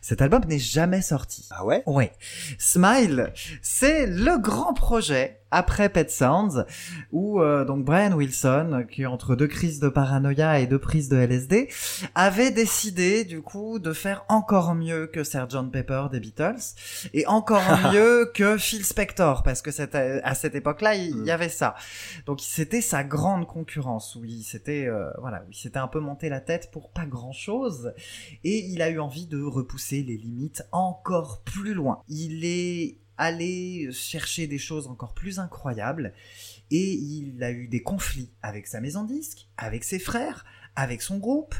Cet 0.01 0.21
album 0.21 0.45
n'est 0.47 0.59
jamais 0.59 1.01
sorti. 1.01 1.49
Ah 1.51 1.65
ouais? 1.65 1.83
Ouais. 1.85 2.13
Smile, 2.57 3.33
c'est 3.61 4.07
le 4.07 4.39
grand 4.39 4.73
projet 4.73 5.41
après 5.53 5.89
Pet 5.89 6.09
Sounds 6.09 6.65
où 7.11 7.41
euh, 7.41 7.65
donc 7.65 7.85
Brian 7.85 8.13
Wilson, 8.13 8.85
qui 8.89 9.05
entre 9.05 9.35
deux 9.35 9.47
crises 9.47 9.79
de 9.79 9.89
paranoïa 9.89 10.59
et 10.59 10.67
deux 10.67 10.79
prises 10.79 11.09
de 11.09 11.17
LSD, 11.17 11.69
avait 12.15 12.51
décidé 12.51 13.23
du 13.23 13.41
coup 13.41 13.79
de 13.79 13.93
faire 13.93 14.25
encore 14.29 14.75
mieux 14.75 15.07
que 15.07 15.23
Sgt 15.23 15.71
Pepper 15.71 16.05
des 16.11 16.19
Beatles 16.19 16.75
et 17.13 17.25
encore 17.27 17.63
mieux 17.93 18.31
que 18.33 18.57
Phil 18.57 18.83
Spector 18.83 19.43
parce 19.43 19.61
que 19.61 19.71
c'était 19.71 20.21
à 20.23 20.35
cette 20.35 20.55
époque-là 20.55 20.95
il 20.95 21.13
il 21.23 21.27
y 21.27 21.31
avait 21.31 21.49
ça. 21.49 21.75
Donc 22.25 22.39
c'était 22.41 22.81
sa 22.81 23.03
grande 23.03 23.47
concurrence 23.47 24.15
où 24.15 24.25
il 24.25 24.43
s'était 24.43 24.87
euh, 24.87 25.09
voilà 25.19 25.43
s'était 25.51 25.79
un 25.79 25.87
peu 25.87 25.99
monté 25.99 26.29
la 26.29 26.41
tête 26.41 26.69
pour 26.71 26.91
pas 26.91 27.05
grand 27.05 27.31
chose 27.31 27.93
et 28.43 28.65
il 28.65 28.81
a 28.81 28.89
eu 28.89 28.99
envie 28.99 29.27
de 29.27 29.41
repousser 29.41 30.03
les 30.03 30.17
limites 30.17 30.63
encore 30.71 31.41
plus 31.43 31.73
loin. 31.73 32.01
Il 32.09 32.45
est 32.45 32.97
allé 33.17 33.89
chercher 33.91 34.47
des 34.47 34.57
choses 34.57 34.87
encore 34.87 35.13
plus 35.13 35.39
incroyables. 35.39 36.13
Et 36.71 36.93
il 36.93 37.43
a 37.43 37.51
eu 37.51 37.67
des 37.67 37.83
conflits 37.83 38.31
avec 38.41 38.67
sa 38.67 38.81
maison 38.81 39.03
de 39.03 39.13
disques, 39.13 39.47
avec 39.57 39.83
ses 39.83 39.99
frères, 39.99 40.45
avec 40.75 41.01
son 41.01 41.17
groupe, 41.17 41.55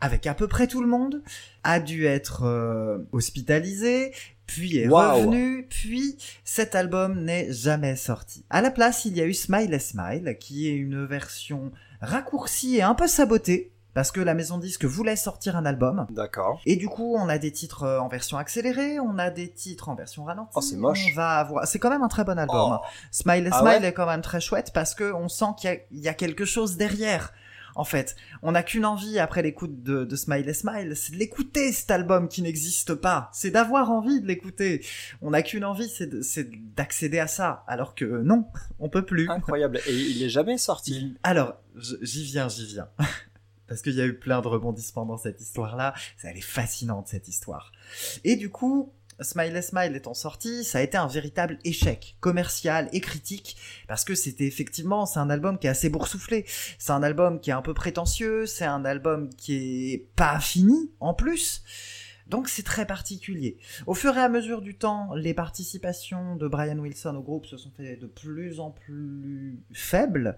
avec 0.00 0.26
à 0.26 0.34
peu 0.34 0.48
près 0.48 0.66
tout 0.66 0.80
le 0.80 0.88
monde, 0.88 1.22
a 1.64 1.80
dû 1.80 2.06
être 2.06 2.44
euh, 2.44 2.98
hospitalisé, 3.12 4.12
puis 4.46 4.78
est 4.78 4.88
revenu, 4.88 5.66
puis 5.68 6.16
cet 6.44 6.74
album 6.74 7.24
n'est 7.24 7.52
jamais 7.52 7.96
sorti. 7.96 8.44
À 8.48 8.62
la 8.62 8.70
place, 8.70 9.04
il 9.04 9.16
y 9.16 9.20
a 9.20 9.26
eu 9.26 9.34
Smile 9.34 9.74
et 9.74 9.78
Smile, 9.78 10.36
qui 10.40 10.68
est 10.68 10.74
une 10.74 11.04
version 11.04 11.72
raccourcie 12.00 12.76
et 12.76 12.82
un 12.82 12.94
peu 12.94 13.08
sabotée, 13.08 13.72
parce 13.94 14.12
que 14.12 14.20
la 14.20 14.34
maison 14.34 14.58
disque 14.58 14.84
voulait 14.84 15.16
sortir 15.16 15.56
un 15.56 15.66
album. 15.66 16.06
D'accord. 16.10 16.60
Et 16.66 16.76
du 16.76 16.88
coup, 16.88 17.16
on 17.18 17.28
a 17.28 17.38
des 17.38 17.50
titres 17.50 17.82
euh, 17.84 17.98
en 18.00 18.08
version 18.08 18.38
accélérée, 18.38 19.00
on 19.00 19.18
a 19.18 19.30
des 19.30 19.50
titres 19.50 19.88
en 19.88 19.94
version 19.94 20.24
ralentie. 20.24 20.52
Oh, 20.54 20.60
c'est 20.60 20.76
moche. 20.76 21.04
On 21.10 21.14
va 21.16 21.30
avoir. 21.38 21.66
C'est 21.66 21.78
quand 21.78 21.90
même 21.90 22.02
un 22.02 22.08
très 22.08 22.24
bon 22.24 22.38
album. 22.38 22.78
Oh. 22.80 22.86
Smile 23.10 23.48
Ah 23.52 23.58
Smile 23.60 23.82
ouais 23.82 23.88
est 23.88 23.92
quand 23.92 24.06
même 24.06 24.22
très 24.22 24.40
chouette 24.40 24.70
parce 24.72 24.94
que 24.94 25.12
on 25.12 25.28
sent 25.28 25.46
qu'il 25.58 25.70
y 25.70 25.72
a- 25.72 25.78
il 25.90 26.00
y, 26.00 26.08
a 26.08 26.14
quelque 26.14 26.44
chose 26.44 26.76
derrière. 26.76 27.32
En 27.74 27.84
fait, 27.84 28.16
on 28.42 28.52
n'a 28.52 28.64
qu'une 28.64 28.84
envie 28.84 29.20
après 29.20 29.40
l'écoute 29.40 29.84
de, 29.84 30.04
de 30.04 30.16
Smile 30.16 30.48
et 30.48 30.52
Smile, 30.54 30.94
c'est 30.96 31.12
de 31.12 31.16
l'écouter 31.18 31.70
cet 31.70 31.92
album 31.92 32.26
qui 32.28 32.42
n'existe 32.42 32.94
pas. 32.94 33.30
C'est 33.32 33.50
d'avoir 33.52 33.92
envie 33.92 34.20
de 34.20 34.26
l'écouter. 34.26 34.84
On 35.22 35.30
n'a 35.30 35.42
qu'une 35.42 35.64
envie, 35.64 35.88
c'est 35.88 36.06
de- 36.08 36.20
c'est 36.22 36.50
d'accéder 36.74 37.20
à 37.20 37.28
ça. 37.28 37.62
Alors 37.68 37.94
que 37.94 38.04
non, 38.04 38.46
on 38.80 38.88
peut 38.88 39.04
plus. 39.04 39.30
Incroyable. 39.30 39.78
Et 39.86 39.92
il 39.94 40.22
est 40.24 40.28
jamais 40.28 40.58
sorti. 40.58 41.16
Alors, 41.22 41.54
j'y 42.02 42.24
viens, 42.24 42.48
j'y 42.48 42.66
viens. 42.66 42.88
Parce 43.68 43.82
qu'il 43.82 43.94
y 43.94 44.00
a 44.00 44.06
eu 44.06 44.18
plein 44.18 44.40
de 44.40 44.48
rebondissements 44.48 45.06
dans 45.06 45.18
cette 45.18 45.40
histoire-là. 45.40 45.94
Elle 46.22 46.38
est 46.38 46.40
fascinante, 46.40 47.08
cette 47.08 47.28
histoire. 47.28 47.72
Et 48.24 48.36
du 48.36 48.50
coup, 48.50 48.92
Smile 49.20 49.56
et 49.56 49.62
Smile 49.62 49.96
étant 49.96 50.14
sorti, 50.14 50.64
ça 50.64 50.78
a 50.78 50.82
été 50.82 50.96
un 50.96 51.08
véritable 51.08 51.58
échec 51.64 52.16
commercial 52.20 52.88
et 52.92 53.00
critique 53.00 53.56
parce 53.88 54.04
que 54.04 54.14
c'était 54.14 54.46
effectivement, 54.46 55.06
c'est 55.06 55.18
un 55.18 55.30
album 55.30 55.58
qui 55.58 55.66
est 55.66 55.70
assez 55.70 55.88
boursouflé. 55.88 56.44
C'est 56.78 56.92
un 56.92 57.02
album 57.02 57.40
qui 57.40 57.50
est 57.50 57.54
un 57.54 57.62
peu 57.62 57.74
prétentieux, 57.74 58.46
c'est 58.46 58.64
un 58.64 58.84
album 58.84 59.28
qui 59.34 59.92
est 59.92 60.08
pas 60.14 60.38
fini 60.38 60.92
en 61.00 61.14
plus. 61.14 61.62
Donc 62.28 62.48
c'est 62.48 62.62
très 62.62 62.86
particulier. 62.86 63.58
Au 63.86 63.94
fur 63.94 64.16
et 64.16 64.20
à 64.20 64.28
mesure 64.28 64.62
du 64.62 64.76
temps, 64.76 65.14
les 65.14 65.34
participations 65.34 66.36
de 66.36 66.46
Brian 66.48 66.78
Wilson 66.78 67.16
au 67.16 67.22
groupe 67.22 67.46
se 67.46 67.56
sont 67.56 67.70
fait 67.76 67.96
de 67.96 68.06
plus 68.06 68.60
en 68.60 68.70
plus 68.70 69.58
faibles. 69.72 70.36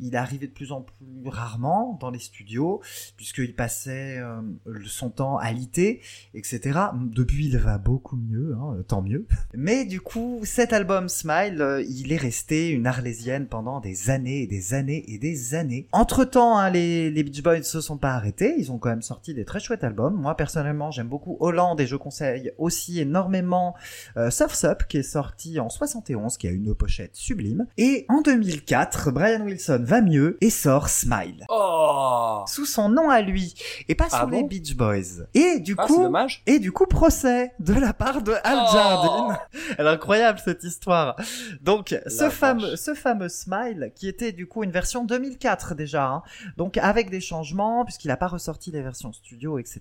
Il 0.00 0.16
arrivé 0.16 0.46
de 0.46 0.52
plus 0.52 0.72
en 0.72 0.82
plus 0.82 1.28
rarement 1.28 1.96
dans 2.00 2.10
les 2.10 2.18
studios, 2.18 2.80
puisqu'il 3.16 3.54
passait 3.54 4.18
euh, 4.18 4.40
son 4.86 5.10
temps 5.10 5.36
à 5.38 5.52
l'IT, 5.52 6.00
etc. 6.34 6.80
Depuis, 6.94 7.46
il 7.46 7.58
va 7.58 7.78
beaucoup 7.78 8.16
mieux, 8.16 8.54
hein, 8.54 8.82
tant 8.88 9.02
mieux. 9.02 9.26
Mais 9.54 9.84
du 9.84 10.00
coup, 10.00 10.40
cet 10.44 10.72
album 10.72 11.08
Smile, 11.08 11.60
euh, 11.60 11.82
il 11.88 12.12
est 12.12 12.16
resté 12.16 12.70
une 12.70 12.86
arlésienne 12.86 13.46
pendant 13.46 13.80
des 13.80 14.10
années 14.10 14.42
et 14.42 14.46
des 14.46 14.74
années 14.74 15.04
et 15.08 15.18
des 15.18 15.54
années. 15.54 15.88
Entre-temps, 15.92 16.58
hein, 16.58 16.70
les, 16.70 17.10
Beach 17.10 17.42
Boys 17.42 17.62
se 17.62 17.80
sont 17.80 17.98
pas 17.98 18.14
arrêtés, 18.14 18.54
ils 18.58 18.72
ont 18.72 18.78
quand 18.78 18.90
même 18.90 19.02
sorti 19.02 19.34
des 19.34 19.44
très 19.44 19.60
chouettes 19.60 19.84
albums. 19.84 20.14
Moi, 20.14 20.36
personnellement, 20.36 20.90
j'aime 20.90 21.08
beaucoup 21.08 21.25
Hollande 21.40 21.80
et 21.80 21.86
je 21.86 21.96
conseille 21.96 22.52
aussi 22.58 23.00
énormément 23.00 23.74
euh, 24.16 24.30
Surf's 24.30 24.64
Up, 24.64 24.82
qui 24.88 24.98
est 24.98 25.02
sorti 25.02 25.58
en 25.60 25.68
71, 25.68 26.36
qui 26.36 26.46
a 26.46 26.50
une 26.50 26.74
pochette 26.74 27.16
sublime. 27.16 27.66
Et 27.76 28.06
en 28.08 28.20
2004, 28.22 29.10
Brian 29.10 29.42
Wilson 29.44 29.80
va 29.82 30.00
mieux 30.00 30.38
et 30.40 30.50
sort 30.50 30.88
Smile. 30.88 31.44
Oh 31.48 32.44
Sous 32.46 32.66
son 32.66 32.88
nom 32.88 33.10
à 33.10 33.20
lui, 33.22 33.54
et 33.88 33.94
pas 33.94 34.08
Ah 34.12 34.22
sous 34.22 34.30
les 34.30 34.44
Beach 34.44 34.76
Boys. 34.76 35.24
Et 35.34 35.60
du 35.60 35.74
Ah, 35.78 35.86
coup, 35.86 36.12
et 36.46 36.58
du 36.58 36.72
coup, 36.72 36.86
procès 36.86 37.52
de 37.58 37.74
la 37.74 37.92
part 37.92 38.22
de 38.22 38.32
Al 38.44 38.58
Oh 38.62 38.72
Jardine. 38.72 39.38
Elle 39.78 39.86
est 39.86 39.90
incroyable 39.90 40.40
cette 40.44 40.64
histoire. 40.64 41.16
Donc, 41.62 41.98
ce 42.06 42.30
fameux, 42.30 42.76
ce 42.76 42.94
fameux 42.94 43.28
Smile, 43.28 43.92
qui 43.94 44.08
était 44.08 44.32
du 44.32 44.46
coup 44.46 44.62
une 44.62 44.70
version 44.70 45.04
2004 45.04 45.74
déjà, 45.74 46.06
hein. 46.06 46.22
donc 46.56 46.76
avec 46.78 47.10
des 47.10 47.20
changements, 47.20 47.84
puisqu'il 47.84 48.08
n'a 48.08 48.16
pas 48.16 48.28
ressorti 48.28 48.70
les 48.70 48.82
versions 48.82 49.12
studio, 49.12 49.58
etc. 49.58 49.80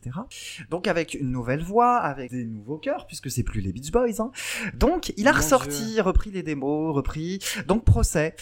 Donc 0.69 0.87
avec 0.87 1.13
une 1.13 1.34
nouvelle 1.35 1.61
voix, 1.61 1.97
avec 1.97 2.31
des 2.31 2.45
nouveaux 2.45 2.77
chœurs, 2.77 3.05
puisque 3.05 3.29
c'est 3.29 3.43
plus 3.43 3.61
les 3.61 3.71
Beach 3.71 3.91
Boys. 3.91 4.19
Hein. 4.19 4.31
Donc, 4.73 5.13
il 5.17 5.27
a 5.27 5.31
Mon 5.31 5.37
ressorti, 5.37 6.01
repris 6.01 6.31
les 6.31 6.43
démos, 6.43 6.95
repris. 6.95 7.39
Donc, 7.67 7.85
procès. 7.85 8.35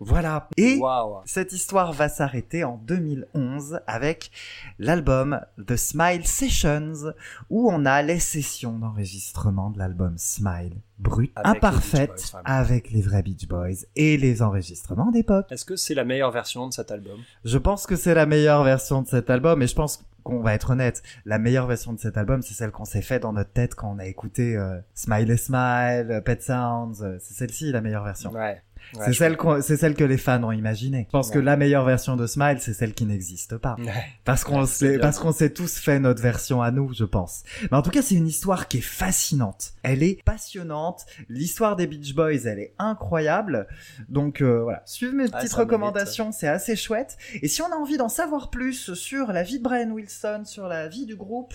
Voilà. 0.00 0.48
Et 0.56 0.80
cette 1.24 1.52
histoire 1.52 1.92
va 1.92 2.08
s'arrêter 2.08 2.64
en 2.64 2.76
2011 2.78 3.80
avec 3.86 4.30
l'album 4.78 5.40
The 5.64 5.76
Smile 5.76 6.26
Sessions 6.26 7.12
où 7.50 7.70
on 7.70 7.84
a 7.86 8.02
les 8.02 8.18
sessions 8.18 8.78
d'enregistrement 8.78 9.70
de 9.70 9.78
l'album 9.78 10.14
Smile 10.18 10.80
brut, 10.98 11.32
Avec 11.34 11.46
les 11.46 11.56
imparfaite, 11.56 12.30
Boys, 12.32 12.42
avec 12.44 12.90
les 12.90 13.02
vrais 13.02 13.22
Beach 13.22 13.46
Boys 13.48 13.86
et 13.96 14.16
les 14.16 14.42
enregistrements 14.42 15.10
d'époque. 15.10 15.46
Est-ce 15.50 15.64
que 15.64 15.76
c'est 15.76 15.94
la 15.94 16.04
meilleure 16.04 16.30
version 16.30 16.66
de 16.68 16.72
cet 16.72 16.90
album? 16.90 17.18
Je 17.44 17.58
pense 17.58 17.86
que 17.86 17.96
c'est 17.96 18.14
la 18.14 18.26
meilleure 18.26 18.64
version 18.64 19.02
de 19.02 19.06
cet 19.06 19.30
album 19.30 19.62
et 19.62 19.66
je 19.66 19.74
pense 19.74 20.04
qu'on 20.26 20.40
va 20.40 20.54
être 20.54 20.70
honnête, 20.70 21.02
la 21.24 21.38
meilleure 21.38 21.66
version 21.66 21.92
de 21.92 21.98
cet 21.98 22.16
album, 22.16 22.42
c'est 22.42 22.54
celle 22.54 22.70
qu'on 22.70 22.84
s'est 22.84 23.02
fait 23.02 23.20
dans 23.20 23.32
notre 23.32 23.52
tête 23.52 23.74
quand 23.74 23.90
on 23.92 23.98
a 23.98 24.06
écouté 24.06 24.56
euh, 24.56 24.78
Smile 24.94 25.30
et 25.30 25.36
Smile, 25.36 26.22
Pet 26.24 26.42
Sounds, 26.42 27.02
euh, 27.02 27.16
c'est 27.20 27.34
celle-ci 27.34 27.72
la 27.72 27.80
meilleure 27.80 28.04
version. 28.04 28.32
Ouais. 28.32 28.62
Ouais, 28.94 29.06
c'est 29.06 29.12
celle 29.14 29.36
qu'on- 29.36 29.60
c'est 29.62 29.76
celle 29.76 29.94
que 29.94 30.04
les 30.04 30.16
fans 30.18 30.42
ont 30.44 30.52
imaginée. 30.52 31.04
Je 31.08 31.12
pense 31.12 31.30
que 31.30 31.38
la 31.38 31.56
meilleure 31.56 31.84
version 31.84 32.16
de 32.16 32.26
Smile, 32.26 32.58
c'est 32.60 32.72
celle 32.72 32.94
qui 32.94 33.04
n'existe 33.04 33.56
pas. 33.58 33.76
Ouais. 33.78 33.92
Parce 34.24 34.44
qu'on 34.44 34.64
s'est, 34.66 34.90
bien 34.92 34.98
parce 35.00 35.16
dit. 35.16 35.22
qu'on 35.22 35.32
s'est 35.32 35.50
tous 35.50 35.78
fait 35.78 35.98
notre 35.98 36.22
version 36.22 36.62
à 36.62 36.70
nous, 36.70 36.92
je 36.94 37.04
pense. 37.04 37.42
Mais 37.70 37.76
en 37.76 37.82
tout 37.82 37.90
cas, 37.90 38.02
c'est 38.02 38.14
une 38.14 38.26
histoire 38.28 38.68
qui 38.68 38.78
est 38.78 38.80
fascinante. 38.82 39.72
Elle 39.82 40.02
est 40.02 40.22
passionnante. 40.24 41.04
L'histoire 41.28 41.76
des 41.76 41.86
Beach 41.86 42.14
Boys, 42.14 42.44
elle 42.46 42.58
est 42.60 42.74
incroyable. 42.78 43.66
Donc 44.08 44.40
euh, 44.40 44.62
voilà, 44.62 44.82
suivez 44.86 45.12
mes 45.12 45.24
petites 45.24 45.34
ça 45.34 45.40
mérite. 45.40 45.54
recommandations, 45.58 46.32
c'est 46.32 46.48
assez 46.48 46.76
chouette. 46.76 47.16
Et 47.42 47.48
si 47.48 47.62
on 47.62 47.66
a 47.72 47.76
envie 47.76 47.96
d'en 47.96 48.08
savoir 48.08 48.50
plus 48.50 48.94
sur 48.94 49.32
la 49.32 49.42
vie 49.42 49.58
de 49.58 49.62
Brian 49.64 49.90
Wilson, 49.90 50.42
sur 50.44 50.68
la 50.68 50.88
vie 50.88 51.06
du 51.06 51.16
groupe 51.16 51.54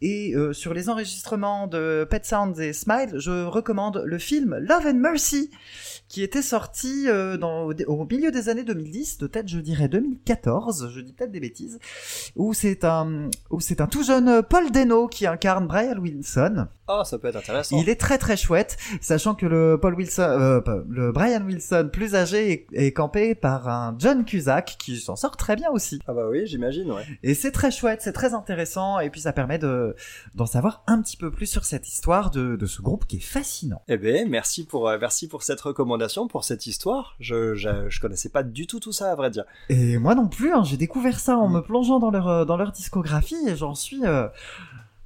et 0.00 0.34
euh, 0.34 0.52
sur 0.52 0.74
les 0.74 0.88
enregistrements 0.88 1.66
de 1.66 2.06
Pet 2.08 2.24
Sounds 2.24 2.58
et 2.60 2.72
Smile, 2.72 3.14
je 3.16 3.44
recommande 3.44 4.02
le 4.04 4.18
film 4.18 4.56
Love 4.58 4.86
and 4.86 4.94
Mercy 4.94 5.50
qui 6.08 6.22
était 6.22 6.42
sorti 6.42 7.08
euh, 7.08 7.36
dans, 7.36 7.64
au, 7.66 7.72
au 7.86 8.06
milieu 8.06 8.30
des 8.30 8.48
années 8.48 8.64
2010, 8.64 9.18
de 9.18 9.26
tête 9.26 9.48
je 9.48 9.58
dirais 9.58 9.88
2014, 9.88 10.90
je 10.90 11.00
dis 11.00 11.12
peut-être 11.12 11.30
des 11.30 11.40
bêtises, 11.40 11.78
où 12.36 12.54
c'est 12.54 12.84
un, 12.84 13.28
où 13.50 13.60
c'est 13.60 13.80
un 13.80 13.86
tout 13.86 14.02
jeune 14.02 14.42
Paul 14.42 14.70
Dano 14.70 15.06
qui 15.08 15.26
incarne 15.26 15.66
Brian 15.66 15.98
Wilson. 15.98 16.66
Oh, 16.88 17.02
ça 17.04 17.18
peut 17.18 17.28
être 17.28 17.36
intéressant. 17.36 17.76
Il 17.78 17.88
est 17.90 18.00
très 18.00 18.16
très 18.16 18.36
chouette, 18.36 18.78
sachant 19.02 19.34
que 19.34 19.44
le 19.44 19.78
Paul 19.80 19.94
Wilson, 19.94 20.22
euh, 20.22 20.60
le 20.88 21.12
Brian 21.12 21.44
Wilson 21.44 21.90
plus 21.92 22.14
âgé 22.14 22.52
est, 22.52 22.66
est 22.72 22.92
campé 22.92 23.34
par 23.34 23.68
un 23.68 23.94
John 23.98 24.24
Cusack 24.24 24.76
qui 24.78 24.96
s'en 24.96 25.16
sort 25.16 25.36
très 25.36 25.54
bien 25.56 25.70
aussi. 25.70 26.00
Ah 26.06 26.14
bah 26.14 26.26
oui, 26.30 26.46
j'imagine, 26.46 26.90
ouais. 26.90 27.04
Et 27.22 27.34
c'est 27.34 27.52
très 27.52 27.70
chouette, 27.70 28.00
c'est 28.00 28.12
très 28.12 28.32
intéressant, 28.32 29.00
et 29.00 29.10
puis 29.10 29.20
ça 29.20 29.34
permet 29.34 29.58
de 29.58 29.94
d'en 30.34 30.46
savoir 30.46 30.82
un 30.86 31.02
petit 31.02 31.16
peu 31.18 31.30
plus 31.30 31.46
sur 31.46 31.64
cette 31.66 31.88
histoire 31.88 32.30
de, 32.30 32.56
de 32.56 32.66
ce 32.66 32.80
groupe 32.80 33.06
qui 33.06 33.16
est 33.16 33.20
fascinant. 33.20 33.82
Eh 33.88 33.98
ben, 33.98 34.28
merci 34.28 34.64
pour, 34.64 34.88
euh, 34.88 34.96
merci 34.98 35.28
pour 35.28 35.42
cette 35.42 35.60
recommandation, 35.60 35.97
pour 36.30 36.44
cette 36.44 36.66
histoire. 36.66 37.16
Je, 37.20 37.54
je, 37.54 37.88
je 37.88 38.00
connaissais 38.00 38.28
pas 38.28 38.42
du 38.42 38.66
tout 38.66 38.80
tout 38.80 38.92
ça, 38.92 39.10
à 39.10 39.14
vrai 39.14 39.30
dire. 39.30 39.44
Et 39.68 39.98
moi 39.98 40.14
non 40.14 40.28
plus, 40.28 40.52
hein, 40.52 40.62
j'ai 40.64 40.76
découvert 40.76 41.18
ça 41.20 41.36
en 41.36 41.48
Mm. 41.48 41.52
me 41.54 41.60
plongeant 41.62 41.98
dans 41.98 42.10
leur, 42.10 42.28
euh, 42.28 42.44
dans 42.44 42.56
leur 42.56 42.72
discographie 42.72 43.36
et 43.48 43.56
j'en 43.56 43.74
suis, 43.74 44.04
euh, 44.04 44.28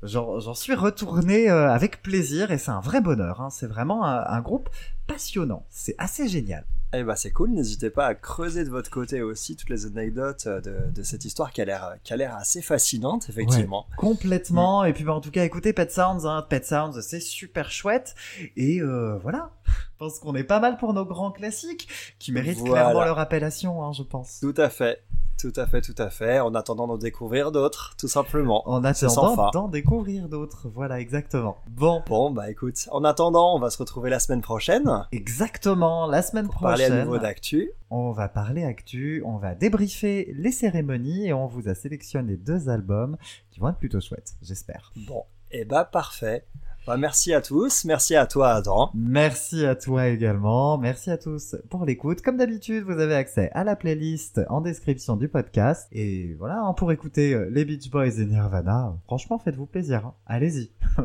j'en 0.03 0.55
suis 0.55 0.75
retourné 0.75 1.49
euh, 1.51 1.71
avec 1.71 2.03
plaisir 2.03 2.51
et 2.51 2.59
c'est 2.59 2.71
un 2.71 2.81
vrai 2.81 3.01
bonheur. 3.01 3.41
Hein. 3.41 3.51
C'est 3.51 3.67
vraiment 3.67 4.05
un, 4.05 4.25
un 4.27 4.41
groupe 4.41 4.69
passionnant. 5.07 5.65
C'est 5.71 5.95
assez 5.99 6.29
génial. 6.29 6.65
Eh 6.95 7.03
ben, 7.05 7.17
c'est 7.17 7.31
cool. 7.31 7.51
N'hésitez 7.53 7.89
pas 7.91 8.07
à 8.07 8.15
creuser 8.15 8.65
de 8.65 8.71
votre 8.71 8.91
côté 8.91 9.23
aussi 9.23 9.57
toutes 9.57 9.71
les 9.71 9.87
anecdotes 9.87 10.47
euh, 10.47 10.61
de, 10.61 10.77
de 10.95 11.03
cette 11.03 11.25
histoire 11.25 11.51
qui 11.53 11.63
a 11.63 11.65
l'air, 11.65 11.95
qui 12.05 12.13
a 12.13 12.17
l'air 12.17 12.37
assez 12.37 12.61
fascinante, 12.61 13.29
effectivement. 13.31 13.87
Complètement. 13.97 14.85
Et 14.85 14.93
puis 14.93 15.05
bah, 15.05 15.15
en 15.15 15.21
tout 15.21 15.31
cas, 15.31 15.45
écoutez 15.45 15.73
Pet 15.73 15.91
Sounds. 15.91 16.27
Hein. 16.27 16.45
Pet 16.49 16.65
Sounds, 16.67 17.01
c'est 17.01 17.21
super 17.21 17.71
chouette. 17.71 18.15
Et 18.57 18.81
euh, 18.81 19.19
voilà. 19.23 19.51
Je 19.67 19.73
pense 19.99 20.19
qu'on 20.19 20.35
est 20.35 20.45
pas 20.45 20.61
mal 20.61 20.77
pour 20.77 20.93
nos 20.93 21.07
grands 21.07 21.31
classiques 21.31 21.89
qui 22.19 22.33
méritent 22.33 22.59
Voilà. 22.59 22.83
clairement 22.85 23.05
leur 23.05 23.19
appellation, 23.19 23.83
hein, 23.85 23.93
je 23.93 24.03
pense. 24.03 24.41
Tout 24.41 24.55
à 24.57 24.69
fait. 24.69 25.03
Tout 25.39 25.53
à 25.57 25.67
fait, 25.67 25.81
tout 25.81 25.95
à 25.99 26.09
fait. 26.09 26.39
En 26.41 26.55
attendant 26.55 26.87
d'en 26.87 26.99
découvrir 26.99 27.51
d'autres, 27.51 27.95
tout 27.99 28.09
simplement. 28.09 28.69
En 28.69 28.85
attendant 28.85 29.51
d'en 29.51 29.69
découvrir 29.69 30.29
d'autres. 30.29 30.69
Voilà, 30.73 31.01
exactement. 31.01 31.57
Bon, 31.69 32.03
Bon, 32.07 32.31
bah 32.31 32.51
écoute, 32.51 32.89
en 32.93 33.03
attendant, 33.05 33.57
on 33.57 33.59
va 33.59 33.71
se 33.71 33.79
retrouver 33.79 34.09
la 34.11 34.21
semaine 34.21 34.41
prochaine 34.41 35.07
exactement. 35.11 36.07
La 36.07 36.23
semaine 36.23 36.47
pour 36.49 36.61
parler 36.61 36.85
prochaine. 36.85 37.01
à 37.01 37.05
nouveau 37.05 37.19
d'actu. 37.19 37.73
On 37.91 38.13
va 38.13 38.29
parler 38.29 38.65
actu, 38.65 39.23
on 39.27 39.37
va 39.37 39.55
débriefer 39.55 40.33
les 40.37 40.53
cérémonies 40.53 41.27
et 41.27 41.33
on 41.33 41.47
vous 41.47 41.69
a 41.69 41.75
sélectionné 41.75 42.37
deux 42.37 42.69
albums 42.69 43.17
qui 43.51 43.61
vont 43.61 43.69
être 43.69 43.79
plutôt 43.79 44.01
chouettes, 44.01 44.35
j'espère. 44.43 44.93
Bon, 45.09 45.25
et 45.51 45.65
bah 45.65 45.85
parfait. 45.85 46.47
Bah, 46.85 46.97
merci 46.97 47.33
à 47.33 47.41
tous, 47.41 47.85
merci 47.85 48.17
à 48.17 48.27
toi 48.27 48.55
Adam. 48.55 48.91
Merci 48.95 49.65
à 49.65 49.77
toi 49.77 50.09
également, 50.09 50.79
merci 50.79 51.11
à 51.13 51.17
tous 51.17 51.55
pour 51.71 51.85
l'écoute. 51.85 52.23
Comme 52.23 52.37
d'habitude, 52.39 52.83
vous 52.83 52.99
avez 52.99 53.15
accès 53.15 53.51
à 53.55 53.63
la 53.63 53.77
playlist 53.77 54.41
en 54.49 54.61
description 54.61 55.15
du 55.17 55.29
podcast. 55.29 55.87
Et 55.93 56.35
voilà, 56.41 56.59
hein, 56.61 56.73
pour 56.73 56.91
écouter 56.91 57.35
euh, 57.35 57.49
les 57.53 57.65
Beach 57.65 57.89
Boys 57.89 58.19
et 58.19 58.27
Nirvana, 58.27 58.95
franchement, 59.05 59.39
faites-vous 59.39 59.67
plaisir. 59.67 60.07
hein. 60.07 60.15
Allez-y. 60.27 60.71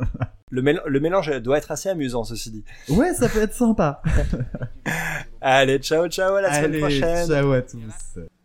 Le, 0.50 0.62
mél- 0.62 0.82
le 0.86 1.00
mélange 1.02 1.30
doit 1.42 1.58
être 1.58 1.72
assez 1.72 1.90
amusant, 1.90 2.24
ceci 2.24 2.50
dit. 2.52 2.64
Ouais, 2.90 3.14
ça 3.14 3.28
peut 3.28 3.42
être 3.42 3.54
sympa. 3.54 4.02
Allez, 5.42 5.78
ciao, 5.80 6.08
ciao, 6.08 6.36
à 6.36 6.42
la 6.42 6.54
semaine 6.54 6.80
prochaine. 6.80 7.28
ciao 7.28 7.52
à 7.52 7.62
tous. 7.62 8.37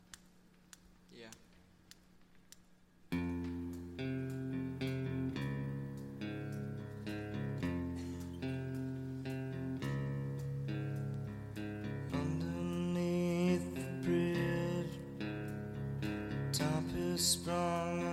sprung 17.22 18.11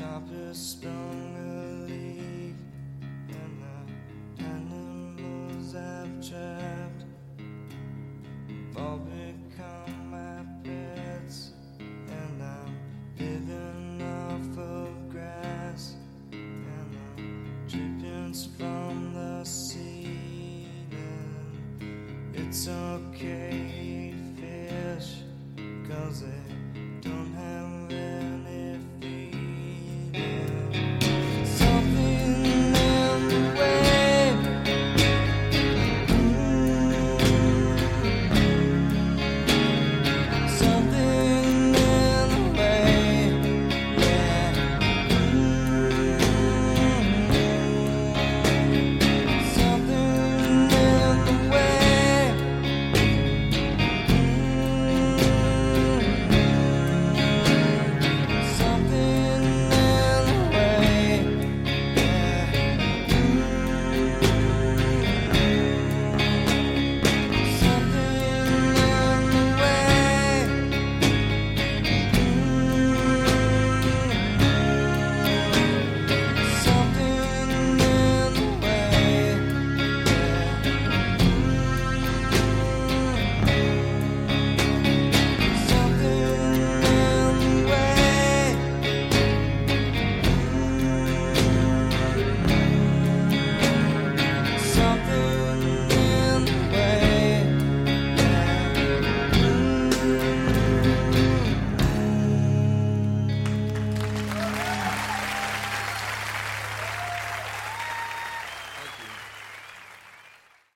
top 0.00 0.22
is 0.32 0.56
sprung 0.56 1.49